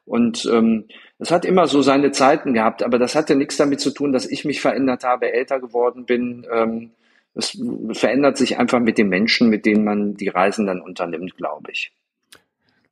Und 0.06 0.48
ähm, 0.50 0.86
es 1.18 1.30
hat 1.30 1.44
immer 1.44 1.66
so 1.66 1.82
seine 1.82 2.10
Zeiten 2.12 2.54
gehabt, 2.54 2.82
aber 2.82 2.98
das 2.98 3.14
hatte 3.14 3.36
nichts 3.36 3.56
damit 3.56 3.80
zu 3.80 3.90
tun, 3.90 4.12
dass 4.12 4.26
ich 4.26 4.44
mich 4.44 4.60
verändert 4.60 5.04
habe, 5.04 5.32
älter 5.32 5.60
geworden 5.60 6.06
bin. 6.06 6.46
Ähm, 6.52 6.92
es 7.34 7.58
verändert 7.92 8.36
sich 8.36 8.58
einfach 8.58 8.80
mit 8.80 8.98
den 8.98 9.08
Menschen, 9.08 9.48
mit 9.50 9.66
denen 9.66 9.84
man 9.84 10.14
die 10.14 10.28
Reisen 10.28 10.66
dann 10.66 10.80
unternimmt, 10.80 11.36
glaube 11.36 11.70
ich. 11.70 11.92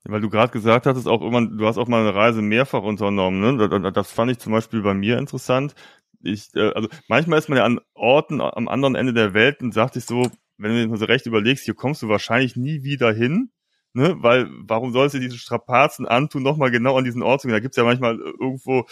Weil 0.05 0.21
du 0.21 0.31
gerade 0.31 0.53
gesagt 0.53 0.87
hattest, 0.87 1.07
auch 1.07 1.21
immer, 1.21 1.47
du 1.47 1.67
hast 1.67 1.77
auch 1.77 1.89
mal 1.89 2.01
eine 2.01 2.15
Reise 2.15 2.41
mehrfach 2.41 2.83
unternommen. 2.83 3.59
Ne? 3.59 3.93
Das 3.93 4.11
fand 4.11 4.31
ich 4.31 4.39
zum 4.39 4.53
Beispiel 4.53 4.81
bei 4.81 4.95
mir 4.95 5.19
interessant. 5.19 5.75
Ich, 6.23 6.49
äh, 6.55 6.73
also 6.73 6.89
manchmal 7.09 7.39
ist 7.39 7.49
man 7.49 7.59
ja 7.59 7.65
an 7.65 7.81
Orten 7.95 8.41
am 8.41 8.69
anderen 8.69 8.95
Ende 8.95 9.13
der 9.13 9.35
Welt 9.35 9.61
und 9.61 9.75
sagt 9.75 9.95
sich 9.95 10.07
so, 10.07 10.31
wenn 10.57 10.73
du 10.73 10.89
dir 10.89 10.97
so 10.97 11.05
recht 11.05 11.27
überlegst, 11.27 11.65
hier 11.65 11.75
kommst 11.75 12.03
du 12.03 12.09
wahrscheinlich 12.09 12.57
nie 12.57 12.85
wieder 12.85 13.13
hin 13.13 13.51
ne, 13.99 14.17
weil 14.23 14.49
warum 14.51 14.93
sollst 14.93 15.15
du 15.15 15.21
diese 15.21 15.39
Strapazen 15.39 16.07
antun, 16.07 16.43
nochmal 16.43 16.71
genau 16.71 16.97
an 16.97 17.05
diesen 17.05 17.23
Ort 17.23 17.43
zu 17.43 17.49
gehen? 17.49 17.55
Da 17.55 17.61
gibt's 17.61 17.77
ja 17.77 17.85
manchmal 17.85 18.19
irgendwo 18.19 18.87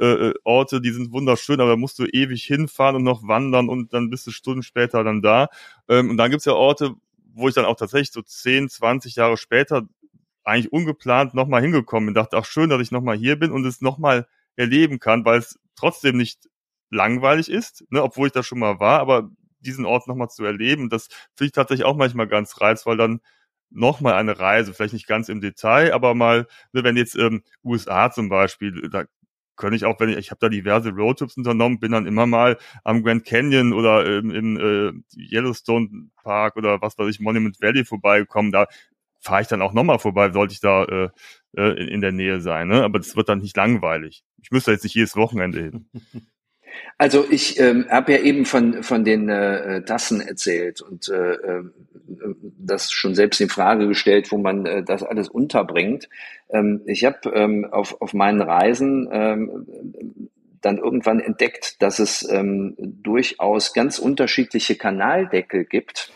äh, 0.00 0.06
äh, 0.30 0.34
Orte, 0.44 0.80
die 0.80 0.90
sind 0.92 1.12
wunderschön, 1.12 1.60
aber 1.60 1.70
da 1.70 1.76
musst 1.76 1.98
du 1.98 2.06
ewig 2.06 2.44
hinfahren 2.44 2.96
und 2.96 3.04
noch 3.04 3.26
wandern 3.26 3.68
und 3.68 3.92
dann 3.92 4.10
bist 4.10 4.26
du 4.26 4.30
Stunden 4.30 4.62
später 4.62 5.04
dann 5.04 5.22
da. 5.22 5.48
Ähm, 5.88 6.10
und 6.10 6.16
dann 6.16 6.30
gibt's 6.30 6.46
ja 6.46 6.54
Orte, 6.54 6.94
wo 7.34 7.48
ich 7.48 7.54
dann 7.54 7.64
auch 7.66 7.76
tatsächlich 7.76 8.12
so 8.12 8.22
10, 8.22 8.68
20 8.68 9.16
Jahre 9.16 9.36
später 9.36 9.82
eigentlich 10.44 10.72
ungeplant 10.72 11.34
nochmal 11.34 11.62
hingekommen 11.62 12.06
bin. 12.08 12.14
Dachte, 12.14 12.36
ach 12.36 12.44
schön, 12.44 12.70
dass 12.70 12.80
ich 12.82 12.90
nochmal 12.90 13.16
hier 13.16 13.38
bin 13.38 13.52
und 13.52 13.64
es 13.66 13.80
nochmal 13.80 14.26
erleben 14.56 14.98
kann, 14.98 15.24
weil 15.24 15.38
es 15.38 15.58
trotzdem 15.76 16.16
nicht 16.16 16.48
langweilig 16.90 17.48
ist, 17.50 17.84
ne, 17.90 18.02
obwohl 18.02 18.26
ich 18.26 18.32
da 18.32 18.42
schon 18.42 18.58
mal 18.58 18.80
war, 18.80 19.00
aber 19.00 19.30
diesen 19.60 19.86
Ort 19.86 20.08
nochmal 20.08 20.28
zu 20.28 20.44
erleben, 20.44 20.90
das 20.90 21.06
finde 21.34 21.46
ich 21.46 21.52
tatsächlich 21.52 21.84
auch 21.86 21.96
manchmal 21.96 22.26
ganz 22.26 22.60
reizvoll, 22.60 22.96
dann 22.96 23.20
nochmal 23.74 24.14
eine 24.14 24.38
Reise, 24.38 24.74
vielleicht 24.74 24.94
nicht 24.94 25.06
ganz 25.06 25.28
im 25.28 25.40
Detail, 25.40 25.92
aber 25.92 26.14
mal, 26.14 26.46
ne, 26.72 26.84
wenn 26.84 26.96
jetzt 26.96 27.16
ähm, 27.16 27.42
USA 27.64 28.10
zum 28.10 28.28
Beispiel, 28.28 28.88
da 28.90 29.04
könnte 29.56 29.76
ich 29.76 29.84
auch, 29.84 30.00
wenn 30.00 30.08
ich, 30.08 30.16
ich 30.16 30.30
habe 30.30 30.40
da 30.40 30.48
diverse 30.48 30.90
Roadtrips 30.90 31.36
unternommen, 31.36 31.78
bin 31.78 31.92
dann 31.92 32.06
immer 32.06 32.26
mal 32.26 32.58
am 32.84 33.02
Grand 33.02 33.24
Canyon 33.24 33.72
oder 33.72 34.06
ähm, 34.06 34.30
im 34.30 34.56
äh, 34.56 34.92
Yellowstone 35.16 36.10
Park 36.22 36.56
oder 36.56 36.80
was 36.80 36.98
weiß 36.98 37.08
ich, 37.08 37.20
Monument 37.20 37.60
Valley 37.60 37.84
vorbeigekommen, 37.84 38.52
da 38.52 38.66
fahre 39.20 39.42
ich 39.42 39.48
dann 39.48 39.62
auch 39.62 39.72
nochmal 39.72 39.98
vorbei, 39.98 40.30
sollte 40.32 40.54
ich 40.54 40.60
da 40.60 40.84
äh, 40.84 41.08
äh, 41.56 41.80
in, 41.80 41.88
in 41.88 42.00
der 42.00 42.12
Nähe 42.12 42.40
sein, 42.40 42.68
ne? 42.68 42.82
aber 42.82 42.98
das 42.98 43.14
wird 43.16 43.28
dann 43.28 43.38
nicht 43.38 43.56
langweilig. 43.56 44.24
Ich 44.42 44.50
müsste 44.50 44.72
jetzt 44.72 44.84
nicht 44.84 44.94
jedes 44.94 45.16
Wochenende 45.16 45.62
hin. 45.62 45.88
Also 46.98 47.24
ich 47.30 47.58
ähm, 47.58 47.86
habe 47.90 48.12
ja 48.12 48.18
eben 48.18 48.44
von, 48.44 48.82
von 48.82 49.04
den 49.04 49.28
äh, 49.28 49.82
Tassen 49.82 50.20
erzählt 50.20 50.80
und 50.80 51.08
äh, 51.08 51.32
äh, 51.34 51.64
das 52.58 52.90
schon 52.92 53.14
selbst 53.14 53.40
in 53.40 53.48
Frage 53.48 53.88
gestellt, 53.88 54.30
wo 54.30 54.38
man 54.38 54.66
äh, 54.66 54.82
das 54.82 55.02
alles 55.02 55.28
unterbringt. 55.28 56.08
Ähm, 56.50 56.82
ich 56.86 57.04
habe 57.04 57.30
ähm, 57.34 57.66
auf, 57.70 58.00
auf 58.00 58.14
meinen 58.14 58.40
Reisen 58.40 59.08
ähm, 59.12 60.28
dann 60.60 60.78
irgendwann 60.78 61.20
entdeckt, 61.20 61.82
dass 61.82 61.98
es 61.98 62.28
ähm, 62.30 62.76
durchaus 62.78 63.74
ganz 63.74 63.98
unterschiedliche 63.98 64.76
Kanaldeckel 64.76 65.64
gibt 65.64 66.12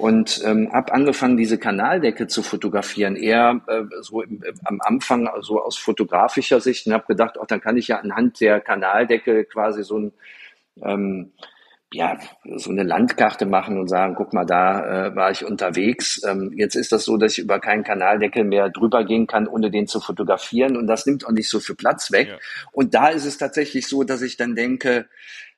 und 0.00 0.40
ähm, 0.44 0.72
habe 0.72 0.92
angefangen, 0.92 1.36
diese 1.36 1.58
Kanaldecke 1.58 2.26
zu 2.26 2.42
fotografieren, 2.42 3.16
eher 3.16 3.60
äh, 3.66 3.82
so 4.00 4.22
im, 4.22 4.42
äh, 4.42 4.52
am 4.64 4.80
Anfang 4.80 5.28
so 5.40 5.62
aus 5.62 5.76
fotografischer 5.76 6.60
Sicht 6.60 6.86
und 6.86 6.94
habe 6.94 7.04
gedacht, 7.06 7.38
auch 7.38 7.46
dann 7.46 7.60
kann 7.60 7.76
ich 7.76 7.88
ja 7.88 7.98
anhand 7.98 8.40
der 8.40 8.60
Kanaldecke 8.60 9.44
quasi 9.44 9.82
so 9.84 9.98
ein 9.98 10.12
ähm, 10.82 11.32
ja, 11.92 12.18
so 12.56 12.70
eine 12.70 12.84
Landkarte 12.84 13.46
machen 13.46 13.76
und 13.76 13.88
sagen, 13.88 14.14
guck 14.14 14.32
mal, 14.32 14.46
da 14.46 15.08
äh, 15.08 15.16
war 15.16 15.32
ich 15.32 15.44
unterwegs. 15.44 16.22
Ähm, 16.24 16.52
jetzt 16.54 16.76
ist 16.76 16.92
das 16.92 17.04
so, 17.04 17.16
dass 17.16 17.32
ich 17.32 17.40
über 17.40 17.58
keinen 17.58 17.82
Kanaldeckel 17.82 18.44
mehr 18.44 18.68
drüber 18.68 19.04
gehen 19.04 19.26
kann, 19.26 19.48
ohne 19.48 19.72
den 19.72 19.88
zu 19.88 19.98
fotografieren. 19.98 20.76
Und 20.76 20.86
das 20.86 21.04
nimmt 21.06 21.26
auch 21.26 21.32
nicht 21.32 21.48
so 21.48 21.58
viel 21.58 21.74
Platz 21.74 22.12
weg. 22.12 22.28
Ja. 22.28 22.38
Und 22.70 22.94
da 22.94 23.08
ist 23.08 23.24
es 23.24 23.38
tatsächlich 23.38 23.88
so, 23.88 24.04
dass 24.04 24.22
ich 24.22 24.36
dann 24.36 24.54
denke, 24.54 25.08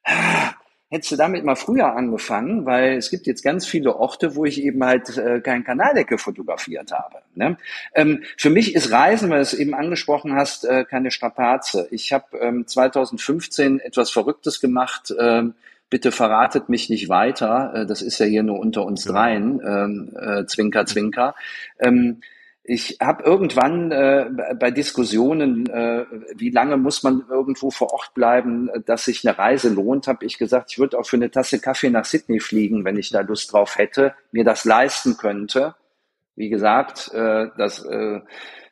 ah, 0.05 0.55
hättest 0.93 1.11
du 1.11 1.17
damit 1.17 1.43
mal 1.43 1.57
früher 1.57 1.97
angefangen, 1.97 2.67
weil 2.67 2.99
es 2.99 3.11
gibt 3.11 3.27
jetzt 3.27 3.43
ganz 3.43 3.67
viele 3.67 3.97
Orte, 3.97 4.37
wo 4.37 4.45
ich 4.45 4.63
eben 4.63 4.85
halt 4.85 5.17
äh, 5.17 5.41
keinen 5.41 5.65
Kanaldeckel 5.65 6.19
fotografiert 6.19 6.93
habe. 6.93 7.21
Ne? 7.35 7.57
Ähm, 7.95 8.23
für 8.37 8.51
mich 8.51 8.75
ist 8.75 8.93
Reisen, 8.93 9.31
weil 9.31 9.39
du 9.39 9.43
es 9.43 9.55
eben 9.55 9.75
angesprochen 9.75 10.35
hast, 10.35 10.67
äh, 10.67 10.85
keine 10.85 11.11
Strapaze. 11.11 11.89
Ich 11.91 12.13
habe 12.13 12.37
ähm, 12.39 12.67
2015 12.67 13.81
etwas 13.81 14.11
Verrücktes 14.11 14.61
gemacht, 14.61 15.15
ähm, 15.19 15.55
bitte 15.89 16.13
verratet 16.13 16.69
mich 16.69 16.91
nicht 16.91 17.09
weiter, 17.09 17.73
äh, 17.75 17.87
das 17.87 18.03
ist 18.03 18.19
ja 18.19 18.27
hier 18.27 18.43
nur 18.43 18.61
unter 18.61 18.85
uns 18.85 19.05
genau. 19.05 19.15
dreien, 19.15 19.61
ähm, 19.67 20.17
äh, 20.21 20.45
Zwinker, 20.45 20.85
Zwinker. 20.85 21.35
Ähm, 21.79 22.21
ich 22.65 22.99
habe 23.01 23.25
irgendwann 23.25 23.91
äh, 23.91 24.31
bei 24.59 24.71
Diskussionen, 24.71 25.67
äh, 25.69 26.05
wie 26.37 26.51
lange 26.51 26.77
muss 26.77 27.03
man 27.03 27.25
irgendwo 27.29 27.71
vor 27.71 27.93
Ort 27.93 28.15
bleiben, 28.15 28.71
dass 28.87 29.07
sich 29.07 29.27
eine 29.27 29.37
Reise 29.37 29.69
lohnt, 29.69 30.07
habe 30.07 30.25
ich 30.25 30.39
gesagt, 30.39 30.71
ich 30.71 30.79
würde 30.79 30.99
auch 30.99 31.07
für 31.07 31.17
eine 31.17 31.31
Tasse 31.31 31.61
Kaffee 31.61 31.91
nach 31.91 32.05
Sydney 32.05 32.39
fliegen, 32.39 32.85
wenn 32.85 32.97
ich 32.97 33.11
da 33.11 33.21
Lust 33.21 33.53
drauf 33.53 33.79
hätte, 33.79 34.15
mir 34.31 34.45
das 34.45 34.65
leisten 34.65 35.17
könnte. 35.17 35.75
Wie 36.37 36.51
gesagt, 36.51 37.13
äh, 37.13 37.49
das 37.59 37.85
äh, 37.85 38.21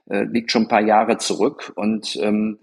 äh 0.09 0.23
liegt 0.25 0.53
schon 0.53 0.63
ein 0.63 0.69
paar 0.69 0.83
Jahre 0.83 1.19
zurück 1.19 1.73
und 1.75 2.17
ähm, 2.23 2.59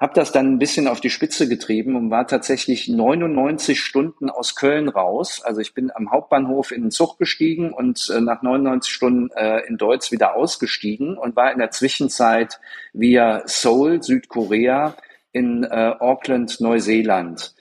habe 0.00 0.14
das 0.14 0.32
dann 0.32 0.54
ein 0.54 0.58
bisschen 0.58 0.88
auf 0.88 1.02
die 1.02 1.10
Spitze 1.10 1.46
getrieben 1.46 1.94
und 1.94 2.10
war 2.10 2.26
tatsächlich 2.26 2.88
99 2.88 3.78
Stunden 3.78 4.30
aus 4.30 4.54
Köln 4.54 4.88
raus. 4.88 5.42
Also 5.44 5.60
ich 5.60 5.74
bin 5.74 5.90
am 5.94 6.10
Hauptbahnhof 6.10 6.72
in 6.72 6.82
den 6.82 6.90
Zug 6.90 7.18
gestiegen 7.18 7.74
und 7.74 8.10
äh, 8.14 8.20
nach 8.22 8.40
99 8.40 8.90
Stunden 8.90 9.30
äh, 9.36 9.60
in 9.66 9.76
Deutsch 9.76 10.10
wieder 10.10 10.34
ausgestiegen 10.34 11.18
und 11.18 11.36
war 11.36 11.52
in 11.52 11.58
der 11.58 11.70
Zwischenzeit 11.70 12.60
via 12.94 13.42
Seoul, 13.44 14.02
Südkorea, 14.02 14.96
in 15.32 15.64
äh, 15.64 15.94
Auckland, 15.98 16.60
Neuseeland, 16.60 17.54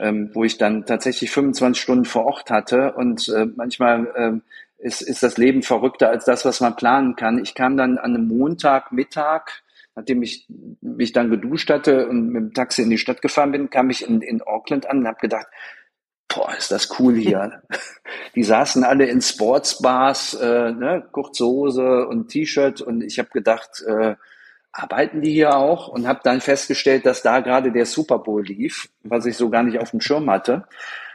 ähm, 0.00 0.30
wo 0.32 0.44
ich 0.44 0.56
dann 0.56 0.86
tatsächlich 0.86 1.30
25 1.30 1.80
Stunden 1.80 2.04
vor 2.06 2.24
Ort 2.24 2.50
hatte 2.50 2.94
und 2.94 3.28
äh, 3.28 3.46
manchmal 3.54 4.06
äh, 4.80 4.84
ist, 4.84 5.02
ist 5.02 5.22
das 5.22 5.36
Leben 5.36 5.62
verrückter 5.62 6.08
als 6.08 6.24
das, 6.24 6.44
was 6.46 6.60
man 6.60 6.74
planen 6.74 7.16
kann. 7.16 7.38
Ich 7.38 7.54
kam 7.54 7.76
dann 7.76 7.98
an 7.98 8.16
einem 8.16 8.28
Montagmittag 8.28 9.61
Nachdem 9.94 10.22
ich 10.22 10.48
mich 10.80 11.12
dann 11.12 11.30
geduscht 11.30 11.70
hatte 11.70 12.08
und 12.08 12.28
mit 12.28 12.42
dem 12.42 12.54
Taxi 12.54 12.82
in 12.82 12.90
die 12.90 12.98
Stadt 12.98 13.20
gefahren 13.20 13.52
bin, 13.52 13.70
kam 13.70 13.90
ich 13.90 14.06
in, 14.06 14.22
in 14.22 14.42
Auckland 14.42 14.88
an 14.88 14.98
und 14.98 15.06
habe 15.06 15.18
gedacht, 15.20 15.46
boah, 16.28 16.54
ist 16.56 16.72
das 16.72 16.98
cool 16.98 17.14
hier. 17.14 17.62
Die 18.34 18.42
saßen 18.42 18.84
alle 18.84 19.06
in 19.06 19.20
Sportsbars, 19.20 20.34
äh, 20.34 20.72
ne, 20.72 21.06
kurze 21.12 21.44
Hose 21.44 22.06
und 22.06 22.28
T-Shirt 22.28 22.80
und 22.80 23.02
ich 23.02 23.18
habe 23.18 23.28
gedacht, 23.28 23.82
äh, 23.86 24.14
arbeiten 24.72 25.20
die 25.20 25.32
hier 25.32 25.56
auch? 25.56 25.88
Und 25.88 26.08
habe 26.08 26.20
dann 26.24 26.40
festgestellt, 26.40 27.06
dass 27.06 27.22
da 27.22 27.40
gerade 27.40 27.70
der 27.70 27.86
Super 27.86 28.18
Bowl 28.18 28.42
lief, 28.42 28.88
was 29.02 29.26
ich 29.26 29.36
so 29.36 29.50
gar 29.50 29.62
nicht 29.62 29.78
auf 29.78 29.90
dem 29.90 30.00
Schirm 30.00 30.30
hatte. 30.30 30.64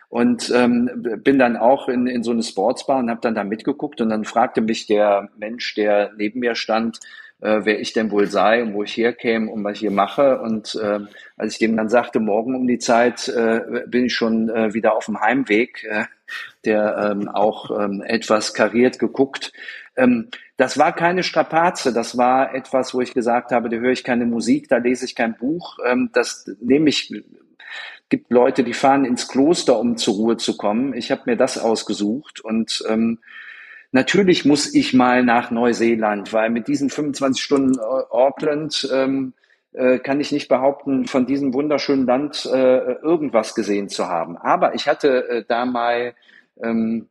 Und 0.09 0.51
ähm, 0.51 0.89
bin 1.21 1.38
dann 1.38 1.57
auch 1.57 1.89
in, 1.89 2.07
in 2.07 2.23
so 2.23 2.32
eine 2.32 2.43
Sportsbar 2.43 2.99
und 2.99 3.09
habe 3.09 3.19
dann 3.19 3.36
da 3.36 3.43
mitgeguckt 3.43 3.99
und 3.99 4.09
dann 4.09 4.23
fragte 4.23 4.61
mich 4.61 4.88
der 4.88 5.30
Mensch, 5.38 5.75
der 5.75 6.13
neben 6.15 6.39
mir 6.39 6.55
stand, 6.55 6.99
äh, 7.42 7.62
wer 7.64 7.80
ich 7.80 7.94
denn 7.94 8.12
wohl 8.12 8.28
sei 8.28 8.64
und 8.64 8.74
wo 8.74 8.84
ich 8.84 8.96
herkäme 8.98 9.52
und 9.52 9.64
was 9.64 9.74
ich 9.74 9.80
hier 9.80 9.92
mache. 9.92 10.40
Und 10.40 10.76
äh, 10.82 11.00
als 11.36 11.54
ich 11.54 11.60
dem 11.60 11.78
dann 11.78 11.90
sagte, 11.90 12.20
morgen 12.20 12.56
um 12.56 12.68
die 12.68 12.80
Zeit 12.80 13.28
äh, 13.28 13.84
bin 13.88 14.06
ich 14.06 14.14
schon 14.14 14.50
äh, 14.50 14.74
wieder 14.74 14.96
auf 14.96 15.06
dem 15.06 15.22
Heimweg, 15.22 15.84
äh, 15.84 16.06
der 16.66 17.12
ähm, 17.12 17.30
auch 17.30 17.72
ähm, 17.80 18.02
etwas 18.02 18.54
kariert 18.54 19.00
geguckt. 19.00 19.54
Ähm, 19.96 20.30
das 20.58 20.78
war 20.78 20.94
keine 20.94 21.24
Strapaze, 21.24 21.94
das 21.94 22.18
war 22.18 22.56
etwas, 22.56 22.94
wo 22.94 23.02
ich 23.02 23.14
gesagt 23.14 23.52
habe, 23.52 23.70
da 23.70 23.78
höre 23.78 23.92
ich 23.92 24.04
keine 24.04 24.26
Musik, 24.26 24.68
da 24.70 24.78
lese 24.78 25.06
ich 25.06 25.16
kein 25.16 25.38
Buch. 25.38 25.78
Ähm, 25.86 26.10
das 26.14 26.50
nehme 26.60 26.90
ich 26.90 27.14
gibt 28.10 28.32
Leute, 28.32 28.64
die 28.64 28.74
fahren 28.74 29.06
ins 29.06 29.28
Kloster, 29.28 29.80
um 29.80 29.98
zur 29.98 30.16
Ruhe 30.16 30.38
zu 30.38 30.56
kommen. 30.56 30.94
Ich 30.94 31.12
habe 31.12 31.24
mir 31.26 31.36
das 31.36 31.58
ausgesucht 31.58 32.40
und 32.40 32.84
ähm, 32.88 33.20
Natürlich 33.92 34.46
muss 34.46 34.74
ich 34.74 34.94
mal 34.94 35.24
nach 35.24 35.50
Neuseeland, 35.50 36.34
weil 36.34 36.50
mit 36.50 36.68
diesen 36.68 36.90
25 36.90 37.42
Stunden 37.42 37.80
Auckland 37.80 38.88
ähm, 38.94 39.34
äh, 39.72 40.00
kann 40.00 40.20
ich 40.20 40.32
nicht 40.32 40.50
behaupten, 40.50 41.06
von 41.06 41.26
diesem 41.26 41.54
wunderschönen 41.54 42.06
Land 42.06 42.46
äh, 42.46 42.94
irgendwas 43.02 43.56
gesehen 43.56 43.90
zu 43.90 44.08
haben. 44.08 44.38
Aber 44.38 44.76
ich 44.76 44.88
hatte 44.88 45.30
äh, 45.30 45.44
da 45.48 45.66
mal 45.66 46.16
ähm, 46.62 47.08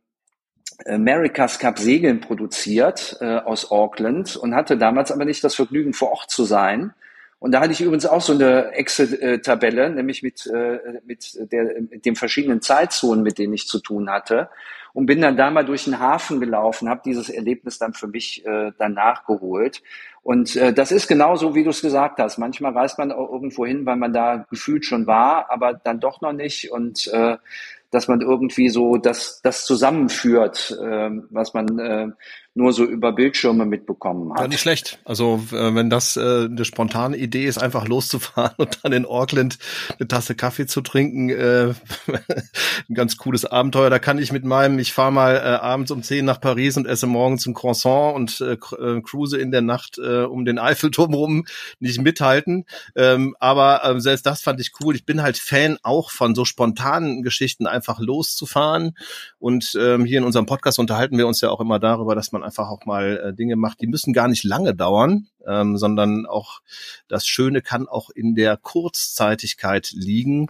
America's 0.85 1.59
Cup 1.59 1.79
Segeln 1.79 2.19
produziert 2.19 3.17
äh, 3.21 3.37
aus 3.37 3.71
Auckland 3.71 4.35
und 4.35 4.53
hatte 4.53 4.77
damals 4.77 5.11
aber 5.11 5.25
nicht 5.25 5.43
das 5.43 5.55
Vergnügen, 5.55 5.93
vor 5.93 6.11
Ort 6.11 6.29
zu 6.29 6.43
sein. 6.43 6.93
Und 7.39 7.51
da 7.51 7.61
hatte 7.61 7.71
ich 7.71 7.81
übrigens 7.81 8.05
auch 8.05 8.21
so 8.21 8.33
eine 8.33 8.71
Excel-Tabelle, 8.71 9.91
nämlich 9.91 10.23
mit, 10.23 10.47
äh, 10.47 10.79
mit, 11.05 11.37
der, 11.51 11.81
mit 11.81 12.05
den 12.05 12.15
verschiedenen 12.15 12.61
Zeitzonen, 12.61 13.23
mit 13.23 13.37
denen 13.37 13.53
ich 13.53 13.67
zu 13.67 13.79
tun 13.79 14.09
hatte 14.09 14.49
und 14.97 15.05
bin 15.05 15.21
dann 15.21 15.37
da 15.37 15.51
mal 15.51 15.63
durch 15.63 15.83
den 15.83 15.99
Hafen 15.99 16.39
gelaufen, 16.39 16.89
habe 16.89 17.01
dieses 17.05 17.29
Erlebnis 17.29 17.77
dann 17.77 17.93
für 17.93 18.07
mich 18.07 18.43
äh, 18.47 18.71
dann 18.79 18.95
nachgeholt. 18.95 19.83
Und 20.23 20.55
äh, 20.55 20.73
das 20.73 20.91
ist 20.91 21.07
genauso, 21.07 21.53
wie 21.53 21.63
du 21.63 21.69
es 21.69 21.83
gesagt 21.83 22.17
hast. 22.17 22.39
Manchmal 22.39 22.73
reist 22.73 22.97
man 22.97 23.11
auch 23.11 23.31
irgendwo 23.31 23.67
hin, 23.67 23.85
weil 23.85 23.97
man 23.97 24.11
da 24.11 24.47
gefühlt 24.49 24.85
schon 24.85 25.05
war, 25.05 25.51
aber 25.51 25.75
dann 25.75 25.99
doch 25.99 26.21
noch 26.21 26.33
nicht. 26.33 26.71
Und 26.71 27.05
äh, 27.13 27.37
dass 27.91 28.07
man 28.07 28.21
irgendwie 28.21 28.69
so 28.69 28.97
das, 28.97 29.39
das 29.43 29.65
zusammenführt, 29.65 30.75
äh, 30.81 31.11
was 31.29 31.53
man 31.53 31.77
äh, 31.77 32.07
nur 32.57 32.73
so 32.73 32.83
über 32.83 33.13
Bildschirme 33.13 33.65
mitbekommen 33.65 34.33
hat. 34.33 34.41
Ja, 34.41 34.47
nicht 34.47 34.61
schlecht. 34.61 34.99
Also 35.05 35.41
äh, 35.51 35.75
wenn 35.75 35.89
das 35.89 36.17
äh, 36.17 36.45
eine 36.45 36.65
spontane 36.65 37.15
Idee 37.15 37.45
ist, 37.45 37.59
einfach 37.59 37.87
loszufahren 37.87 38.53
und 38.57 38.79
dann 38.83 38.93
in 38.93 39.05
Auckland 39.05 39.59
eine 39.99 40.07
Tasse 40.07 40.33
Kaffee 40.33 40.65
zu 40.65 40.81
trinken, 40.81 41.29
äh, 41.29 41.73
ein 42.89 42.95
ganz 42.95 43.17
cooles 43.17 43.45
Abenteuer. 43.45 43.91
Da 43.91 43.99
kann 43.99 44.17
ich 44.17 44.31
mit 44.31 44.43
meinem, 44.43 44.79
ich 44.79 44.91
fahre 44.91 45.11
mal 45.11 45.35
äh, 45.35 45.39
abends 45.39 45.91
um 45.91 46.01
zehn 46.01 46.25
nach 46.25 46.41
Paris 46.41 46.77
und 46.77 46.87
esse 46.87 47.05
morgens 47.05 47.45
ein 47.45 47.53
Croissant 47.53 48.15
und 48.15 48.41
äh, 48.41 48.53
äh, 48.53 49.01
cruise 49.01 49.37
in 49.37 49.51
der 49.51 49.61
Nacht 49.61 49.99
äh, 49.99 50.23
um 50.23 50.43
den 50.43 50.57
Eiffelturm 50.57 51.13
rum, 51.13 51.45
nicht 51.79 52.01
mithalten. 52.01 52.65
Ähm, 52.95 53.35
aber 53.39 53.85
äh, 53.85 53.99
selbst 54.01 54.25
das 54.25 54.41
fand 54.41 54.59
ich 54.59 54.71
cool. 54.81 54.95
Ich 54.95 55.05
bin 55.05 55.21
halt 55.21 55.37
Fan 55.37 55.77
auch 55.83 56.09
von 56.09 56.33
so 56.33 56.43
spontanen 56.43 57.21
Geschichten, 57.21 57.67
einfach 57.67 57.99
loszufahren. 57.99 58.97
Und 59.37 59.77
ähm, 59.79 60.05
hier 60.05 60.17
in 60.17 60.23
unserem 60.23 60.47
Podcast 60.47 60.79
unterhalten 60.79 61.19
wir 61.19 61.27
uns 61.27 61.39
ja 61.41 61.51
auch 61.51 61.61
immer 61.61 61.77
darüber, 61.77 62.15
dass 62.15 62.31
man 62.31 62.46
einfach 62.47 62.69
auch 62.69 62.85
mal 62.85 63.17
äh, 63.17 63.33
Dinge 63.33 63.55
macht, 63.55 63.81
die 63.81 63.87
müssen 63.87 64.13
gar 64.13 64.27
nicht 64.27 64.43
lange 64.43 64.73
dauern, 64.73 65.27
ähm, 65.45 65.77
sondern 65.77 66.25
auch 66.25 66.61
das 67.07 67.27
Schöne 67.27 67.61
kann 67.61 67.87
auch 67.87 68.09
in 68.09 68.33
der 68.33 68.57
Kurzzeitigkeit 68.57 69.91
liegen. 69.91 70.47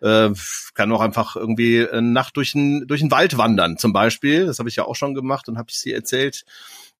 Äh, 0.00 0.30
kann 0.74 0.92
auch 0.92 1.02
einfach 1.02 1.36
irgendwie 1.36 1.86
eine 1.86 2.02
Nacht 2.02 2.36
durch 2.36 2.52
den 2.52 2.86
durch 2.86 3.02
Wald 3.10 3.36
wandern, 3.36 3.76
zum 3.76 3.92
Beispiel. 3.92 4.46
Das 4.46 4.58
habe 4.58 4.68
ich 4.68 4.76
ja 4.76 4.84
auch 4.84 4.96
schon 4.96 5.14
gemacht 5.14 5.48
und 5.48 5.58
habe 5.58 5.68
ich 5.70 5.78
sie 5.78 5.92
erzählt. 5.92 6.44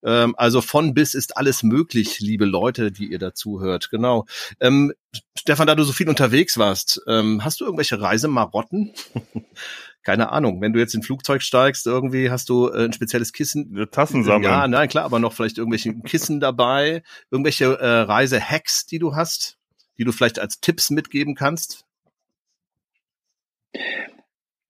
Ähm, 0.02 0.34
also 0.36 0.60
von 0.60 0.94
bis 0.94 1.14
ist 1.14 1.36
alles 1.36 1.62
möglich, 1.62 2.20
liebe 2.20 2.44
Leute, 2.44 2.90
die 2.92 3.06
ihr 3.06 3.18
dazu 3.18 3.60
hört. 3.60 3.90
Genau. 3.90 4.26
Ähm, 4.60 4.92
Stefan, 5.36 5.66
da 5.66 5.74
du 5.74 5.84
so 5.84 5.92
viel 5.92 6.08
unterwegs 6.08 6.58
warst, 6.58 7.02
ähm, 7.06 7.44
hast 7.44 7.60
du 7.60 7.64
irgendwelche 7.64 8.00
Reisemarotten? 8.00 8.92
keine 10.02 10.30
Ahnung, 10.30 10.60
wenn 10.60 10.72
du 10.72 10.78
jetzt 10.78 10.94
in 10.94 11.00
ein 11.00 11.04
Flugzeug 11.04 11.42
steigst, 11.42 11.86
irgendwie 11.86 12.30
hast 12.30 12.48
du 12.48 12.68
äh, 12.68 12.86
ein 12.86 12.92
spezielles 12.92 13.32
Kissen. 13.32 13.72
Eine 13.74 13.90
Tassen 13.90 14.24
sammeln. 14.24 14.44
Ja, 14.44 14.66
nein, 14.66 14.88
klar, 14.88 15.04
aber 15.04 15.18
noch 15.18 15.32
vielleicht 15.32 15.58
irgendwelche 15.58 15.94
Kissen 16.00 16.40
dabei, 16.40 17.02
irgendwelche 17.30 17.78
äh, 17.78 17.86
Reise-Hacks, 17.86 18.86
die 18.86 18.98
du 18.98 19.14
hast, 19.14 19.58
die 19.98 20.04
du 20.04 20.12
vielleicht 20.12 20.38
als 20.38 20.60
Tipps 20.60 20.90
mitgeben 20.90 21.34
kannst? 21.34 21.84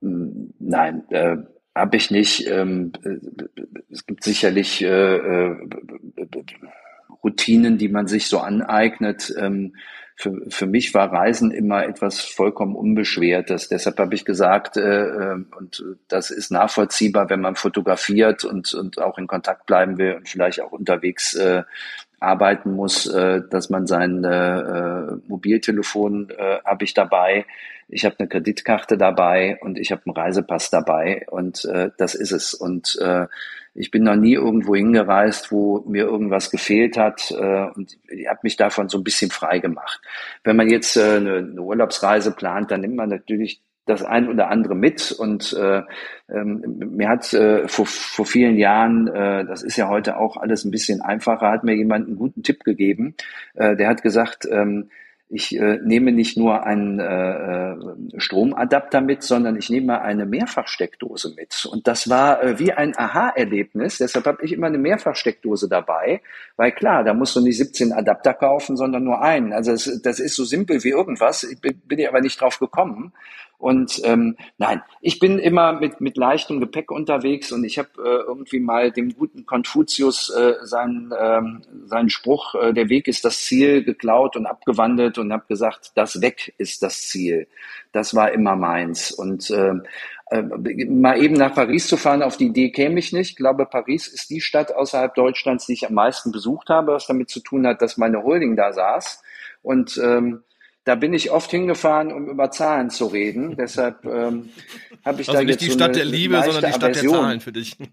Nein, 0.00 1.04
äh, 1.10 1.36
habe 1.74 1.96
ich 1.96 2.10
nicht. 2.10 2.46
Ähm, 2.46 2.92
äh, 3.04 3.18
es 3.90 4.06
gibt 4.06 4.24
sicherlich 4.24 4.82
äh, 4.82 5.16
äh, 5.16 5.56
Routinen, 7.22 7.78
die 7.78 7.88
man 7.88 8.06
sich 8.06 8.26
so 8.26 8.40
aneignet. 8.40 9.32
Ähm, 9.38 9.76
für, 10.20 10.50
für 10.50 10.66
mich 10.66 10.92
war 10.92 11.10
Reisen 11.10 11.50
immer 11.50 11.84
etwas 11.84 12.20
vollkommen 12.20 12.76
Unbeschwertes. 12.76 13.68
Deshalb 13.68 13.98
habe 13.98 14.14
ich 14.14 14.26
gesagt, 14.26 14.76
äh, 14.76 15.04
äh, 15.04 15.44
und 15.56 15.82
das 16.08 16.30
ist 16.30 16.50
nachvollziehbar, 16.50 17.30
wenn 17.30 17.40
man 17.40 17.56
fotografiert 17.56 18.44
und, 18.44 18.74
und 18.74 19.00
auch 19.00 19.16
in 19.16 19.26
Kontakt 19.26 19.64
bleiben 19.64 19.96
will 19.96 20.14
und 20.14 20.28
vielleicht 20.28 20.60
auch 20.60 20.72
unterwegs 20.72 21.34
äh, 21.34 21.62
arbeiten 22.18 22.72
muss, 22.72 23.06
äh, 23.06 23.40
dass 23.48 23.70
man 23.70 23.86
sein 23.86 24.22
äh, 24.24 25.16
Mobiltelefon 25.26 26.28
äh, 26.30 26.58
habe 26.66 26.84
ich 26.84 26.92
dabei, 26.92 27.46
ich 27.88 28.04
habe 28.04 28.16
eine 28.18 28.28
Kreditkarte 28.28 28.96
dabei 28.96 29.58
und 29.62 29.78
ich 29.78 29.90
habe 29.90 30.02
einen 30.04 30.14
Reisepass 30.14 30.70
dabei 30.70 31.26
und 31.28 31.64
äh, 31.64 31.90
das 31.96 32.14
ist 32.14 32.30
es. 32.30 32.54
Und 32.54 32.96
äh, 33.00 33.26
ich 33.74 33.90
bin 33.90 34.02
noch 34.02 34.16
nie 34.16 34.34
irgendwo 34.34 34.74
hingereist, 34.74 35.52
wo 35.52 35.84
mir 35.86 36.04
irgendwas 36.04 36.50
gefehlt 36.50 36.96
hat 36.96 37.30
äh, 37.30 37.66
und 37.74 37.96
ich 38.08 38.28
habe 38.28 38.40
mich 38.42 38.56
davon 38.56 38.88
so 38.88 38.98
ein 38.98 39.04
bisschen 39.04 39.30
frei 39.30 39.58
gemacht. 39.58 40.00
Wenn 40.44 40.56
man 40.56 40.68
jetzt 40.68 40.96
äh, 40.96 41.16
eine, 41.16 41.36
eine 41.36 41.62
Urlaubsreise 41.62 42.32
plant, 42.32 42.70
dann 42.70 42.80
nimmt 42.80 42.96
man 42.96 43.08
natürlich 43.08 43.62
das 43.86 44.02
ein 44.04 44.28
oder 44.28 44.48
andere 44.48 44.74
mit. 44.74 45.12
Und 45.12 45.52
äh, 45.52 45.82
ähm, 46.28 46.62
mir 46.78 47.08
hat 47.08 47.32
äh, 47.34 47.68
vor, 47.68 47.86
vor 47.86 48.26
vielen 48.26 48.56
Jahren, 48.56 49.08
äh, 49.08 49.44
das 49.44 49.62
ist 49.62 49.76
ja 49.76 49.88
heute 49.88 50.16
auch 50.16 50.36
alles 50.36 50.64
ein 50.64 50.70
bisschen 50.70 51.00
einfacher, 51.00 51.50
hat 51.50 51.64
mir 51.64 51.74
jemand 51.74 52.06
einen 52.06 52.16
guten 52.16 52.42
Tipp 52.42 52.64
gegeben. 52.64 53.14
Äh, 53.54 53.76
der 53.76 53.88
hat 53.88 54.02
gesagt, 54.02 54.46
ähm, 54.50 54.90
ich 55.32 55.56
äh, 55.56 55.78
nehme 55.84 56.10
nicht 56.10 56.36
nur 56.36 56.64
einen 56.64 56.98
äh, 56.98 58.20
Stromadapter 58.20 59.00
mit, 59.00 59.22
sondern 59.22 59.56
ich 59.56 59.70
nehme 59.70 60.02
eine 60.02 60.26
Mehrfachsteckdose 60.26 61.34
mit. 61.36 61.66
Und 61.70 61.86
das 61.86 62.10
war 62.10 62.42
äh, 62.42 62.58
wie 62.58 62.72
ein 62.72 62.98
Aha-Erlebnis. 62.98 63.98
Deshalb 63.98 64.26
habe 64.26 64.44
ich 64.44 64.52
immer 64.52 64.66
eine 64.66 64.78
Mehrfachsteckdose 64.78 65.68
dabei, 65.68 66.20
weil 66.56 66.72
klar, 66.72 67.04
da 67.04 67.14
musst 67.14 67.36
du 67.36 67.40
nicht 67.40 67.58
17 67.58 67.92
Adapter 67.92 68.34
kaufen, 68.34 68.76
sondern 68.76 69.04
nur 69.04 69.22
einen. 69.22 69.52
Also 69.52 69.70
das, 69.70 70.00
das 70.02 70.18
ist 70.18 70.34
so 70.34 70.44
simpel 70.44 70.82
wie 70.82 70.90
irgendwas. 70.90 71.44
Ich 71.44 71.60
bin, 71.60 71.80
bin 71.84 72.00
ich 72.00 72.08
aber 72.08 72.20
nicht 72.20 72.40
drauf 72.40 72.58
gekommen. 72.58 73.12
Und 73.60 74.00
ähm, 74.04 74.36
nein, 74.56 74.82
ich 75.02 75.18
bin 75.18 75.38
immer 75.38 75.74
mit, 75.74 76.00
mit 76.00 76.16
leichtem 76.16 76.60
Gepäck 76.60 76.90
unterwegs 76.90 77.52
und 77.52 77.62
ich 77.62 77.78
habe 77.78 77.90
äh, 77.98 78.26
irgendwie 78.26 78.58
mal 78.58 78.90
dem 78.90 79.14
guten 79.14 79.44
Konfuzius 79.44 80.30
äh, 80.30 80.54
seinen, 80.62 81.12
ähm, 81.20 81.60
seinen 81.84 82.08
Spruch, 82.08 82.54
äh, 82.54 82.72
der 82.72 82.88
Weg 82.88 83.06
ist 83.06 83.22
das 83.22 83.42
Ziel, 83.42 83.84
geklaut 83.84 84.34
und 84.34 84.46
abgewandelt 84.46 85.18
und 85.18 85.30
habe 85.30 85.44
gesagt, 85.46 85.92
das 85.94 86.22
Weg 86.22 86.54
ist 86.56 86.82
das 86.82 87.02
Ziel. 87.02 87.48
Das 87.92 88.14
war 88.14 88.32
immer 88.32 88.56
meins. 88.56 89.10
Und 89.12 89.50
äh, 89.50 89.74
äh, 90.30 90.42
mal 90.42 91.22
eben 91.22 91.34
nach 91.34 91.54
Paris 91.54 91.86
zu 91.86 91.98
fahren, 91.98 92.22
auf 92.22 92.38
die 92.38 92.46
Idee 92.46 92.70
käme 92.70 92.98
ich 92.98 93.12
nicht. 93.12 93.30
Ich 93.30 93.36
glaube, 93.36 93.66
Paris 93.66 94.08
ist 94.08 94.30
die 94.30 94.40
Stadt 94.40 94.72
außerhalb 94.74 95.14
Deutschlands, 95.14 95.66
die 95.66 95.74
ich 95.74 95.86
am 95.86 95.92
meisten 95.92 96.32
besucht 96.32 96.70
habe, 96.70 96.92
was 96.92 97.06
damit 97.06 97.28
zu 97.28 97.40
tun 97.40 97.66
hat, 97.66 97.82
dass 97.82 97.98
meine 97.98 98.22
Holding 98.22 98.56
da 98.56 98.72
saß. 98.72 99.22
Und 99.62 100.00
ähm, 100.02 100.44
da 100.90 100.96
bin 100.96 101.14
ich 101.14 101.30
oft 101.30 101.52
hingefahren, 101.52 102.10
um 102.12 102.28
über 102.28 102.50
Zahlen 102.50 102.90
zu 102.90 103.06
reden. 103.06 103.56
Deshalb 103.58 104.04
ähm, 104.04 104.48
habe 105.04 105.22
ich 105.22 105.28
also 105.28 105.34
da 105.34 105.44
nicht 105.44 105.50
jetzt 105.50 105.60
die 105.60 105.66
so 105.66 105.74
Stadt 105.74 105.94
der 105.94 106.04
Liebe, 106.04 106.42
sondern 106.42 106.64
die 106.64 106.72
Stadt 106.72 106.82
Aversion. 106.82 107.12
der 107.12 107.20
Zahlen 107.20 107.40
für 107.40 107.52
dich. 107.52 107.76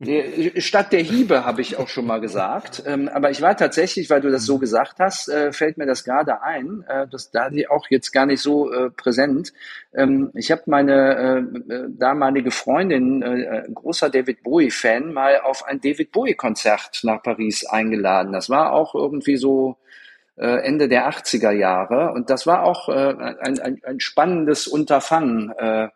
Die 0.00 0.60
Stadt 0.60 0.92
der 0.92 1.00
Hiebe 1.00 1.44
habe 1.44 1.62
ich 1.62 1.78
auch 1.78 1.86
schon 1.86 2.04
mal 2.04 2.20
gesagt. 2.20 2.82
Ähm, 2.84 3.08
aber 3.08 3.30
ich 3.30 3.40
war 3.40 3.56
tatsächlich, 3.56 4.10
weil 4.10 4.20
du 4.20 4.30
das 4.30 4.44
so 4.44 4.58
gesagt 4.58 4.98
hast, 4.98 5.28
äh, 5.28 5.52
fällt 5.52 5.78
mir 5.78 5.86
das 5.86 6.02
gerade 6.02 6.42
ein. 6.42 6.84
Äh, 6.88 7.06
das 7.08 7.30
da 7.30 7.48
die 7.48 7.68
auch 7.68 7.86
jetzt 7.90 8.10
gar 8.10 8.26
nicht 8.26 8.42
so 8.42 8.72
äh, 8.72 8.90
präsent. 8.90 9.52
Ähm, 9.94 10.32
ich 10.34 10.50
habe 10.50 10.62
meine 10.66 11.46
äh, 11.70 11.86
damalige 11.90 12.50
Freundin, 12.50 13.22
äh, 13.22 13.62
großer 13.72 14.10
David 14.10 14.42
Bowie-Fan, 14.42 15.12
mal 15.12 15.40
auf 15.40 15.64
ein 15.64 15.80
David 15.80 16.10
Bowie-Konzert 16.10 17.00
nach 17.04 17.22
Paris 17.22 17.64
eingeladen. 17.64 18.32
Das 18.32 18.50
war 18.50 18.72
auch 18.72 18.96
irgendwie 18.96 19.36
so 19.36 19.78
äh, 19.78 19.94
Ende 20.42 20.88
der 20.88 21.08
80er 21.10 21.52
Jahre. 21.52 22.12
Und 22.12 22.30
das 22.30 22.46
war 22.46 22.64
auch 22.64 22.88
äh, 22.88 23.14
ein, 23.40 23.58
ein, 23.60 23.80
ein 23.84 24.00
spannendes 24.00 24.66
Unterfangen. 24.66 25.50
Äh, 25.50 25.88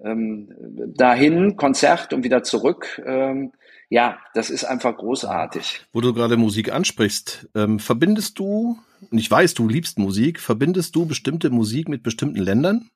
ähm, 0.00 0.48
dahin, 0.96 1.56
Konzert 1.56 2.12
und 2.12 2.24
wieder 2.24 2.42
zurück. 2.42 3.02
Ähm, 3.04 3.52
ja, 3.90 4.18
das 4.34 4.50
ist 4.50 4.64
einfach 4.64 4.96
großartig. 4.96 5.80
Wo 5.92 6.00
du 6.00 6.12
gerade 6.12 6.36
Musik 6.36 6.72
ansprichst, 6.72 7.48
ähm, 7.54 7.78
verbindest 7.78 8.38
du, 8.38 8.78
und 9.10 9.18
ich 9.18 9.30
weiß, 9.30 9.54
du 9.54 9.66
liebst 9.66 9.98
Musik, 9.98 10.40
verbindest 10.40 10.94
du 10.94 11.06
bestimmte 11.06 11.50
Musik 11.50 11.88
mit 11.88 12.02
bestimmten 12.02 12.40
Ländern? 12.40 12.90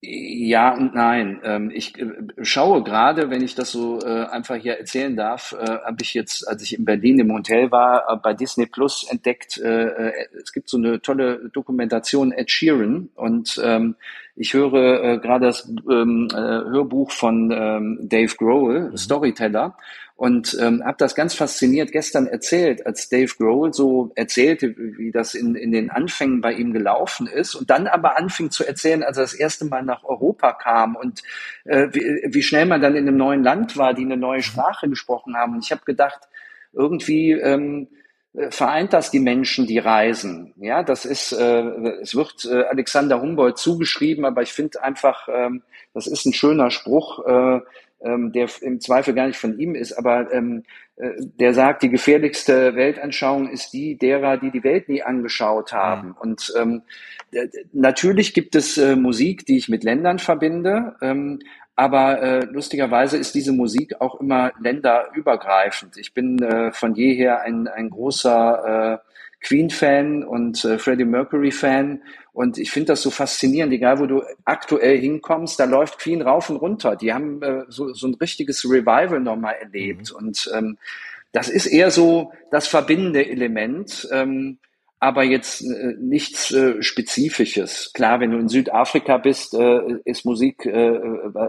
Ja 0.00 0.74
und 0.76 0.94
nein. 0.94 1.40
Ähm, 1.42 1.72
ich 1.74 1.98
äh, 1.98 2.06
schaue 2.42 2.84
gerade, 2.84 3.30
wenn 3.30 3.42
ich 3.42 3.56
das 3.56 3.72
so 3.72 3.98
äh, 4.00 4.26
einfach 4.26 4.54
hier 4.54 4.78
erzählen 4.78 5.16
darf, 5.16 5.56
äh, 5.58 5.64
habe 5.66 5.96
ich 6.02 6.14
jetzt, 6.14 6.46
als 6.46 6.62
ich 6.62 6.78
in 6.78 6.84
Berlin 6.84 7.18
im 7.18 7.32
Hotel 7.32 7.72
war, 7.72 8.20
bei 8.22 8.32
Disney 8.32 8.66
Plus 8.66 9.08
entdeckt, 9.10 9.58
es 9.58 10.52
gibt 10.52 10.68
so 10.68 10.76
eine 10.76 11.00
tolle 11.02 11.50
Dokumentation 11.52 12.30
Ed 12.30 12.50
Sheeran 12.50 13.08
und 13.16 13.60
ähm, 13.64 13.96
ich 14.36 14.54
höre 14.54 15.18
gerade 15.18 15.46
das 15.46 15.68
ähm, 15.90 16.28
Hörbuch 16.32 17.10
von 17.10 17.48
Dave 17.48 18.34
Grohl, 18.36 18.90
mhm. 18.90 18.96
Storyteller, 18.96 19.76
und 20.18 20.58
ähm, 20.60 20.82
habe 20.84 20.96
das 20.98 21.14
ganz 21.14 21.34
fasziniert 21.34 21.92
gestern 21.92 22.26
erzählt, 22.26 22.84
als 22.84 23.08
Dave 23.08 23.32
Grohl 23.38 23.72
so 23.72 24.10
erzählte, 24.16 24.74
wie 24.76 25.12
das 25.12 25.36
in, 25.36 25.54
in 25.54 25.70
den 25.70 25.90
Anfängen 25.90 26.40
bei 26.40 26.54
ihm 26.54 26.72
gelaufen 26.72 27.28
ist 27.28 27.54
und 27.54 27.70
dann 27.70 27.86
aber 27.86 28.18
anfing 28.18 28.50
zu 28.50 28.66
erzählen, 28.66 29.04
als 29.04 29.16
er 29.16 29.22
das 29.22 29.34
erste 29.34 29.64
Mal 29.66 29.84
nach 29.84 30.02
Europa 30.02 30.54
kam 30.54 30.96
und 30.96 31.22
äh, 31.66 31.86
wie, 31.92 32.34
wie 32.34 32.42
schnell 32.42 32.66
man 32.66 32.82
dann 32.82 32.96
in 32.96 33.06
einem 33.06 33.16
neuen 33.16 33.44
Land 33.44 33.76
war, 33.76 33.94
die 33.94 34.02
eine 34.02 34.16
neue 34.16 34.42
Sprache 34.42 34.88
gesprochen 34.88 35.36
haben. 35.36 35.54
Und 35.54 35.64
ich 35.64 35.70
habe 35.70 35.82
gedacht, 35.84 36.22
irgendwie 36.72 37.30
ähm, 37.30 37.86
äh, 38.34 38.50
vereint 38.50 38.94
das 38.94 39.12
die 39.12 39.20
Menschen, 39.20 39.68
die 39.68 39.78
reisen. 39.78 40.52
Ja, 40.56 40.82
das 40.82 41.04
ist, 41.04 41.30
äh, 41.30 41.62
es 42.02 42.16
wird 42.16 42.44
äh, 42.44 42.64
Alexander 42.64 43.20
Humboldt 43.20 43.58
zugeschrieben, 43.58 44.24
aber 44.24 44.42
ich 44.42 44.52
finde 44.52 44.82
einfach, 44.82 45.28
ähm, 45.32 45.62
das 45.94 46.08
ist 46.08 46.26
ein 46.26 46.32
schöner 46.32 46.72
Spruch. 46.72 47.24
Äh, 47.24 47.60
ähm, 48.00 48.32
der 48.32 48.48
im 48.60 48.80
Zweifel 48.80 49.14
gar 49.14 49.26
nicht 49.26 49.38
von 49.38 49.58
ihm 49.58 49.74
ist, 49.74 49.92
aber 49.92 50.32
ähm, 50.32 50.64
äh, 50.96 51.10
der 51.18 51.54
sagt, 51.54 51.82
die 51.82 51.88
gefährlichste 51.88 52.74
Weltanschauung 52.74 53.48
ist 53.48 53.72
die 53.72 53.96
derer, 53.96 54.36
die 54.36 54.50
die 54.50 54.64
Welt 54.64 54.88
nie 54.88 55.02
angeschaut 55.02 55.72
haben. 55.72 56.08
Mhm. 56.08 56.16
Und 56.18 56.52
ähm, 56.58 56.82
natürlich 57.72 58.34
gibt 58.34 58.54
es 58.54 58.78
äh, 58.78 58.96
Musik, 58.96 59.46
die 59.46 59.58
ich 59.58 59.68
mit 59.68 59.84
Ländern 59.84 60.18
verbinde, 60.18 60.96
ähm, 61.02 61.40
aber 61.76 62.20
äh, 62.20 62.44
lustigerweise 62.46 63.18
ist 63.18 63.36
diese 63.36 63.52
Musik 63.52 64.00
auch 64.00 64.20
immer 64.20 64.50
länderübergreifend. 64.60 65.96
Ich 65.96 66.12
bin 66.12 66.42
äh, 66.42 66.72
von 66.72 66.96
jeher 66.96 67.42
ein, 67.42 67.68
ein 67.68 67.90
großer 67.90 68.98
äh, 69.00 69.08
Queen-Fan 69.46 70.24
und 70.24 70.64
äh, 70.64 70.78
Freddie 70.78 71.04
Mercury-Fan. 71.04 72.02
Und 72.38 72.56
ich 72.56 72.70
finde 72.70 72.92
das 72.92 73.02
so 73.02 73.10
faszinierend, 73.10 73.72
egal 73.72 73.98
wo 73.98 74.06
du 74.06 74.22
aktuell 74.44 74.96
hinkommst, 74.96 75.58
da 75.58 75.64
läuft 75.64 75.98
Queen 75.98 76.22
rauf 76.22 76.48
und 76.50 76.54
runter. 76.54 76.94
Die 76.94 77.12
haben 77.12 77.42
äh, 77.42 77.64
so, 77.66 77.92
so 77.94 78.06
ein 78.06 78.14
richtiges 78.14 78.64
Revival 78.64 79.18
nochmal 79.18 79.56
erlebt. 79.60 80.12
Mhm. 80.12 80.16
Und 80.16 80.50
ähm, 80.54 80.78
das 81.32 81.48
ist 81.48 81.66
eher 81.66 81.90
so 81.90 82.30
das 82.52 82.68
verbindende 82.68 83.28
Element. 83.28 84.08
Ähm, 84.12 84.58
aber 85.00 85.22
jetzt 85.22 85.62
äh, 85.62 85.94
nichts 85.98 86.50
äh, 86.50 86.82
Spezifisches. 86.82 87.92
Klar, 87.92 88.20
wenn 88.20 88.32
du 88.32 88.38
in 88.38 88.48
Südafrika 88.48 89.18
bist, 89.18 89.54
äh, 89.54 89.80
ist 90.04 90.24
Musik 90.24 90.66
äh, 90.66 90.98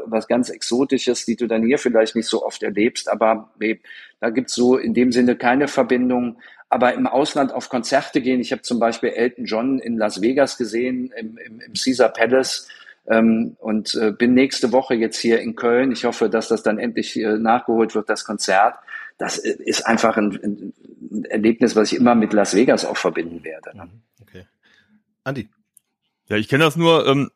was 0.05 0.27
ganz 0.27 0.49
Exotisches, 0.49 1.25
die 1.25 1.35
du 1.35 1.47
dann 1.47 1.65
hier 1.65 1.79
vielleicht 1.79 2.15
nicht 2.15 2.27
so 2.27 2.45
oft 2.45 2.61
erlebst, 2.61 3.09
aber 3.09 3.51
da 4.19 4.29
gibt's 4.29 4.53
so 4.53 4.77
in 4.77 4.93
dem 4.93 5.11
Sinne 5.11 5.35
keine 5.35 5.67
Verbindung 5.67 6.37
aber 6.69 6.93
im 6.93 7.07
Ausland 7.07 7.51
auf 7.51 7.69
Konzerte 7.69 8.21
gehen. 8.21 8.39
Ich 8.39 8.51
habe 8.51 8.61
zum 8.61 8.79
Beispiel 8.79 9.09
Elton 9.09 9.45
John 9.45 9.79
in 9.79 9.97
Las 9.97 10.21
Vegas 10.21 10.57
gesehen, 10.57 11.11
im, 11.17 11.37
im, 11.37 11.59
im 11.59 11.73
Caesar 11.73 12.09
Palace. 12.09 12.67
Ähm, 13.07 13.55
und 13.59 13.95
äh, 13.95 14.11
bin 14.11 14.35
nächste 14.35 14.71
Woche 14.71 14.93
jetzt 14.93 15.17
hier 15.17 15.41
in 15.41 15.55
Köln. 15.55 15.91
Ich 15.91 16.05
hoffe, 16.05 16.29
dass 16.29 16.47
das 16.47 16.61
dann 16.61 16.77
endlich 16.77 17.19
äh, 17.19 17.39
nachgeholt 17.39 17.95
wird, 17.95 18.07
das 18.07 18.23
Konzert. 18.23 18.75
Das 19.19 19.37
ist 19.37 19.85
einfach 19.85 20.17
ein, 20.17 20.39
ein, 20.41 21.25
Erlebnis, 21.25 21.75
was 21.75 21.91
ich 21.91 21.97
immer 21.97 22.15
mit 22.15 22.33
Las 22.33 22.55
Vegas 22.55 22.85
auch 22.85 22.97
verbinden 22.97 23.43
werde. 23.43 23.75
Ne? 23.75 23.85
Mhm, 23.85 24.01
okay. 24.21 24.47
Andi. 25.23 25.49
Ja, 26.29 26.37
ich 26.37 26.47
kenne 26.47 26.63
das 26.63 26.75
nur, 26.75 27.05
ähm, 27.05 27.29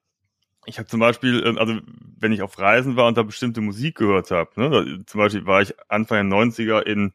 ich 0.65 0.79
habe 0.79 0.87
zum 0.87 0.99
Beispiel, 0.99 1.43
ähm, 1.45 1.57
also 1.57 1.79
wenn 2.19 2.31
ich 2.31 2.41
auf 2.41 2.57
Reisen 2.57 2.95
war 2.95 3.07
und 3.07 3.17
da 3.17 3.23
bestimmte 3.23 3.61
Musik 3.61 3.97
gehört 3.97 4.31
habe, 4.31 4.49
ne, 4.55 5.03
zum 5.05 5.19
Beispiel 5.19 5.45
war 5.45 5.61
ich 5.61 5.73
Anfang 5.89 6.29
der 6.29 6.39
90er 6.39 6.81
in 6.81 7.13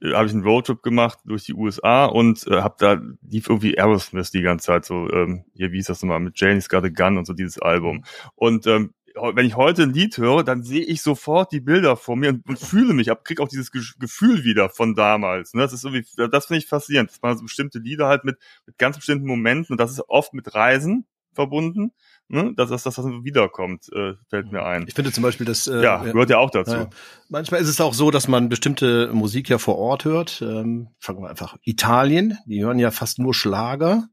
äh, 0.00 0.12
habe 0.12 0.26
ich 0.26 0.32
einen 0.32 0.44
Roadtrip 0.44 0.82
gemacht 0.82 1.18
durch 1.24 1.44
die 1.44 1.54
USA 1.54 2.04
und 2.04 2.46
äh, 2.46 2.60
habe 2.60 2.76
da 2.78 3.00
lief 3.22 3.48
irgendwie 3.48 3.78
Aerosmith 3.78 4.30
die 4.30 4.42
ganze 4.42 4.66
Zeit 4.66 4.84
so 4.84 5.10
ähm, 5.10 5.44
hier 5.54 5.72
wie 5.72 5.76
hieß 5.76 5.86
das 5.86 6.02
nochmal 6.02 6.20
mit 6.20 6.38
Janie's 6.38 6.68
Got 6.68 6.84
a 6.84 6.88
Gun 6.88 7.18
und 7.18 7.26
so 7.26 7.32
dieses 7.32 7.58
Album 7.60 8.04
und 8.36 8.66
ähm, 8.66 8.94
wenn 9.34 9.46
ich 9.46 9.56
heute 9.56 9.84
ein 9.84 9.92
Lied 9.92 10.16
höre, 10.18 10.44
dann 10.44 10.62
sehe 10.62 10.84
ich 10.84 11.02
sofort 11.02 11.52
die 11.52 11.60
Bilder 11.60 11.96
vor 11.96 12.16
mir 12.16 12.30
und, 12.30 12.46
und 12.46 12.58
fühle 12.58 12.94
mich 12.94 13.10
ab, 13.10 13.24
krieg 13.24 13.40
auch 13.40 13.48
dieses 13.48 13.72
Ge 13.72 13.82
Gefühl 13.98 14.44
wieder 14.44 14.68
von 14.68 14.94
damals. 14.94 15.54
Ne? 15.54 15.62
Das 15.62 15.72
ist 15.72 15.84
irgendwie, 15.84 16.06
das 16.30 16.46
finde 16.46 16.58
ich 16.58 16.66
faszinierend, 16.66 17.10
dass 17.10 17.22
man 17.22 17.36
so 17.36 17.44
bestimmte 17.44 17.78
Lieder 17.78 18.08
halt 18.08 18.24
mit, 18.24 18.38
mit 18.66 18.78
ganz 18.78 18.96
bestimmten 18.96 19.26
Momenten 19.26 19.74
und 19.74 19.80
das 19.80 19.90
ist 19.90 20.02
oft 20.08 20.34
mit 20.34 20.54
Reisen 20.54 21.06
verbunden 21.34 21.92
ne, 22.28 22.52
dass 22.54 22.70
das, 22.70 22.82
dass 22.82 22.96
das 22.96 23.06
wiederkommt, 23.06 23.90
äh, 23.92 24.14
fällt 24.28 24.52
mir 24.52 24.64
ein. 24.64 24.84
Ich 24.86 24.94
finde 24.94 25.12
zum 25.12 25.22
Beispiel, 25.22 25.46
dass 25.46 25.66
äh, 25.66 25.82
ja 25.82 26.02
gehört 26.02 26.30
ja 26.30 26.38
auch 26.38 26.50
dazu. 26.50 26.72
Ja. 26.72 26.90
Manchmal 27.28 27.60
ist 27.60 27.68
es 27.68 27.80
auch 27.80 27.94
so, 27.94 28.10
dass 28.10 28.28
man 28.28 28.48
bestimmte 28.48 29.10
Musik 29.12 29.48
ja 29.48 29.58
vor 29.58 29.76
Ort 29.78 30.04
hört. 30.04 30.42
Ähm, 30.42 30.88
fangen 30.98 31.22
wir 31.22 31.30
einfach 31.30 31.56
Italien, 31.62 32.38
die 32.46 32.62
hören 32.62 32.78
ja 32.78 32.90
fast 32.90 33.18
nur 33.18 33.34
Schlager. 33.34 34.08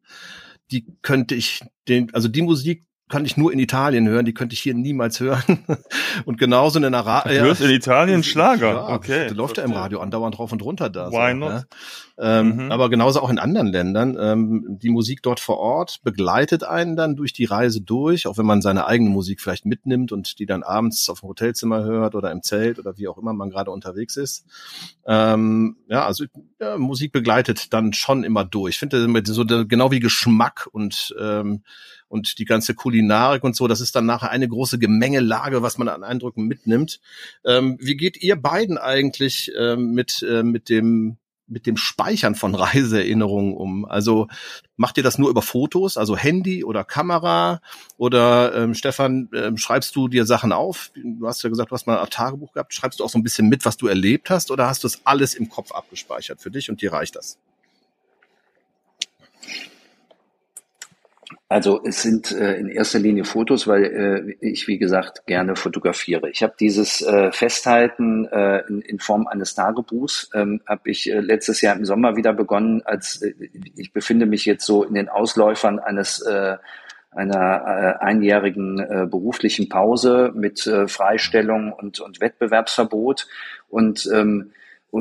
Die 0.71 0.87
könnte 1.01 1.35
ich 1.35 1.61
den, 1.87 2.13
also 2.13 2.27
die 2.27 2.41
Musik, 2.41 2.85
kann 3.07 3.23
ich 3.23 3.37
nur 3.37 3.53
in 3.53 3.59
Italien 3.59 4.07
hören, 4.07 4.25
die 4.25 4.33
könnte 4.33 4.53
ich 4.53 4.61
hier 4.61 4.73
niemals 4.73 5.19
hören. 5.19 5.59
und 6.25 6.39
genauso 6.39 6.79
in 6.79 6.85
einer 6.85 7.05
Radio. 7.05 7.41
Du 7.41 7.47
hörst 7.47 7.61
in 7.61 7.69
Italien 7.69 8.23
Schlager? 8.23 8.71
Ja, 8.73 8.89
okay. 8.89 9.27
Der 9.27 9.35
läuft 9.35 9.57
ja 9.57 9.63
im 9.63 9.73
Radio 9.73 9.99
andauernd 9.99 10.37
drauf 10.37 10.51
und 10.51 10.63
runter 10.63 10.89
da. 10.89 11.11
Why 11.11 11.31
so, 11.31 11.37
not? 11.37 11.49
Ne? 11.49 11.67
Ähm, 12.17 12.55
mhm. 12.55 12.71
Aber 12.71 12.89
genauso 12.89 13.21
auch 13.21 13.29
in 13.29 13.37
anderen 13.37 13.67
Ländern. 13.67 14.17
Ähm, 14.19 14.65
die 14.81 14.89
Musik 14.89 15.21
dort 15.21 15.39
vor 15.39 15.57
Ort 15.59 16.01
begleitet 16.03 16.63
einen 16.63 16.95
dann 16.95 17.15
durch 17.15 17.31
die 17.31 17.45
Reise 17.45 17.81
durch, 17.81 18.25
auch 18.25 18.39
wenn 18.39 18.45
man 18.45 18.61
seine 18.61 18.87
eigene 18.87 19.11
Musik 19.11 19.39
vielleicht 19.39 19.65
mitnimmt 19.65 20.11
und 20.11 20.39
die 20.39 20.47
dann 20.47 20.63
abends 20.63 21.07
auf 21.09 21.19
dem 21.19 21.29
Hotelzimmer 21.29 21.83
hört 21.83 22.15
oder 22.15 22.31
im 22.31 22.41
Zelt 22.41 22.79
oder 22.79 22.97
wie 22.97 23.07
auch 23.07 23.19
immer 23.19 23.33
man 23.33 23.51
gerade 23.51 23.69
unterwegs 23.69 24.17
ist. 24.17 24.45
Ähm, 25.05 25.77
ja, 25.87 26.05
also 26.05 26.25
ja, 26.59 26.77
Musik 26.77 27.11
begleitet 27.11 27.71
dann 27.71 27.93
schon 27.93 28.23
immer 28.23 28.45
durch. 28.45 28.75
Ich 28.75 28.79
finde 28.79 29.23
so 29.25 29.45
genau 29.45 29.91
wie 29.91 29.99
Geschmack 29.99 30.67
und 30.71 31.13
ähm, 31.19 31.61
und 32.15 32.39
die 32.39 32.45
ganze 32.45 32.73
Kulinarik 32.73 33.43
und 33.43 33.55
so, 33.55 33.67
das 33.67 33.81
ist 33.81 33.95
dann 33.95 34.05
nachher 34.05 34.31
eine 34.31 34.47
große 34.47 34.79
Gemengelage, 34.79 35.61
was 35.61 35.77
man 35.77 35.89
an 35.89 36.03
Eindrücken 36.03 36.47
mitnimmt. 36.47 37.01
Ähm, 37.43 37.77
wie 37.81 37.97
geht 37.97 38.23
ihr 38.23 38.37
beiden 38.37 38.77
eigentlich 38.77 39.51
ähm, 39.59 39.91
mit, 39.91 40.25
äh, 40.27 40.41
mit 40.41 40.69
dem 40.69 41.17
mit 41.47 41.67
dem 41.67 41.77
Speichern 41.77 42.33
von 42.33 42.55
Reiseerinnerungen 42.55 43.55
um? 43.55 43.85
Also 43.85 44.27
macht 44.77 44.97
ihr 44.97 45.03
das 45.03 45.17
nur 45.17 45.29
über 45.29 45.41
Fotos, 45.41 45.97
also 45.97 46.15
Handy 46.17 46.63
oder 46.63 46.83
Kamera? 46.83 47.61
Oder 47.97 48.55
ähm, 48.55 48.73
Stefan, 48.73 49.29
ähm, 49.35 49.57
schreibst 49.57 49.95
du 49.95 50.07
dir 50.07 50.25
Sachen 50.25 50.53
auf? 50.53 50.91
Du 50.95 51.27
hast 51.27 51.43
ja 51.43 51.49
gesagt, 51.49 51.69
du 51.69 51.75
hast 51.75 51.85
mal 51.85 51.99
ein 51.99 52.09
Tagebuch 52.09 52.53
gehabt. 52.53 52.73
Schreibst 52.73 52.99
du 52.99 53.03
auch 53.03 53.09
so 53.09 53.19
ein 53.19 53.23
bisschen 53.23 53.47
mit, 53.49 53.65
was 53.65 53.77
du 53.77 53.87
erlebt 53.87 54.29
hast? 54.29 54.49
Oder 54.49 54.67
hast 54.67 54.83
du 54.83 54.87
das 54.87 55.01
alles 55.03 55.35
im 55.35 55.49
Kopf 55.49 55.71
abgespeichert 55.71 56.41
für 56.41 56.49
dich 56.49 56.69
und 56.69 56.81
dir 56.81 56.93
reicht 56.93 57.15
das? 57.15 57.37
Also 61.47 61.79
es 61.85 62.01
sind 62.01 62.31
äh, 62.31 62.55
in 62.55 62.69
erster 62.69 62.97
Linie 62.97 63.23
Fotos, 63.23 63.67
weil 63.67 63.83
äh, 64.41 64.47
ich, 64.47 64.67
wie 64.67 64.79
gesagt, 64.79 65.27
gerne 65.27 65.55
fotografiere. 65.55 66.29
Ich 66.31 66.41
habe 66.41 66.55
dieses 66.59 67.01
äh, 67.01 67.31
Festhalten 67.31 68.25
äh, 68.25 68.61
in, 68.67 68.81
in, 68.81 68.99
Form 68.99 69.27
eines 69.27 69.53
Tagebuchs, 69.53 70.31
ähm, 70.33 70.61
habe 70.65 70.89
ich 70.89 71.11
äh, 71.11 71.19
letztes 71.19 71.61
Jahr 71.61 71.75
im 71.75 71.85
Sommer 71.85 72.15
wieder 72.15 72.33
begonnen, 72.33 72.81
als 72.83 73.21
äh, 73.21 73.35
ich 73.75 73.93
befinde 73.93 74.25
mich 74.25 74.45
jetzt 74.45 74.65
so 74.65 74.83
in 74.83 74.95
den 74.95 75.07
Ausläufern 75.07 75.77
eines 75.77 76.19
äh, 76.21 76.57
einer 77.11 77.97
äh, 77.99 78.03
einjährigen 78.03 78.79
äh, 78.79 79.07
beruflichen 79.09 79.69
Pause 79.69 80.31
mit 80.33 80.65
äh, 80.65 80.87
Freistellung 80.87 81.71
und, 81.71 81.99
und 81.99 82.21
Wettbewerbsverbot. 82.21 83.27
Und 83.69 84.09
ähm, 84.11 84.51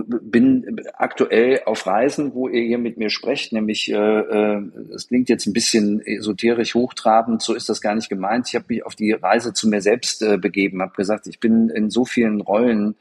bin 0.03 0.80
aktuell 0.95 1.62
auf 1.66 1.86
Reisen, 1.86 2.34
wo 2.34 2.49
ihr 2.49 2.62
hier 2.62 2.78
mit 2.78 2.97
mir 2.97 3.11
sprecht, 3.11 3.53
nämlich, 3.53 3.90
äh, 3.90 3.97
äh, 3.97 4.62
es 4.95 5.09
klingt 5.09 5.28
jetzt 5.28 5.47
ein 5.47 5.53
bisschen 5.53 6.01
esoterisch 6.01 6.74
hochtrabend, 6.74 7.42
so 7.42 7.55
ist 7.55 7.68
das 7.68 7.80
gar 7.80 7.95
nicht 7.95 8.09
gemeint. 8.09 8.49
Ich 8.49 8.55
habe 8.55 8.66
mich 8.68 8.84
auf 8.84 8.95
die 8.95 9.12
Reise 9.12 9.53
zu 9.53 9.68
mir 9.68 9.80
selbst 9.80 10.22
äh, 10.22 10.36
begeben, 10.36 10.82
habe 10.82 10.95
gesagt, 10.95 11.26
ich 11.26 11.40
bin 11.40 11.68
in 11.68 11.90
so 11.90 12.05
vielen 12.05 12.40
Rollen 12.40 12.97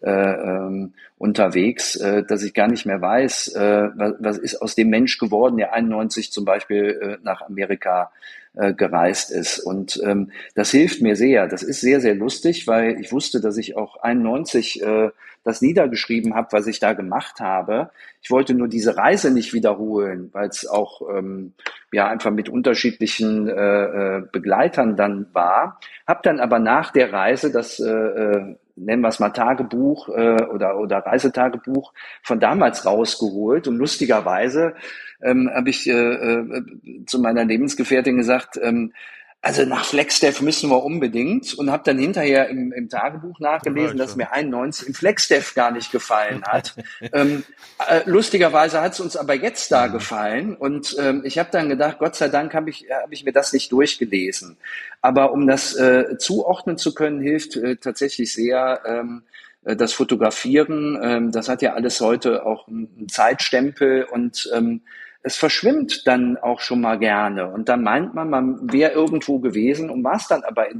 äh, 0.00 0.10
ähm, 0.10 0.94
unterwegs, 1.18 1.96
äh, 1.96 2.22
dass 2.22 2.42
ich 2.42 2.54
gar 2.54 2.68
nicht 2.68 2.86
mehr 2.86 3.00
weiß, 3.00 3.48
äh, 3.48 3.88
was, 3.94 4.14
was 4.20 4.38
ist 4.38 4.62
aus 4.62 4.74
dem 4.74 4.88
Mensch 4.88 5.18
geworden, 5.18 5.56
der 5.56 5.74
91 5.74 6.32
zum 6.32 6.44
Beispiel 6.44 7.18
äh, 7.18 7.24
nach 7.24 7.42
Amerika 7.42 8.12
äh, 8.54 8.72
gereist 8.72 9.30
ist. 9.30 9.58
Und 9.58 10.00
ähm, 10.04 10.30
das 10.54 10.70
hilft 10.70 11.02
mir 11.02 11.16
sehr. 11.16 11.48
Das 11.48 11.62
ist 11.62 11.80
sehr, 11.80 12.00
sehr 12.00 12.14
lustig, 12.14 12.66
weil 12.66 13.00
ich 13.00 13.12
wusste, 13.12 13.40
dass 13.40 13.56
ich 13.56 13.76
auch 13.76 14.02
91 14.02 14.82
äh, 14.82 15.10
das 15.44 15.62
niedergeschrieben 15.62 16.34
habe, 16.34 16.48
was 16.52 16.66
ich 16.66 16.78
da 16.78 16.92
gemacht 16.92 17.40
habe. 17.40 17.90
Ich 18.22 18.30
wollte 18.30 18.54
nur 18.54 18.68
diese 18.68 18.96
Reise 18.96 19.30
nicht 19.30 19.54
wiederholen, 19.54 20.30
weil 20.32 20.48
es 20.48 20.66
auch 20.66 21.02
ähm, 21.14 21.52
ja 21.92 22.08
einfach 22.08 22.30
mit 22.30 22.48
unterschiedlichen 22.48 23.48
äh, 23.48 24.16
äh, 24.16 24.22
Begleitern 24.30 24.96
dann 24.96 25.26
war. 25.32 25.80
Hab 26.06 26.22
dann 26.22 26.40
aber 26.40 26.58
nach 26.58 26.92
der 26.92 27.12
Reise 27.12 27.50
das 27.50 27.80
äh, 27.80 27.88
äh, 27.88 28.56
nennen 28.76 29.02
wir 29.02 29.08
es 29.08 29.20
mal 29.20 29.30
Tagebuch 29.30 30.08
äh, 30.08 30.42
oder 30.44 30.78
oder 30.78 31.06
Reisetagebuch 31.08 31.92
von 32.22 32.40
damals 32.40 32.86
rausgeholt 32.86 33.68
und 33.68 33.76
lustigerweise 33.76 34.74
ähm, 35.22 35.50
habe 35.52 35.70
ich 35.70 35.86
äh, 35.88 35.92
äh, 35.92 36.62
zu 37.06 37.18
meiner 37.18 37.44
Lebensgefährtin 37.44 38.16
gesagt, 38.16 38.58
ähm, 38.62 38.92
also 39.40 39.64
nach 39.64 39.84
FlexDev 39.84 40.40
müssen 40.42 40.68
wir 40.68 40.82
unbedingt 40.82 41.54
und 41.54 41.70
habe 41.70 41.84
dann 41.84 41.96
hinterher 41.96 42.48
im, 42.48 42.72
im 42.72 42.88
Tagebuch 42.88 43.38
nachgelesen, 43.38 43.96
dass 43.96 44.16
mir 44.16 44.32
91 44.32 44.88
im 44.88 44.94
FlexDev 44.94 45.54
gar 45.54 45.70
nicht 45.70 45.92
gefallen 45.92 46.42
hat. 46.42 46.74
ähm, 47.12 47.44
äh, 47.88 48.00
lustigerweise 48.06 48.80
hat 48.80 48.94
es 48.94 49.00
uns 49.00 49.16
aber 49.16 49.34
jetzt 49.34 49.70
da 49.70 49.86
gefallen 49.86 50.56
und 50.56 50.96
ähm, 50.98 51.22
ich 51.24 51.38
habe 51.38 51.50
dann 51.52 51.68
gedacht, 51.68 52.00
Gott 52.00 52.16
sei 52.16 52.28
Dank 52.28 52.52
habe 52.52 52.68
ich, 52.70 52.86
hab 52.90 53.12
ich 53.12 53.24
mir 53.24 53.32
das 53.32 53.52
nicht 53.52 53.70
durchgelesen. 53.70 54.56
Aber 55.02 55.30
um 55.32 55.46
das 55.46 55.76
äh, 55.76 56.18
zuordnen 56.18 56.76
zu 56.76 56.92
können, 56.92 57.20
hilft 57.20 57.54
äh, 57.56 57.76
tatsächlich 57.76 58.32
sehr 58.32 58.80
ähm, 58.84 59.22
äh, 59.24 59.47
das 59.62 59.92
Fotografieren. 59.92 60.98
Ähm, 61.02 61.32
das 61.32 61.48
hat 61.48 61.62
ja 61.62 61.74
alles 61.74 62.00
heute 62.00 62.46
auch 62.46 62.68
einen 62.68 63.08
Zeitstempel 63.08 64.04
und 64.04 64.50
ähm, 64.54 64.82
es 65.22 65.36
verschwimmt 65.36 66.06
dann 66.06 66.36
auch 66.36 66.60
schon 66.60 66.80
mal 66.80 66.98
gerne. 66.98 67.48
Und 67.50 67.68
dann 67.68 67.82
meint 67.82 68.14
man, 68.14 68.30
man 68.30 68.72
wäre 68.72 68.92
irgendwo 68.92 69.40
gewesen 69.40 69.90
und 69.90 70.04
war 70.04 70.16
es 70.16 70.28
dann 70.28 70.44
aber 70.44 70.70
äh, 70.70 70.76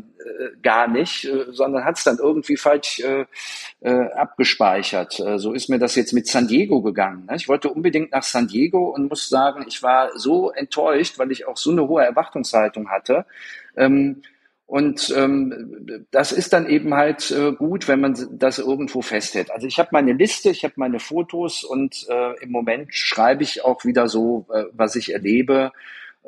gar 0.62 0.86
nicht, 0.86 1.24
äh, 1.24 1.46
sondern 1.50 1.84
hat 1.84 1.98
es 1.98 2.04
dann 2.04 2.18
irgendwie 2.18 2.56
falsch 2.56 3.00
äh, 3.00 3.26
äh, 3.80 4.12
abgespeichert. 4.12 5.18
Äh, 5.18 5.38
so 5.38 5.52
ist 5.52 5.68
mir 5.68 5.78
das 5.78 5.96
jetzt 5.96 6.12
mit 6.12 6.28
San 6.28 6.46
Diego 6.46 6.82
gegangen. 6.82 7.26
Ne? 7.26 7.36
Ich 7.36 7.48
wollte 7.48 7.68
unbedingt 7.68 8.12
nach 8.12 8.22
San 8.22 8.46
Diego 8.46 8.90
und 8.90 9.08
muss 9.08 9.28
sagen, 9.28 9.64
ich 9.66 9.82
war 9.82 10.16
so 10.16 10.50
enttäuscht, 10.50 11.18
weil 11.18 11.32
ich 11.32 11.46
auch 11.46 11.56
so 11.56 11.72
eine 11.72 11.88
hohe 11.88 12.04
Erwartungshaltung 12.04 12.90
hatte. 12.90 13.26
Ähm, 13.76 14.22
und 14.68 15.14
ähm, 15.16 16.04
das 16.10 16.30
ist 16.30 16.52
dann 16.52 16.68
eben 16.68 16.92
halt 16.92 17.30
äh, 17.30 17.52
gut, 17.52 17.88
wenn 17.88 18.02
man 18.02 18.14
das 18.32 18.58
irgendwo 18.58 19.00
festhält. 19.00 19.50
Also 19.50 19.66
ich 19.66 19.78
habe 19.78 19.88
meine 19.92 20.12
Liste, 20.12 20.50
ich 20.50 20.62
habe 20.62 20.74
meine 20.76 21.00
Fotos 21.00 21.64
und 21.64 22.06
äh, 22.10 22.38
im 22.42 22.50
Moment 22.50 22.94
schreibe 22.94 23.42
ich 23.42 23.64
auch 23.64 23.86
wieder 23.86 24.08
so, 24.08 24.46
äh, 24.52 24.64
was 24.72 24.94
ich 24.94 25.14
erlebe, 25.14 25.72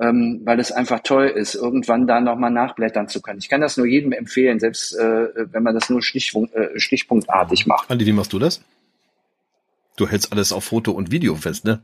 ähm, 0.00 0.40
weil 0.44 0.58
es 0.58 0.72
einfach 0.72 1.00
toll 1.00 1.26
ist, 1.26 1.54
irgendwann 1.54 2.06
da 2.06 2.22
nochmal 2.22 2.50
nachblättern 2.50 3.08
zu 3.08 3.20
können. 3.20 3.40
Ich 3.40 3.50
kann 3.50 3.60
das 3.60 3.76
nur 3.76 3.86
jedem 3.86 4.12
empfehlen, 4.12 4.58
selbst 4.58 4.96
äh, 4.96 5.28
wenn 5.52 5.62
man 5.62 5.74
das 5.74 5.90
nur 5.90 6.00
Stichpunkt, 6.00 6.54
äh, 6.54 6.80
stichpunktartig 6.80 7.66
macht. 7.66 7.90
Andi, 7.90 8.06
wie 8.06 8.12
machst 8.14 8.32
du 8.32 8.38
das? 8.38 8.64
Du 9.96 10.08
hältst 10.08 10.32
alles 10.32 10.50
auf 10.52 10.64
Foto 10.64 10.92
und 10.92 11.10
Video 11.10 11.34
fest, 11.34 11.66
ne? 11.66 11.82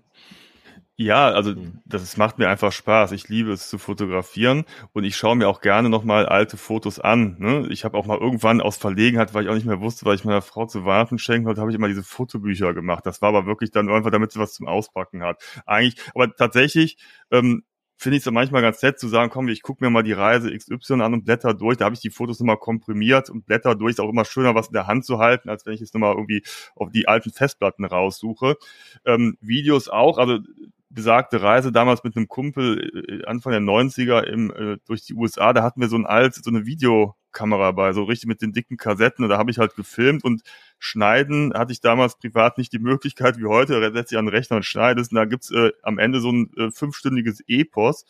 Ja, 0.98 1.28
also 1.28 1.50
mhm. 1.54 1.80
das 1.84 2.16
macht 2.16 2.38
mir 2.38 2.48
einfach 2.48 2.72
Spaß. 2.72 3.12
Ich 3.12 3.28
liebe 3.28 3.52
es 3.52 3.68
zu 3.68 3.76
fotografieren 3.76 4.64
und 4.94 5.04
ich 5.04 5.14
schaue 5.14 5.36
mir 5.36 5.46
auch 5.46 5.60
gerne 5.60 5.90
nochmal 5.90 6.24
alte 6.24 6.56
Fotos 6.56 6.98
an. 6.98 7.36
Ne? 7.38 7.66
Ich 7.68 7.84
habe 7.84 7.98
auch 7.98 8.06
mal 8.06 8.16
irgendwann 8.16 8.62
aus 8.62 8.78
Verlegenheit, 8.78 9.34
weil 9.34 9.44
ich 9.44 9.50
auch 9.50 9.54
nicht 9.54 9.66
mehr 9.66 9.82
wusste, 9.82 10.06
weil 10.06 10.14
ich 10.14 10.24
meiner 10.24 10.40
Frau 10.40 10.64
zu 10.64 10.86
Weihnachten 10.86 11.18
schenken 11.18 11.46
wollte, 11.46 11.60
habe 11.60 11.70
ich 11.70 11.76
immer 11.76 11.88
diese 11.88 12.02
Fotobücher 12.02 12.72
gemacht. 12.72 13.04
Das 13.04 13.20
war 13.20 13.28
aber 13.28 13.44
wirklich 13.44 13.70
dann 13.72 13.90
einfach, 13.90 14.10
damit 14.10 14.32
sie 14.32 14.38
was 14.38 14.54
zum 14.54 14.68
Auspacken 14.68 15.22
hat. 15.22 15.42
Eigentlich, 15.66 16.00
aber 16.14 16.34
tatsächlich 16.34 16.96
ähm, 17.30 17.64
finde 17.98 18.16
ich 18.16 18.20
es 18.20 18.24
dann 18.24 18.34
manchmal 18.34 18.62
ganz 18.62 18.80
nett 18.82 18.98
zu 18.98 19.08
sagen, 19.08 19.30
komm, 19.30 19.48
ich 19.48 19.60
gucke 19.62 19.84
mir 19.84 19.90
mal 19.90 20.02
die 20.02 20.12
Reise 20.12 20.50
XY 20.56 21.02
an 21.02 21.12
und 21.12 21.24
blätter 21.24 21.52
durch. 21.52 21.76
Da 21.76 21.86
habe 21.86 21.94
ich 21.94 22.00
die 22.00 22.10
Fotos 22.10 22.40
nochmal 22.40 22.58
komprimiert 22.58 23.28
und 23.28 23.44
blätter 23.44 23.74
durch. 23.74 23.92
Ist 23.92 24.00
auch 24.00 24.10
immer 24.10 24.24
schöner, 24.24 24.54
was 24.54 24.68
in 24.68 24.74
der 24.74 24.86
Hand 24.86 25.04
zu 25.04 25.18
halten, 25.18 25.50
als 25.50 25.66
wenn 25.66 25.74
ich 25.74 25.80
jetzt 25.80 25.92
nochmal 25.92 26.14
irgendwie 26.14 26.42
auf 26.74 26.90
die 26.90 27.08
alten 27.08 27.32
Festplatten 27.32 27.84
raussuche. 27.84 28.56
Ähm, 29.04 29.36
Videos 29.40 29.88
auch, 29.88 30.18
also 30.18 30.38
besagte 30.96 31.42
Reise 31.42 31.72
damals 31.72 32.02
mit 32.04 32.16
einem 32.16 32.26
Kumpel 32.26 33.20
äh, 33.22 33.26
Anfang 33.26 33.52
der 33.52 33.60
90er 33.60 34.22
im, 34.22 34.50
äh, 34.50 34.78
durch 34.86 35.02
die 35.02 35.14
USA, 35.14 35.52
da 35.52 35.62
hatten 35.62 35.80
wir 35.80 35.88
so 35.88 35.96
ein 35.96 36.06
alt, 36.06 36.34
so 36.34 36.50
eine 36.50 36.64
Videokamera 36.64 37.72
bei, 37.72 37.92
so 37.92 38.04
richtig 38.04 38.28
mit 38.28 38.40
den 38.40 38.52
dicken 38.52 38.78
Kassetten 38.78 39.22
und 39.22 39.28
da 39.28 39.36
habe 39.36 39.50
ich 39.50 39.58
halt 39.58 39.76
gefilmt 39.76 40.24
und 40.24 40.40
schneiden 40.78 41.52
hatte 41.54 41.72
ich 41.72 41.82
damals 41.82 42.16
privat 42.16 42.56
nicht 42.56 42.72
die 42.72 42.78
Möglichkeit 42.78 43.38
wie 43.38 43.44
heute, 43.44 43.78
da 43.78 43.92
setzt 43.92 44.10
dich 44.10 44.18
an 44.18 44.24
den 44.24 44.34
Rechner 44.34 44.56
und 44.56 44.64
schneidest 44.64 45.12
und 45.12 45.16
da 45.16 45.26
gibt's 45.26 45.50
äh, 45.50 45.70
am 45.82 45.98
Ende 45.98 46.20
so 46.20 46.32
ein 46.32 46.50
äh, 46.56 46.70
fünfstündiges 46.70 47.44
Epos, 47.46 48.06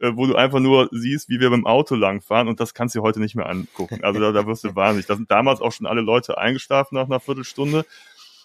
äh, 0.00 0.10
wo 0.14 0.26
du 0.26 0.34
einfach 0.34 0.58
nur 0.58 0.88
siehst, 0.90 1.28
wie 1.28 1.38
wir 1.38 1.50
beim 1.50 1.66
Auto 1.66 1.94
langfahren 1.94 2.48
und 2.48 2.58
das 2.58 2.74
kannst 2.74 2.96
du 2.96 3.02
heute 3.02 3.20
nicht 3.20 3.36
mehr 3.36 3.48
angucken. 3.48 4.02
Also 4.02 4.18
da, 4.18 4.32
da 4.32 4.44
wirst 4.44 4.64
du 4.64 4.74
wahnsinnig. 4.74 5.06
Da 5.06 5.14
sind 5.14 5.30
damals 5.30 5.60
auch 5.60 5.70
schon 5.70 5.86
alle 5.86 6.00
Leute 6.00 6.36
eingeschlafen 6.36 6.96
nach 6.96 7.06
einer 7.06 7.20
Viertelstunde. 7.20 7.86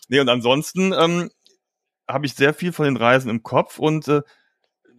Nee, 0.09 0.19
und 0.19 0.29
ansonsten 0.29 0.93
ähm, 0.93 1.29
habe 2.09 2.25
ich 2.25 2.33
sehr 2.33 2.53
viel 2.53 2.73
von 2.73 2.85
den 2.85 2.97
Reisen 2.97 3.29
im 3.29 3.43
Kopf 3.43 3.79
und 3.79 4.07
äh, 4.07 4.21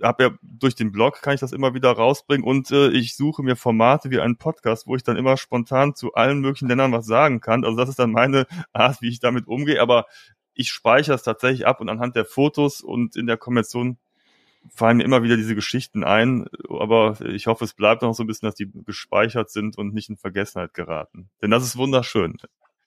habe 0.03 0.23
ja 0.23 0.31
durch 0.43 0.75
den 0.75 0.93
Blog 0.93 1.21
kann 1.21 1.35
ich 1.35 1.41
das 1.41 1.53
immer 1.53 1.75
wieder 1.75 1.91
rausbringen 1.91 2.47
und 2.47 2.71
äh, 2.71 2.89
ich 2.89 3.17
suche 3.17 3.43
mir 3.43 3.57
Formate 3.57 4.11
wie 4.11 4.21
einen 4.21 4.37
Podcast, 4.37 4.87
wo 4.87 4.97
ich 4.97 5.03
dann 5.03 5.17
immer 5.17 5.37
spontan 5.37 5.95
zu 5.95 6.15
allen 6.15 6.41
möglichen 6.41 6.69
Ländern 6.69 6.93
was 6.93 7.07
sagen 7.07 7.41
kann. 7.41 7.65
Also 7.65 7.77
das 7.77 7.89
ist 7.89 7.99
dann 7.99 8.13
meine 8.13 8.47
Art, 8.73 9.03
wie 9.03 9.09
ich 9.09 9.21
damit 9.21 9.47
umgehe. 9.47 9.81
Aber 9.83 10.07
ich 10.55 10.71
speichere 10.71 11.15
es 11.15 11.23
tatsächlich 11.23 11.67
ab 11.67 11.81
und 11.81 11.89
anhand 11.89 12.17
der 12.17 12.25
Fotos 12.25 12.81
und 12.81 13.17
in 13.17 13.27
der 13.27 13.37
Konvention 13.37 13.99
fallen 14.69 14.99
mir 14.99 15.05
immer 15.05 15.23
wieder 15.23 15.37
diese 15.37 15.55
Geschichten 15.55 16.05
ein. 16.05 16.47
Aber 16.69 17.21
ich 17.21 17.47
hoffe, 17.47 17.65
es 17.65 17.75
bleibt 17.75 18.03
noch 18.03 18.15
so 18.15 18.23
ein 18.23 18.27
bisschen, 18.27 18.47
dass 18.47 18.55
die 18.55 18.71
gespeichert 18.85 19.51
sind 19.51 19.77
und 19.77 19.95
nicht 19.95 20.09
in 20.09 20.17
Vergessenheit 20.17 20.75
geraten. 20.75 21.31
Denn 21.43 21.51
das 21.51 21.65
ist 21.65 21.77
wunderschön. 21.77 22.37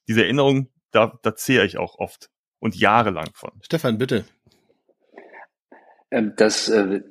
Diese 0.07 0.23
Erinnerung, 0.23 0.69
da, 0.91 1.19
da 1.21 1.35
zehre 1.35 1.65
ich 1.65 1.77
auch 1.77 1.97
oft 1.97 2.29
und 2.63 2.75
jahrelang 2.75 3.27
von. 3.33 3.51
Stefan, 3.61 3.97
bitte. 3.97 4.23
Ähm, 6.11 6.31
das, 6.37 6.69
äh, 6.69 7.01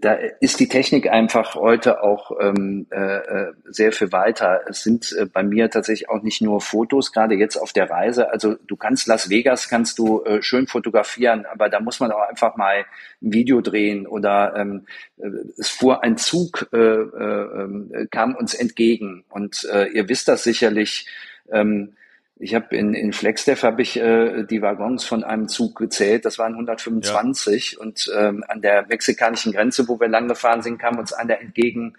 da 0.00 0.12
ist 0.40 0.60
die 0.60 0.68
Technik 0.68 1.10
einfach 1.10 1.56
heute 1.56 2.02
auch 2.04 2.30
ähm, 2.40 2.86
äh, 2.90 3.16
äh, 3.16 3.52
sehr 3.64 3.90
viel 3.90 4.12
weiter. 4.12 4.60
Es 4.68 4.84
sind 4.84 5.12
äh, 5.18 5.26
bei 5.26 5.42
mir 5.42 5.68
tatsächlich 5.68 6.08
auch 6.10 6.22
nicht 6.22 6.42
nur 6.42 6.60
Fotos, 6.60 7.10
gerade 7.12 7.34
jetzt 7.34 7.56
auf 7.56 7.72
der 7.72 7.90
Reise. 7.90 8.30
Also 8.30 8.54
du 8.66 8.76
kannst 8.76 9.08
Las 9.08 9.30
Vegas, 9.30 9.68
kannst 9.68 9.98
du 9.98 10.22
äh, 10.22 10.42
schön 10.42 10.68
fotografieren, 10.68 11.44
aber 11.46 11.68
da 11.68 11.80
muss 11.80 11.98
man 11.98 12.12
auch 12.12 12.28
einfach 12.28 12.56
mal 12.56 12.84
ein 13.20 13.32
Video 13.32 13.62
drehen 13.62 14.06
oder 14.06 14.54
ähm, 14.56 14.86
äh, 15.16 15.28
es 15.58 15.70
fuhr 15.70 16.04
ein 16.04 16.18
Zug, 16.18 16.68
äh, 16.72 16.76
äh, 16.76 18.06
kam 18.12 18.36
uns 18.36 18.54
entgegen 18.54 19.24
und 19.28 19.64
äh, 19.72 19.86
ihr 19.86 20.08
wisst 20.08 20.28
das 20.28 20.44
sicherlich. 20.44 21.08
Ähm, 21.50 21.94
ich 22.36 22.54
habe 22.54 22.76
in, 22.76 22.94
in 22.94 23.12
Flexdev 23.12 23.62
habe 23.62 23.82
ich 23.82 23.98
äh, 23.98 24.44
die 24.44 24.62
Waggons 24.62 25.04
von 25.04 25.22
einem 25.22 25.48
Zug 25.48 25.76
gezählt, 25.76 26.24
das 26.24 26.38
waren 26.38 26.54
125 26.54 27.72
ja. 27.72 27.80
und 27.80 28.10
ähm, 28.16 28.44
an 28.48 28.62
der 28.62 28.86
mexikanischen 28.88 29.52
Grenze, 29.52 29.88
wo 29.88 30.00
wir 30.00 30.08
lang 30.08 30.28
gefahren 30.28 30.62
sind, 30.62 30.78
kam 30.78 30.98
uns 30.98 31.12
einer 31.12 31.40
entgegen 31.40 31.94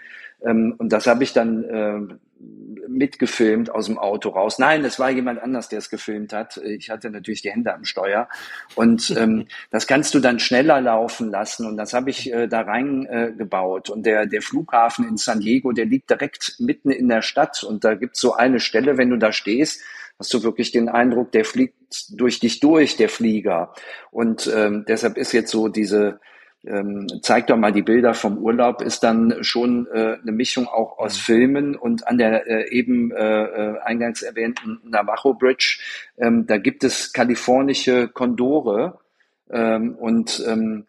ähm, 0.46 0.76
und 0.78 0.90
das 0.90 1.08
habe 1.08 1.24
ich 1.24 1.34
dann 1.34 1.64
äh, 1.64 2.16
mitgefilmt 2.88 3.70
aus 3.72 3.86
dem 3.86 3.98
Auto 3.98 4.30
raus. 4.30 4.60
Nein, 4.60 4.84
es 4.86 5.00
war 5.00 5.10
jemand 5.10 5.42
anders, 5.42 5.70
der 5.70 5.80
es 5.80 5.90
gefilmt 5.90 6.34
hat. 6.34 6.58
Ich 6.58 6.90
hatte 6.90 7.10
natürlich 7.10 7.42
die 7.42 7.52
Hände 7.52 7.74
am 7.74 7.86
Steuer 7.86 8.28
und 8.76 9.14
ähm, 9.18 9.48
das 9.72 9.88
kannst 9.88 10.14
du 10.14 10.20
dann 10.20 10.40
schneller 10.40 10.82
laufen 10.82 11.30
lassen 11.30 11.66
und 11.66 11.78
das 11.78 11.94
habe 11.94 12.10
ich 12.10 12.32
äh, 12.32 12.48
da 12.48 12.62
reingebaut. 12.62 13.90
Äh, 13.90 13.92
und 13.94 14.06
der, 14.06 14.26
der 14.26 14.42
Flughafen 14.42 15.08
in 15.08 15.18
San 15.18 15.40
Diego, 15.40 15.72
der 15.72 15.86
liegt 15.86 16.10
direkt 16.10 16.56
mitten 16.60 16.92
in 16.92 17.08
der 17.08 17.22
Stadt 17.22 17.64
und 17.64 17.84
da 17.84 17.96
gibt's 17.96 18.20
so 18.20 18.34
eine 18.34 18.60
Stelle, 18.60 18.98
wenn 18.98 19.10
du 19.10 19.18
da 19.18 19.32
stehst, 19.32 19.82
hast 20.20 20.34
du 20.34 20.43
wirklich 20.43 20.72
den 20.72 20.89
Eindruck, 20.89 21.32
der 21.32 21.45
fliegt 21.45 21.76
durch 22.11 22.39
dich 22.39 22.59
durch, 22.59 22.95
der 22.95 23.09
Flieger. 23.09 23.74
Und 24.11 24.51
ähm, 24.53 24.86
deshalb 24.88 25.18
ist 25.18 25.32
jetzt 25.34 25.51
so 25.51 25.68
diese, 25.68 26.20
ähm, 26.66 27.07
zeig 27.22 27.47
doch 27.47 27.57
mal 27.57 27.72
die 27.72 27.82
Bilder 27.82 28.14
vom 28.14 28.38
Urlaub, 28.38 28.82
ist 28.82 29.03
dann 29.03 29.43
schon 29.43 29.88
äh, 29.93 30.18
eine 30.22 30.32
Mischung 30.32 30.68
auch 30.68 30.97
aus 30.97 31.18
mhm. 31.18 31.22
Filmen 31.22 31.76
und 31.76 32.07
an 32.07 32.18
der 32.18 32.47
äh, 32.47 32.70
eben 32.70 33.11
äh, 33.11 33.43
äh, 33.43 33.80
eingangs 33.80 34.22
erwähnten 34.22 34.80
Navajo 34.84 35.34
Bridge, 35.34 35.80
ähm, 36.18 36.47
da 36.47 36.57
gibt 36.57 36.84
es 36.84 37.11
kalifornische 37.11 38.07
Kondore 38.07 38.99
ähm, 39.49 39.95
und 39.95 40.43
ähm, 40.47 40.86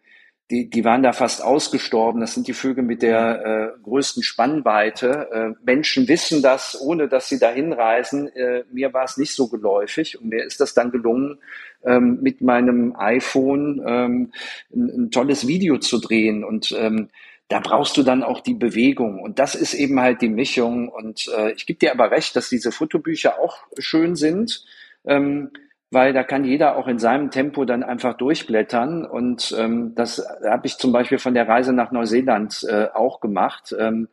die, 0.51 0.69
die 0.69 0.85
waren 0.85 1.03
da 1.03 1.13
fast 1.13 1.43
ausgestorben. 1.43 2.21
Das 2.21 2.35
sind 2.35 2.47
die 2.47 2.53
Vögel 2.53 2.85
mit 2.85 3.03
der 3.03 3.75
äh, 3.77 3.83
größten 3.83 4.23
Spannweite. 4.23 5.29
Äh, 5.33 5.51
Menschen 5.65 6.07
wissen 6.07 6.43
das, 6.43 6.79
ohne 6.81 7.09
dass 7.09 7.29
sie 7.29 7.39
dahin 7.39 7.73
reisen. 7.73 8.29
Äh, 8.29 8.65
mir 8.71 8.93
war 8.93 9.05
es 9.05 9.17
nicht 9.17 9.35
so 9.35 9.49
geläufig 9.49 10.21
und 10.21 10.29
mir 10.29 10.45
ist 10.45 10.61
das 10.61 10.75
dann 10.75 10.91
gelungen, 10.91 11.39
ähm, 11.85 12.19
mit 12.21 12.43
meinem 12.43 12.95
iPhone 12.97 13.83
ähm, 13.87 14.33
ein, 14.75 15.05
ein, 15.05 15.11
tolles 15.11 15.47
Video 15.47 15.79
zu 15.79 15.99
drehen 15.99 16.45
und 16.45 16.75
ähm, 16.79 17.09
da 17.49 17.61
brauchst 17.61 17.97
du 17.97 18.03
dann 18.03 18.23
auch 18.23 18.41
die 18.41 18.55
Bewegung. 18.55 19.21
Und 19.21 19.39
das 19.39 19.55
ist 19.55 19.75
eben 19.75 20.01
halt 20.01 20.23
die 20.23 20.31
Mischung. 20.31 20.89
Und 20.89 21.31
äh, 21.37 21.53
ich 21.53 21.67
gebe 21.67 21.79
dir 21.79 21.93
aber 21.93 22.11
recht, 22.11 22.35
dass 22.37 22.49
diese 22.49 22.73
Fotobücher 22.73 23.39
auch 23.39 23.59
schön 23.79 24.17
sind. 24.17 24.65
Ähm, 25.05 25.51
weil 25.95 26.13
da 26.13 26.23
kann 26.23 26.45
jeder 26.45 26.77
auch 26.77 26.89
in 26.89 26.99
seinem 26.99 27.31
Tempo 27.31 27.65
dann 27.65 27.83
einfach 27.83 28.15
durchblättern. 28.15 29.07
Und 29.07 29.55
ähm, 29.59 29.95
das 29.95 30.25
habe 30.45 30.67
ich 30.67 30.77
zum 30.77 30.93
Beispiel 30.93 31.19
von 31.19 31.35
der 31.35 31.49
Reise 31.49 31.73
nach 31.73 31.93
Neuseeland 31.93 32.67
äh, 32.69 32.89
auch 32.93 33.21
gemacht. 33.21 33.75
Ähm, 33.79 34.09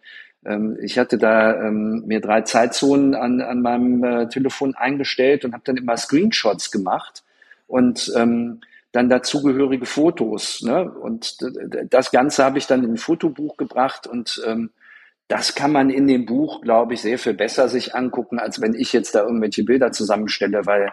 ähm, 0.46 0.78
ich 0.82 0.98
hatte 0.98 1.18
da 1.18 1.62
ähm, 1.62 2.04
mir 2.06 2.22
drei 2.22 2.42
Zeitzonen 2.42 3.16
an, 3.16 3.42
an 3.42 3.62
meinem 3.62 4.04
äh, 4.04 4.30
Telefon 4.30 4.76
eingestellt 4.76 5.44
und 5.44 5.54
habe 5.54 5.64
dann 5.66 5.78
immer 5.78 5.98
Screenshots 5.98 6.72
gemacht 6.72 7.24
und 7.68 8.12
ähm, 8.16 8.62
dann 8.92 9.10
dazugehörige 9.10 9.86
Fotos. 9.86 10.62
Ne? 10.62 10.90
Und 10.90 11.38
das 11.90 12.12
Ganze 12.12 12.44
habe 12.44 12.58
ich 12.58 12.68
dann 12.68 12.84
in 12.84 12.94
ein 12.94 12.98
Fotobuch 12.98 13.58
gebracht 13.58 14.08
und 14.08 14.42
ähm, 14.46 14.72
das 15.28 15.56
kann 15.56 15.72
man 15.72 15.90
in 15.90 16.08
dem 16.08 16.26
Buch, 16.26 16.62
glaube 16.62 16.94
ich, 16.94 17.02
sehr 17.02 17.18
viel 17.18 17.34
besser 17.34 17.70
sich 17.70 17.96
angucken, 17.96 18.38
als 18.38 18.60
wenn 18.60 18.74
ich 18.74 18.92
jetzt 18.92 19.16
da 19.16 19.22
irgendwelche 19.22 19.64
Bilder 19.64 19.94
zusammenstelle, 19.94 20.66
weil 20.66 20.92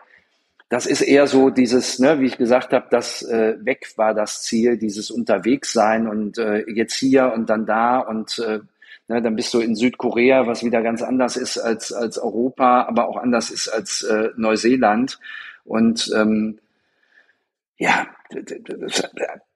das 0.69 0.87
ist 0.87 1.01
eher 1.01 1.27
so 1.27 1.51
dieses, 1.51 1.99
ne, 1.99 2.21
wie 2.21 2.27
ich 2.27 2.37
gesagt 2.37 2.73
habe, 2.73 2.87
das 2.91 3.23
äh, 3.23 3.57
weg 3.61 3.87
war 3.97 4.15
das 4.15 4.43
Ziel, 4.43 4.77
dieses 4.77 5.11
Unterwegssein 5.11 6.07
und 6.07 6.39
äh, 6.39 6.65
jetzt 6.71 6.95
hier 6.95 7.33
und 7.33 7.49
dann 7.49 7.65
da 7.65 8.01
und 8.01 8.39
äh, 8.39 8.61
ne, 9.09 9.23
dann 9.23 9.35
bist 9.35 9.53
du 9.55 9.61
in 9.61 9.75
Südkorea, 9.75 10.47
was 10.47 10.63
wieder 10.63 10.83
ganz 10.83 11.03
anders 11.03 11.37
ist 11.37 11.59
als, 11.59 11.93
als 11.93 12.19
Europa, 12.19 12.83
aber 12.83 13.09
auch 13.09 13.17
anders 13.17 13.51
ist 13.51 13.69
als 13.69 14.03
äh, 14.03 14.31
Neuseeland. 14.37 15.19
Und 15.65 16.11
ähm, 16.15 16.59
ja, 17.79 18.07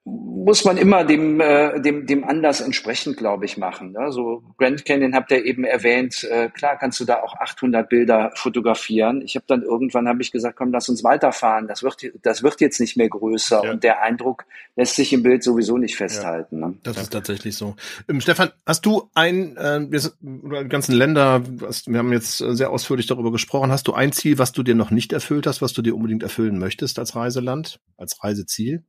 muss 0.05 0.65
man 0.65 0.77
immer 0.77 1.05
dem, 1.05 1.41
äh, 1.41 1.81
dem, 1.81 2.07
dem 2.07 2.25
Anlass 2.25 2.61
entsprechend, 2.61 3.17
glaube 3.17 3.45
ich, 3.45 3.57
machen. 3.57 3.93
Ne? 3.93 4.11
So 4.11 4.43
Grand 4.59 4.85
Canyon 4.85 5.15
habt 5.15 5.31
ihr 5.31 5.45
eben 5.45 5.63
erwähnt, 5.63 6.25
äh, 6.25 6.49
klar 6.49 6.77
kannst 6.77 6.99
du 6.99 7.05
da 7.05 7.23
auch 7.23 7.37
800 7.37 7.89
Bilder 7.89 8.33
fotografieren. 8.35 9.23
Ich 9.23 9.37
habe 9.37 9.45
dann 9.47 9.63
irgendwann 9.63 10.09
habe 10.09 10.21
ich 10.21 10.33
gesagt, 10.33 10.57
komm, 10.57 10.73
lass 10.73 10.89
uns 10.89 11.05
weiterfahren. 11.05 11.69
Das 11.69 11.85
wird, 11.85 12.13
das 12.23 12.43
wird 12.43 12.61
jetzt 12.61 12.81
nicht 12.81 12.97
mehr 12.97 13.09
größer 13.09 13.65
ja. 13.65 13.71
und 13.71 13.85
der 13.85 14.03
Eindruck 14.03 14.45
lässt 14.75 14.97
sich 14.97 15.13
im 15.13 15.23
Bild 15.23 15.45
sowieso 15.45 15.79
nicht 15.79 15.97
festhalten. 15.97 16.61
Ja, 16.61 16.69
ne? 16.69 16.75
Das 16.83 16.97
ist 16.97 17.13
tatsächlich 17.13 17.57
so. 17.57 17.77
Ähm, 18.09 18.21
Stefan, 18.21 18.51
hast 18.67 18.85
du 18.85 19.09
ein, 19.15 19.57
äh, 19.57 19.87
wir 19.89 20.01
sind, 20.01 20.15
oder 20.43 20.65
ganzen 20.65 20.97
Länder, 20.97 21.43
was, 21.47 21.87
wir 21.87 21.99
haben 21.99 22.13
jetzt 22.13 22.39
sehr 22.39 22.71
ausführlich 22.71 23.07
darüber 23.07 23.31
gesprochen, 23.31 23.71
hast 23.71 23.87
du 23.87 23.93
ein 23.93 24.11
Ziel, 24.11 24.39
was 24.39 24.51
du 24.51 24.65
dir 24.65 24.75
noch 24.75 24.91
nicht 24.91 25.13
erfüllt 25.13 25.47
hast, 25.47 25.63
was 25.63 25.73
du 25.73 25.83
dir 25.83 25.95
unbedingt 25.95 26.25
erfüllen 26.25 26.59
möchtest 26.59 26.99
als 26.99 27.15
Reiseland, 27.15 27.79
als 27.97 28.25
Reiseziel? 28.25 28.83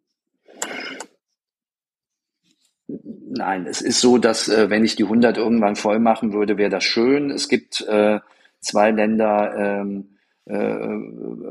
Nein, 3.35 3.65
es 3.65 3.81
ist 3.81 3.99
so, 3.99 4.19
dass 4.19 4.47
äh, 4.47 4.69
wenn 4.69 4.85
ich 4.85 4.95
die 4.95 5.05
100 5.05 5.37
irgendwann 5.37 5.75
voll 5.75 5.97
machen 5.97 6.33
würde, 6.33 6.57
wäre 6.57 6.69
das 6.69 6.83
schön. 6.83 7.31
Es 7.31 7.49
gibt 7.49 7.81
äh, 7.81 8.19
zwei 8.59 8.91
Länder, 8.91 9.55
ähm, 9.57 10.09
äh, 10.45 10.87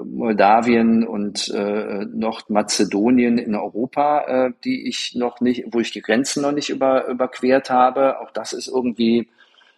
Moldawien 0.04 1.04
und 1.04 1.48
äh, 1.48 2.04
Nordmazedonien 2.04 3.36
in 3.36 3.56
Europa, 3.56 4.20
äh, 4.26 4.52
die 4.64 4.86
ich 4.86 5.16
noch 5.16 5.40
nicht, 5.40 5.64
wo 5.72 5.80
ich 5.80 5.90
die 5.90 6.02
Grenzen 6.02 6.42
noch 6.42 6.52
nicht 6.52 6.70
über, 6.70 7.08
überquert 7.08 7.68
habe. 7.68 8.20
Auch 8.20 8.30
das 8.30 8.52
ist 8.52 8.68
irgendwie 8.68 9.28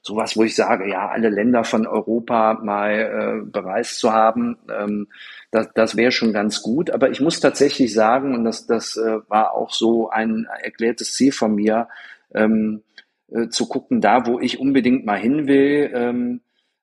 sowas, 0.02 0.36
wo 0.36 0.44
ich 0.44 0.54
sage, 0.54 0.86
ja, 0.86 1.08
alle 1.08 1.30
Länder 1.30 1.64
von 1.64 1.86
Europa 1.86 2.60
mal 2.62 2.92
äh, 2.92 3.50
bereist 3.50 3.98
zu 3.98 4.12
haben. 4.12 4.58
Ähm, 4.70 5.08
das, 5.54 5.68
das 5.72 5.96
wäre 5.96 6.10
schon 6.10 6.32
ganz 6.32 6.62
gut. 6.62 6.90
Aber 6.90 7.10
ich 7.10 7.20
muss 7.20 7.38
tatsächlich 7.38 7.94
sagen, 7.94 8.34
und 8.34 8.44
das, 8.44 8.66
das 8.66 8.96
äh, 8.96 9.20
war 9.28 9.54
auch 9.54 9.70
so 9.70 10.10
ein 10.10 10.48
erklärtes 10.60 11.14
Ziel 11.14 11.30
von 11.30 11.54
mir, 11.54 11.88
ähm, 12.34 12.82
äh, 13.30 13.48
zu 13.48 13.68
gucken, 13.68 14.00
da 14.00 14.26
wo 14.26 14.40
ich 14.40 14.58
unbedingt 14.58 15.06
mal 15.06 15.18
hin 15.18 15.46
will, 15.46 15.92
ähm, 15.94 16.40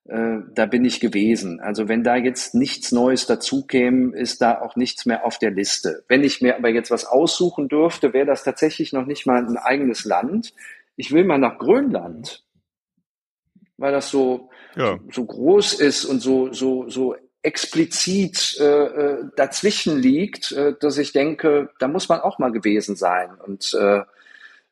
äh, 0.08 0.38
da 0.54 0.64
bin 0.64 0.86
ich 0.86 1.00
gewesen. 1.00 1.60
Also 1.60 1.86
wenn 1.86 2.02
da 2.02 2.16
jetzt 2.16 2.54
nichts 2.54 2.92
Neues 2.92 3.26
dazu 3.26 3.66
käme, 3.66 4.16
ist 4.16 4.40
da 4.40 4.62
auch 4.62 4.74
nichts 4.74 5.04
mehr 5.04 5.26
auf 5.26 5.38
der 5.38 5.50
Liste. 5.50 6.04
Wenn 6.08 6.24
ich 6.24 6.40
mir 6.40 6.56
aber 6.56 6.70
jetzt 6.70 6.90
was 6.90 7.04
aussuchen 7.04 7.68
dürfte, 7.68 8.14
wäre 8.14 8.26
das 8.26 8.42
tatsächlich 8.42 8.94
noch 8.94 9.04
nicht 9.04 9.26
mal 9.26 9.44
ein 9.44 9.58
eigenes 9.58 10.06
Land. 10.06 10.54
Ich 10.96 11.12
will 11.12 11.24
mal 11.24 11.38
nach 11.38 11.58
Grönland, 11.58 12.42
weil 13.76 13.92
das 13.92 14.08
so, 14.08 14.48
ja. 14.76 14.98
so 15.10 15.26
groß 15.26 15.74
ist 15.74 16.06
und 16.06 16.20
so, 16.20 16.54
so, 16.54 16.88
so 16.88 17.16
explizit 17.42 18.56
äh, 18.60 18.64
äh, 18.64 19.24
dazwischen 19.36 19.98
liegt, 19.98 20.52
äh, 20.52 20.74
dass 20.78 20.98
ich 20.98 21.12
denke, 21.12 21.70
da 21.78 21.88
muss 21.88 22.08
man 22.08 22.20
auch 22.20 22.38
mal 22.38 22.52
gewesen 22.52 22.96
sein. 22.96 23.30
Und 23.44 23.74
äh, 23.74 24.02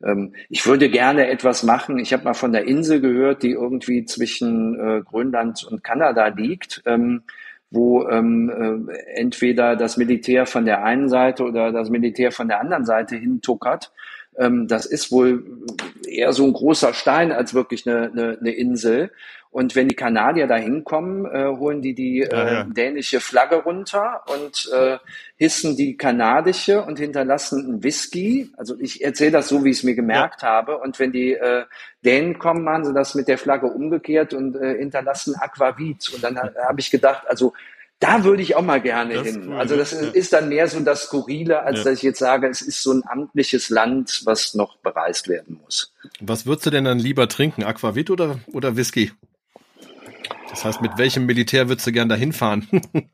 ähm, 0.03 0.35
ich 0.49 0.67
würde 0.67 0.89
gerne 0.89 1.29
etwas 1.29 1.63
machen. 1.63 1.99
Ich 1.99 2.13
habe 2.13 2.25
mal 2.25 2.35
von 2.35 2.53
der 2.53 2.65
Insel 2.65 3.01
gehört, 3.01 3.43
die 3.43 3.53
irgendwie 3.53 4.05
zwischen 4.05 4.79
äh, 4.79 5.03
Grönland 5.03 5.65
und 5.65 5.83
Kanada 5.83 6.29
liegt, 6.29 6.83
ähm, 6.87 7.23
wo 7.71 8.09
ähm, 8.09 8.89
äh, 8.89 8.95
entweder 9.15 9.77
das 9.77 9.97
Militär 9.97 10.47
von 10.47 10.65
der 10.65 10.85
einen 10.85 11.09
Seite 11.09 11.45
oder 11.45 11.73
das 11.73 11.91
Militär 11.91 12.33
von 12.33 12.49
der 12.49 12.61
anderen 12.61 12.85
Seite 12.85 13.17
hintuckert. 13.17 13.93
Ähm, 14.41 14.67
das 14.67 14.87
ist 14.87 15.13
wohl 15.13 15.45
eher 16.09 16.33
so 16.33 16.45
ein 16.45 16.53
großer 16.53 16.95
Stein 16.95 17.31
als 17.31 17.55
wirklich 17.55 17.87
eine, 17.87 18.11
eine, 18.11 18.39
eine 18.41 18.51
Insel. 18.53 19.11
Und 19.53 19.75
wenn 19.75 19.89
die 19.89 19.97
Kanadier 19.97 20.47
da 20.47 20.55
hinkommen, 20.55 21.27
äh, 21.27 21.45
holen 21.45 21.83
die 21.83 21.95
die 21.95 22.23
äh, 22.23 22.29
ja, 22.31 22.53
ja. 22.53 22.65
dänische 22.65 23.21
Flagge 23.21 23.57
runter 23.57 24.23
und 24.33 24.71
äh, 24.73 24.99
hissen 25.37 25.77
die 25.77 25.97
kanadische 25.97 26.83
und 26.83 27.01
hinterlassen 27.01 27.65
einen 27.65 27.83
Whisky. 27.83 28.51
Also 28.57 28.79
ich 28.79 29.03
erzähle 29.05 29.33
das 29.33 29.49
so, 29.49 29.65
wie 29.65 29.71
ich 29.71 29.79
es 29.79 29.83
mir 29.83 29.97
gemerkt 29.97 30.43
ja. 30.43 30.49
habe. 30.49 30.79
Und 30.79 30.99
wenn 31.01 31.11
die 31.11 31.33
äh, 31.33 31.65
Dänen 32.05 32.39
kommen, 32.39 32.63
machen 32.63 32.85
sie 32.85 32.95
das 32.95 33.17
mit 33.17 33.27
der 33.27 33.39
Flagge 33.39 33.67
umgekehrt 33.67 34.35
und 34.35 34.55
äh, 34.55 34.79
hinterlassen 34.79 35.35
Aquavit. 35.35 36.13
Und 36.15 36.23
dann 36.23 36.39
habe 36.39 36.79
ich 36.79 36.93
gedacht, 36.93 37.25
also 37.29 37.53
da 38.01 38.25
würde 38.25 38.43
ich 38.43 38.57
auch 38.57 38.63
mal 38.63 38.81
gerne 38.81 39.15
das 39.15 39.27
hin. 39.29 39.45
Cool, 39.49 39.57
also 39.57 39.77
das 39.77 39.93
ja. 39.93 40.09
ist 40.09 40.33
dann 40.33 40.49
mehr 40.49 40.67
so 40.67 40.81
das 40.81 41.05
Skurrile, 41.05 41.63
als 41.63 41.79
ja. 41.79 41.85
dass 41.85 41.99
ich 41.99 42.03
jetzt 42.03 42.19
sage, 42.19 42.49
es 42.49 42.63
ist 42.63 42.83
so 42.83 42.93
ein 42.93 43.03
amtliches 43.07 43.69
Land, 43.69 44.23
was 44.25 44.55
noch 44.55 44.79
bereist 44.79 45.29
werden 45.29 45.61
muss. 45.63 45.95
Was 46.21 46.47
würdest 46.47 46.67
du 46.67 46.71
denn 46.71 46.85
dann 46.85 46.99
lieber 46.99 47.29
trinken, 47.29 47.63
Aquavit 47.63 48.11
oder, 48.11 48.41
oder 48.53 48.77
Whisky? 48.77 49.13
Das 50.49 50.65
heißt, 50.65 50.81
mit 50.81 50.97
welchem 50.97 51.27
Militär 51.27 51.69
würdest 51.69 51.87
du 51.87 51.93
gern 51.93 52.09
dahin 52.09 52.33
fahren? 52.33 52.67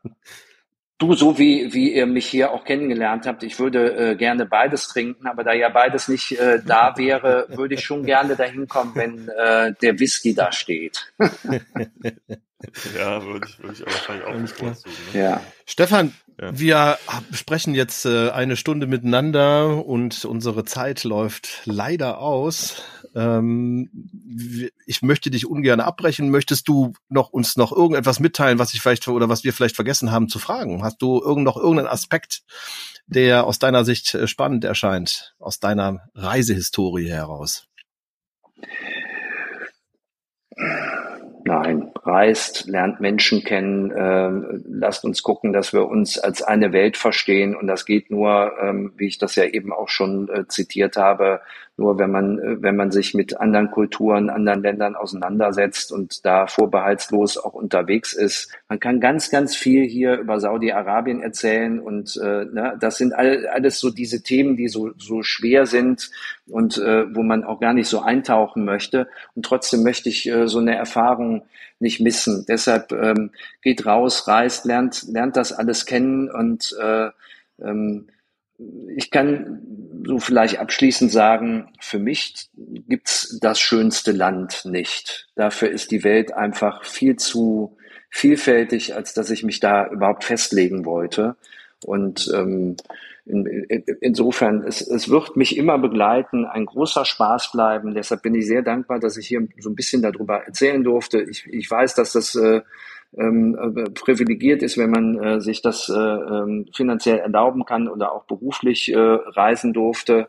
Du, 0.99 1.13
so 1.13 1.39
wie, 1.39 1.75
wie 1.75 1.93
ihr 1.93 2.07
mich 2.07 2.25
hier 2.25 2.53
auch 2.53 2.65
kennengelernt 2.65 3.27
habt, 3.27 3.43
ich 3.43 3.59
würde 3.59 4.13
äh, 4.13 4.17
gerne 4.17 4.47
beides 4.47 4.89
trinken, 4.89 5.27
aber 5.27 5.45
da 5.45 5.53
ja 5.53 5.69
beides 5.69 6.09
nicht 6.09 6.41
äh, 6.41 6.63
da 6.65 6.95
wäre, 6.97 7.49
würde 7.51 7.75
ich 7.75 7.85
schon 7.85 8.07
gerne 8.07 8.35
dahin 8.35 8.67
kommen, 8.67 8.93
wenn 8.95 9.29
äh, 9.29 9.75
der 9.83 9.99
Whisky 9.99 10.35
da 10.35 10.53
steht. 10.53 11.13
ja, 12.97 13.23
würde 13.25 13.47
ich, 13.49 13.59
würde 13.59 13.75
ich 13.75 13.85
wahrscheinlich 13.85 14.27
auch 14.27 14.35
bevorzugen. 14.35 14.95
Ne? 15.13 15.21
Ja. 15.21 15.43
Stefan, 15.67 16.15
ja. 16.41 16.59
Wir 16.59 16.99
sprechen 17.33 17.75
jetzt 17.75 18.05
äh, 18.05 18.31
eine 18.31 18.57
Stunde 18.57 18.87
miteinander 18.87 19.87
und 19.87 20.25
unsere 20.27 20.65
Zeit 20.65 21.05
läuft 21.05 21.63
leider 21.65 22.19
aus. 22.19 22.83
Ähm, 23.15 23.91
ich 24.85 25.01
möchte 25.01 25.31
dich 25.31 25.47
ungern 25.47 25.81
abbrechen. 25.81 26.29
Möchtest 26.31 26.69
du 26.69 26.93
noch 27.09 27.31
uns 27.31 27.57
noch 27.57 27.73
irgendetwas 27.73 28.21
mitteilen, 28.21 28.59
was 28.59 28.75
ich 28.75 28.83
vielleicht 28.83 29.09
oder 29.09 29.31
was 29.31 29.45
wir 29.45 29.55
vielleicht 29.55 29.77
vergessen 29.77 30.13
haben 30.13 30.29
zu 30.29 30.39
fragen? 30.39 30.83
Hast 30.83 31.01
du 31.01 31.23
irgend 31.23 31.45
noch 31.45 31.57
irgendeinen 31.57 31.89
Aspekt, 31.89 32.43
der 33.07 33.47
aus 33.47 33.59
deiner 33.59 33.87
Sicht 33.87 34.15
äh, 34.15 34.27
spannend 34.27 34.65
erscheint, 34.65 35.35
aus 35.39 35.59
deiner 35.59 36.09
Reisehistorie 36.15 37.09
heraus? 37.09 37.67
Nein, 41.47 41.93
reist, 42.03 42.67
lernt 42.67 42.99
Menschen 42.99 43.45
kennen, 43.45 43.93
äh, 43.93 44.59
lasst 44.69 45.05
uns 45.05 45.23
gucken, 45.23 45.53
dass 45.53 45.73
wir 45.73 45.87
uns 45.87 46.19
als 46.19 46.43
eine 46.43 46.73
Welt 46.73 46.97
verstehen. 46.97 47.55
Und 47.55 47.69
das 47.69 47.87
geht 47.87 48.11
nur, 48.11 48.53
ähm, 48.61 48.93
wie 48.97 49.07
ich 49.07 49.19
das 49.19 49.37
ja 49.37 49.45
eben 49.45 49.73
auch 49.73 49.89
schon 49.89 50.29
äh, 50.29 50.49
zitiert 50.49 50.97
habe, 50.97 51.41
nur 51.77 51.99
wenn 51.99 52.11
man, 52.11 52.39
äh, 52.39 52.63
wenn 52.63 52.77
man 52.77 52.91
sich 52.91 53.15
mit 53.15 53.39
anderen 53.39 53.71
Kulturen, 53.71 54.31
anderen 54.31 54.63
Ländern 54.63 54.97
auseinandersetzt 54.97 55.93
und 55.93 56.25
da 56.25 56.47
vorbehaltslos 56.47 57.37
auch 57.37 57.53
unterwegs 57.53 58.13
ist. 58.13 58.51
Man 58.69 58.81
kann 58.81 59.01
ganz, 59.01 59.31
ganz 59.31 59.55
viel 59.55 59.85
hier 59.85 60.19
über 60.19 60.41
Saudi-Arabien 60.41 61.21
erzählen 61.21 61.79
und 61.79 62.17
äh, 62.17 62.45
ne, 62.47 62.77
das 62.81 62.97
sind 62.97 63.15
all, 63.15 63.47
alles 63.49 63.79
so 63.79 63.91
diese 63.91 64.23
Themen, 64.23 64.57
die 64.57 64.69
so, 64.69 64.91
so 64.97 65.23
schwer 65.23 65.67
sind 65.67 66.11
und 66.49 66.79
äh, 66.79 67.15
wo 67.15 67.23
man 67.23 67.45
auch 67.45 67.61
gar 67.61 67.75
nicht 67.75 67.89
so 67.89 68.01
eintauchen 68.01 68.65
möchte. 68.65 69.09
Und 69.35 69.45
trotzdem 69.45 69.83
möchte 69.83 70.09
ich 70.09 70.27
äh, 70.29 70.49
so 70.49 70.59
eine 70.59 70.77
Erfahrung 70.77 71.43
nicht 71.79 72.01
missen. 72.01 72.47
Deshalb 72.49 72.93
ähm, 72.93 73.33
geht 73.61 73.85
raus, 73.85 74.27
reist, 74.27 74.65
lernt, 74.65 75.05
lernt 75.09 75.37
das 75.37 75.53
alles 75.53 75.85
kennen 75.85 76.31
und 76.31 76.75
äh, 76.81 77.11
ähm, 77.63 78.07
ich 78.97 79.11
kann 79.11 79.61
so 80.07 80.19
vielleicht 80.19 80.59
abschließend 80.59 81.11
sagen, 81.11 81.73
für 81.81 81.99
mich 81.99 82.49
gibt's 82.89 83.39
das 83.41 83.59
schönste 83.59 84.13
Land 84.13 84.65
nicht. 84.65 85.29
Dafür 85.35 85.71
ist 85.71 85.91
die 85.91 86.05
Welt 86.05 86.33
einfach 86.33 86.85
viel 86.85 87.17
zu 87.17 87.77
vielfältig, 88.09 88.95
als 88.95 89.15
dass 89.15 89.31
ich 89.31 89.43
mich 89.43 89.61
da 89.61 89.89
überhaupt 89.89 90.25
festlegen 90.25 90.85
wollte. 90.85 91.37
Und 91.85 92.31
ähm, 92.35 92.77
in, 93.27 93.45
in, 93.45 93.85
insofern, 94.01 94.63
es, 94.63 94.81
es 94.81 95.09
wird 95.09 95.37
mich 95.37 95.57
immer 95.57 95.79
begleiten, 95.79 96.47
ein 96.47 96.65
großer 96.65 97.05
Spaß 97.05 97.51
bleiben. 97.53 97.95
Deshalb 97.95 98.23
bin 98.23 98.35
ich 98.35 98.47
sehr 98.47 98.63
dankbar, 98.63 99.01
dass 99.01 99.17
ich 99.17 99.27
hier 99.27 99.47
so 99.59 99.69
ein 99.69 99.75
bisschen 99.75 100.01
darüber 100.01 100.45
erzählen 100.45 100.83
durfte. 100.83 101.21
Ich, 101.23 101.47
ich 101.47 101.71
weiß, 101.71 101.95
dass 101.95 102.13
das 102.13 102.35
äh, 102.37 102.63
ähm, 103.17 103.57
äh, 103.77 103.91
privilegiert 103.91 104.63
ist, 104.63 104.79
wenn 104.79 104.91
man 104.91 105.23
äh, 105.23 105.41
sich 105.41 105.63
das 105.63 105.89
äh, 105.89 105.95
ähm, 105.95 106.67
finanziell 106.75 107.19
erlauben 107.19 107.65
kann 107.65 107.89
oder 107.89 108.13
auch 108.13 108.25
beruflich 108.25 108.93
äh, 108.93 108.99
reisen 108.99 109.73
durfte. 109.73 110.29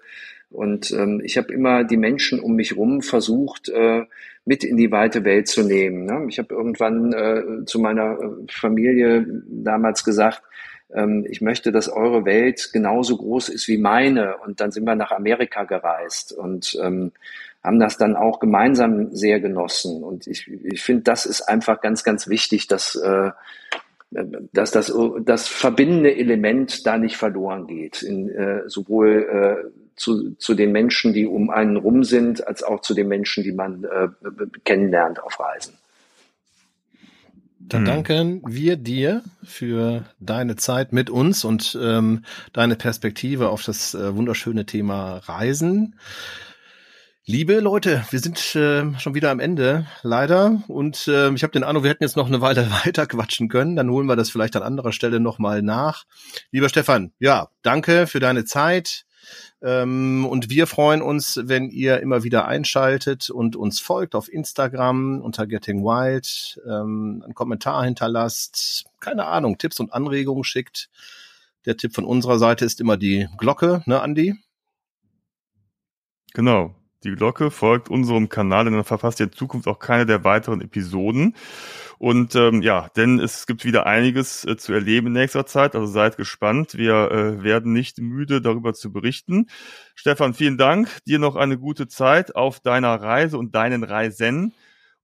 Und 0.49 0.91
ähm, 0.91 1.21
ich 1.23 1.37
habe 1.37 1.51
immer 1.51 1.83
die 1.83 1.97
Menschen 1.97 2.39
um 2.39 2.55
mich 2.55 2.77
rum 2.77 3.01
versucht, 3.01 3.69
äh, 3.69 4.05
mit 4.45 4.63
in 4.63 4.77
die 4.77 4.91
weite 4.91 5.25
Welt 5.25 5.49
zu 5.49 5.63
nehmen. 5.63 6.05
Ne? 6.05 6.25
Ich 6.29 6.39
habe 6.39 6.53
irgendwann 6.53 7.11
äh, 7.11 7.65
zu 7.65 7.79
meiner 7.79 8.17
äh, 8.17 8.27
Familie 8.49 9.25
damals 9.45 10.05
gesagt, 10.05 10.41
ähm, 10.93 11.25
ich 11.29 11.41
möchte, 11.41 11.73
dass 11.73 11.89
eure 11.89 12.23
Welt 12.23 12.69
genauso 12.71 13.17
groß 13.17 13.49
ist 13.49 13.67
wie 13.67 13.77
meine. 13.77 14.37
Und 14.37 14.61
dann 14.61 14.71
sind 14.71 14.85
wir 14.85 14.95
nach 14.95 15.11
Amerika 15.11 15.65
gereist. 15.65 16.31
Und 16.31 16.79
ähm, 16.81 17.11
haben 17.67 17.79
das 17.79 17.97
dann 17.97 18.15
auch 18.15 18.39
gemeinsam 18.39 19.13
sehr 19.13 19.39
genossen. 19.39 20.03
Und 20.03 20.25
ich, 20.25 20.47
ich 20.47 20.81
finde, 20.81 21.03
das 21.03 21.25
ist 21.25 21.41
einfach 21.41 21.81
ganz, 21.81 22.03
ganz 22.03 22.27
wichtig, 22.27 22.67
dass, 22.67 22.95
äh, 22.95 23.31
dass 24.09 24.71
das, 24.71 24.93
das 25.23 25.47
verbindende 25.47 26.15
Element 26.15 26.87
da 26.87 26.97
nicht 26.97 27.17
verloren 27.17 27.67
geht. 27.67 28.01
In, 28.01 28.29
äh, 28.29 28.63
sowohl 28.67 29.67
äh, 29.67 29.69
zu, 29.97 30.35
zu 30.35 30.53
den 30.53 30.71
Menschen, 30.71 31.11
die 31.11 31.25
um 31.25 31.49
einen 31.49 31.75
rum 31.75 32.03
sind, 32.03 32.47
als 32.47 32.63
auch 32.63 32.81
zu 32.81 32.93
den 32.93 33.09
Menschen, 33.09 33.43
die 33.43 33.51
man 33.51 33.83
äh, 33.83 34.07
kennenlernt 34.63 35.21
auf 35.21 35.39
Reisen. 35.39 35.73
Dann 37.59 37.81
hm. 37.81 37.85
danken 37.85 38.41
wir 38.45 38.77
dir 38.77 39.23
für 39.43 40.05
deine 40.21 40.55
Zeit 40.55 40.93
mit 40.93 41.09
uns 41.09 41.43
und 41.43 41.77
ähm, 41.81 42.23
deine 42.53 42.77
Perspektive 42.77 43.49
auf 43.49 43.63
das 43.63 43.93
äh, 43.93 44.15
wunderschöne 44.15 44.65
Thema 44.65 45.17
Reisen. 45.17 45.95
Liebe 47.29 47.59
Leute, 47.59 48.05
wir 48.09 48.19
sind 48.19 48.55
äh, 48.55 48.97
schon 48.99 49.13
wieder 49.13 49.31
am 49.31 49.41
Ende, 49.41 49.85
leider. 50.01 50.63
Und 50.69 51.09
äh, 51.09 51.29
ich 51.33 51.43
habe 51.43 51.51
den 51.51 51.65
Ahnung, 51.65 51.83
wir 51.83 51.89
hätten 51.89 52.05
jetzt 52.05 52.15
noch 52.15 52.27
eine 52.27 52.39
Weile 52.39 52.71
weiter 52.85 53.05
quatschen 53.05 53.49
können. 53.49 53.75
Dann 53.75 53.89
holen 53.89 54.07
wir 54.07 54.15
das 54.15 54.29
vielleicht 54.29 54.55
an 54.55 54.63
anderer 54.63 54.93
Stelle 54.93 55.19
nochmal 55.19 55.61
nach. 55.61 56.05
Lieber 56.51 56.69
Stefan, 56.69 57.11
ja, 57.19 57.49
danke 57.63 58.07
für 58.07 58.21
deine 58.21 58.45
Zeit. 58.45 59.03
Ähm, 59.61 60.25
und 60.25 60.49
wir 60.49 60.67
freuen 60.67 61.01
uns, 61.01 61.37
wenn 61.43 61.69
ihr 61.69 61.99
immer 61.99 62.23
wieder 62.23 62.47
einschaltet 62.47 63.29
und 63.29 63.57
uns 63.57 63.81
folgt 63.81 64.15
auf 64.15 64.31
Instagram 64.31 65.19
unter 65.19 65.47
Getting 65.47 65.83
Wild, 65.83 66.61
ähm, 66.65 67.23
einen 67.25 67.33
Kommentar 67.33 67.83
hinterlasst, 67.83 68.85
keine 69.01 69.25
Ahnung, 69.25 69.57
Tipps 69.57 69.81
und 69.81 69.91
Anregungen 69.91 70.45
schickt. 70.45 70.89
Der 71.65 71.75
Tipp 71.75 71.93
von 71.93 72.05
unserer 72.05 72.39
Seite 72.39 72.63
ist 72.63 72.79
immer 72.79 72.95
die 72.95 73.27
Glocke, 73.37 73.83
ne, 73.85 73.99
Andi? 73.99 74.35
Genau, 76.33 76.73
die 77.03 77.11
Glocke, 77.11 77.51
folgt 77.51 77.89
unserem 77.89 78.29
Kanal, 78.29 78.65
denn 78.65 78.73
dann 78.73 78.83
verpasst 78.83 79.19
ihr 79.19 79.27
in 79.27 79.31
Zukunft 79.31 79.67
auch 79.67 79.79
keine 79.79 80.05
der 80.05 80.23
weiteren 80.23 80.61
Episoden. 80.61 81.35
Und 81.99 82.35
ähm, 82.35 82.61
ja, 82.61 82.89
denn 82.95 83.19
es 83.19 83.47
gibt 83.47 83.65
wieder 83.65 83.85
einiges 83.85 84.45
äh, 84.45 84.57
zu 84.57 84.73
erleben 84.73 85.07
in 85.07 85.13
nächster 85.13 85.45
Zeit, 85.45 85.75
also 85.75 85.87
seid 85.87 86.17
gespannt. 86.17 86.77
Wir 86.77 87.11
äh, 87.11 87.43
werden 87.43 87.73
nicht 87.73 87.99
müde, 87.99 88.41
darüber 88.41 88.73
zu 88.73 88.91
berichten. 88.91 89.47
Stefan, 89.95 90.33
vielen 90.33 90.57
Dank. 90.57 90.89
Dir 91.05 91.19
noch 91.19 91.35
eine 91.35 91.57
gute 91.57 91.87
Zeit 91.87 92.35
auf 92.35 92.59
deiner 92.59 92.95
Reise 93.01 93.37
und 93.37 93.55
deinen 93.55 93.83
Reisen. 93.83 94.53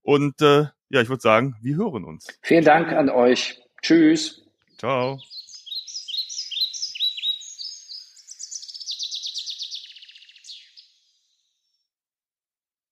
Und 0.02 0.40
äh, 0.42 0.66
ja, 0.90 1.00
ich 1.00 1.08
würde 1.08 1.22
sagen, 1.22 1.56
wir 1.62 1.76
hören 1.76 2.04
uns. 2.04 2.26
Vielen 2.42 2.64
Dank 2.64 2.92
an 2.92 3.10
euch. 3.10 3.60
Tschüss. 3.82 4.42
Ciao. 4.78 5.18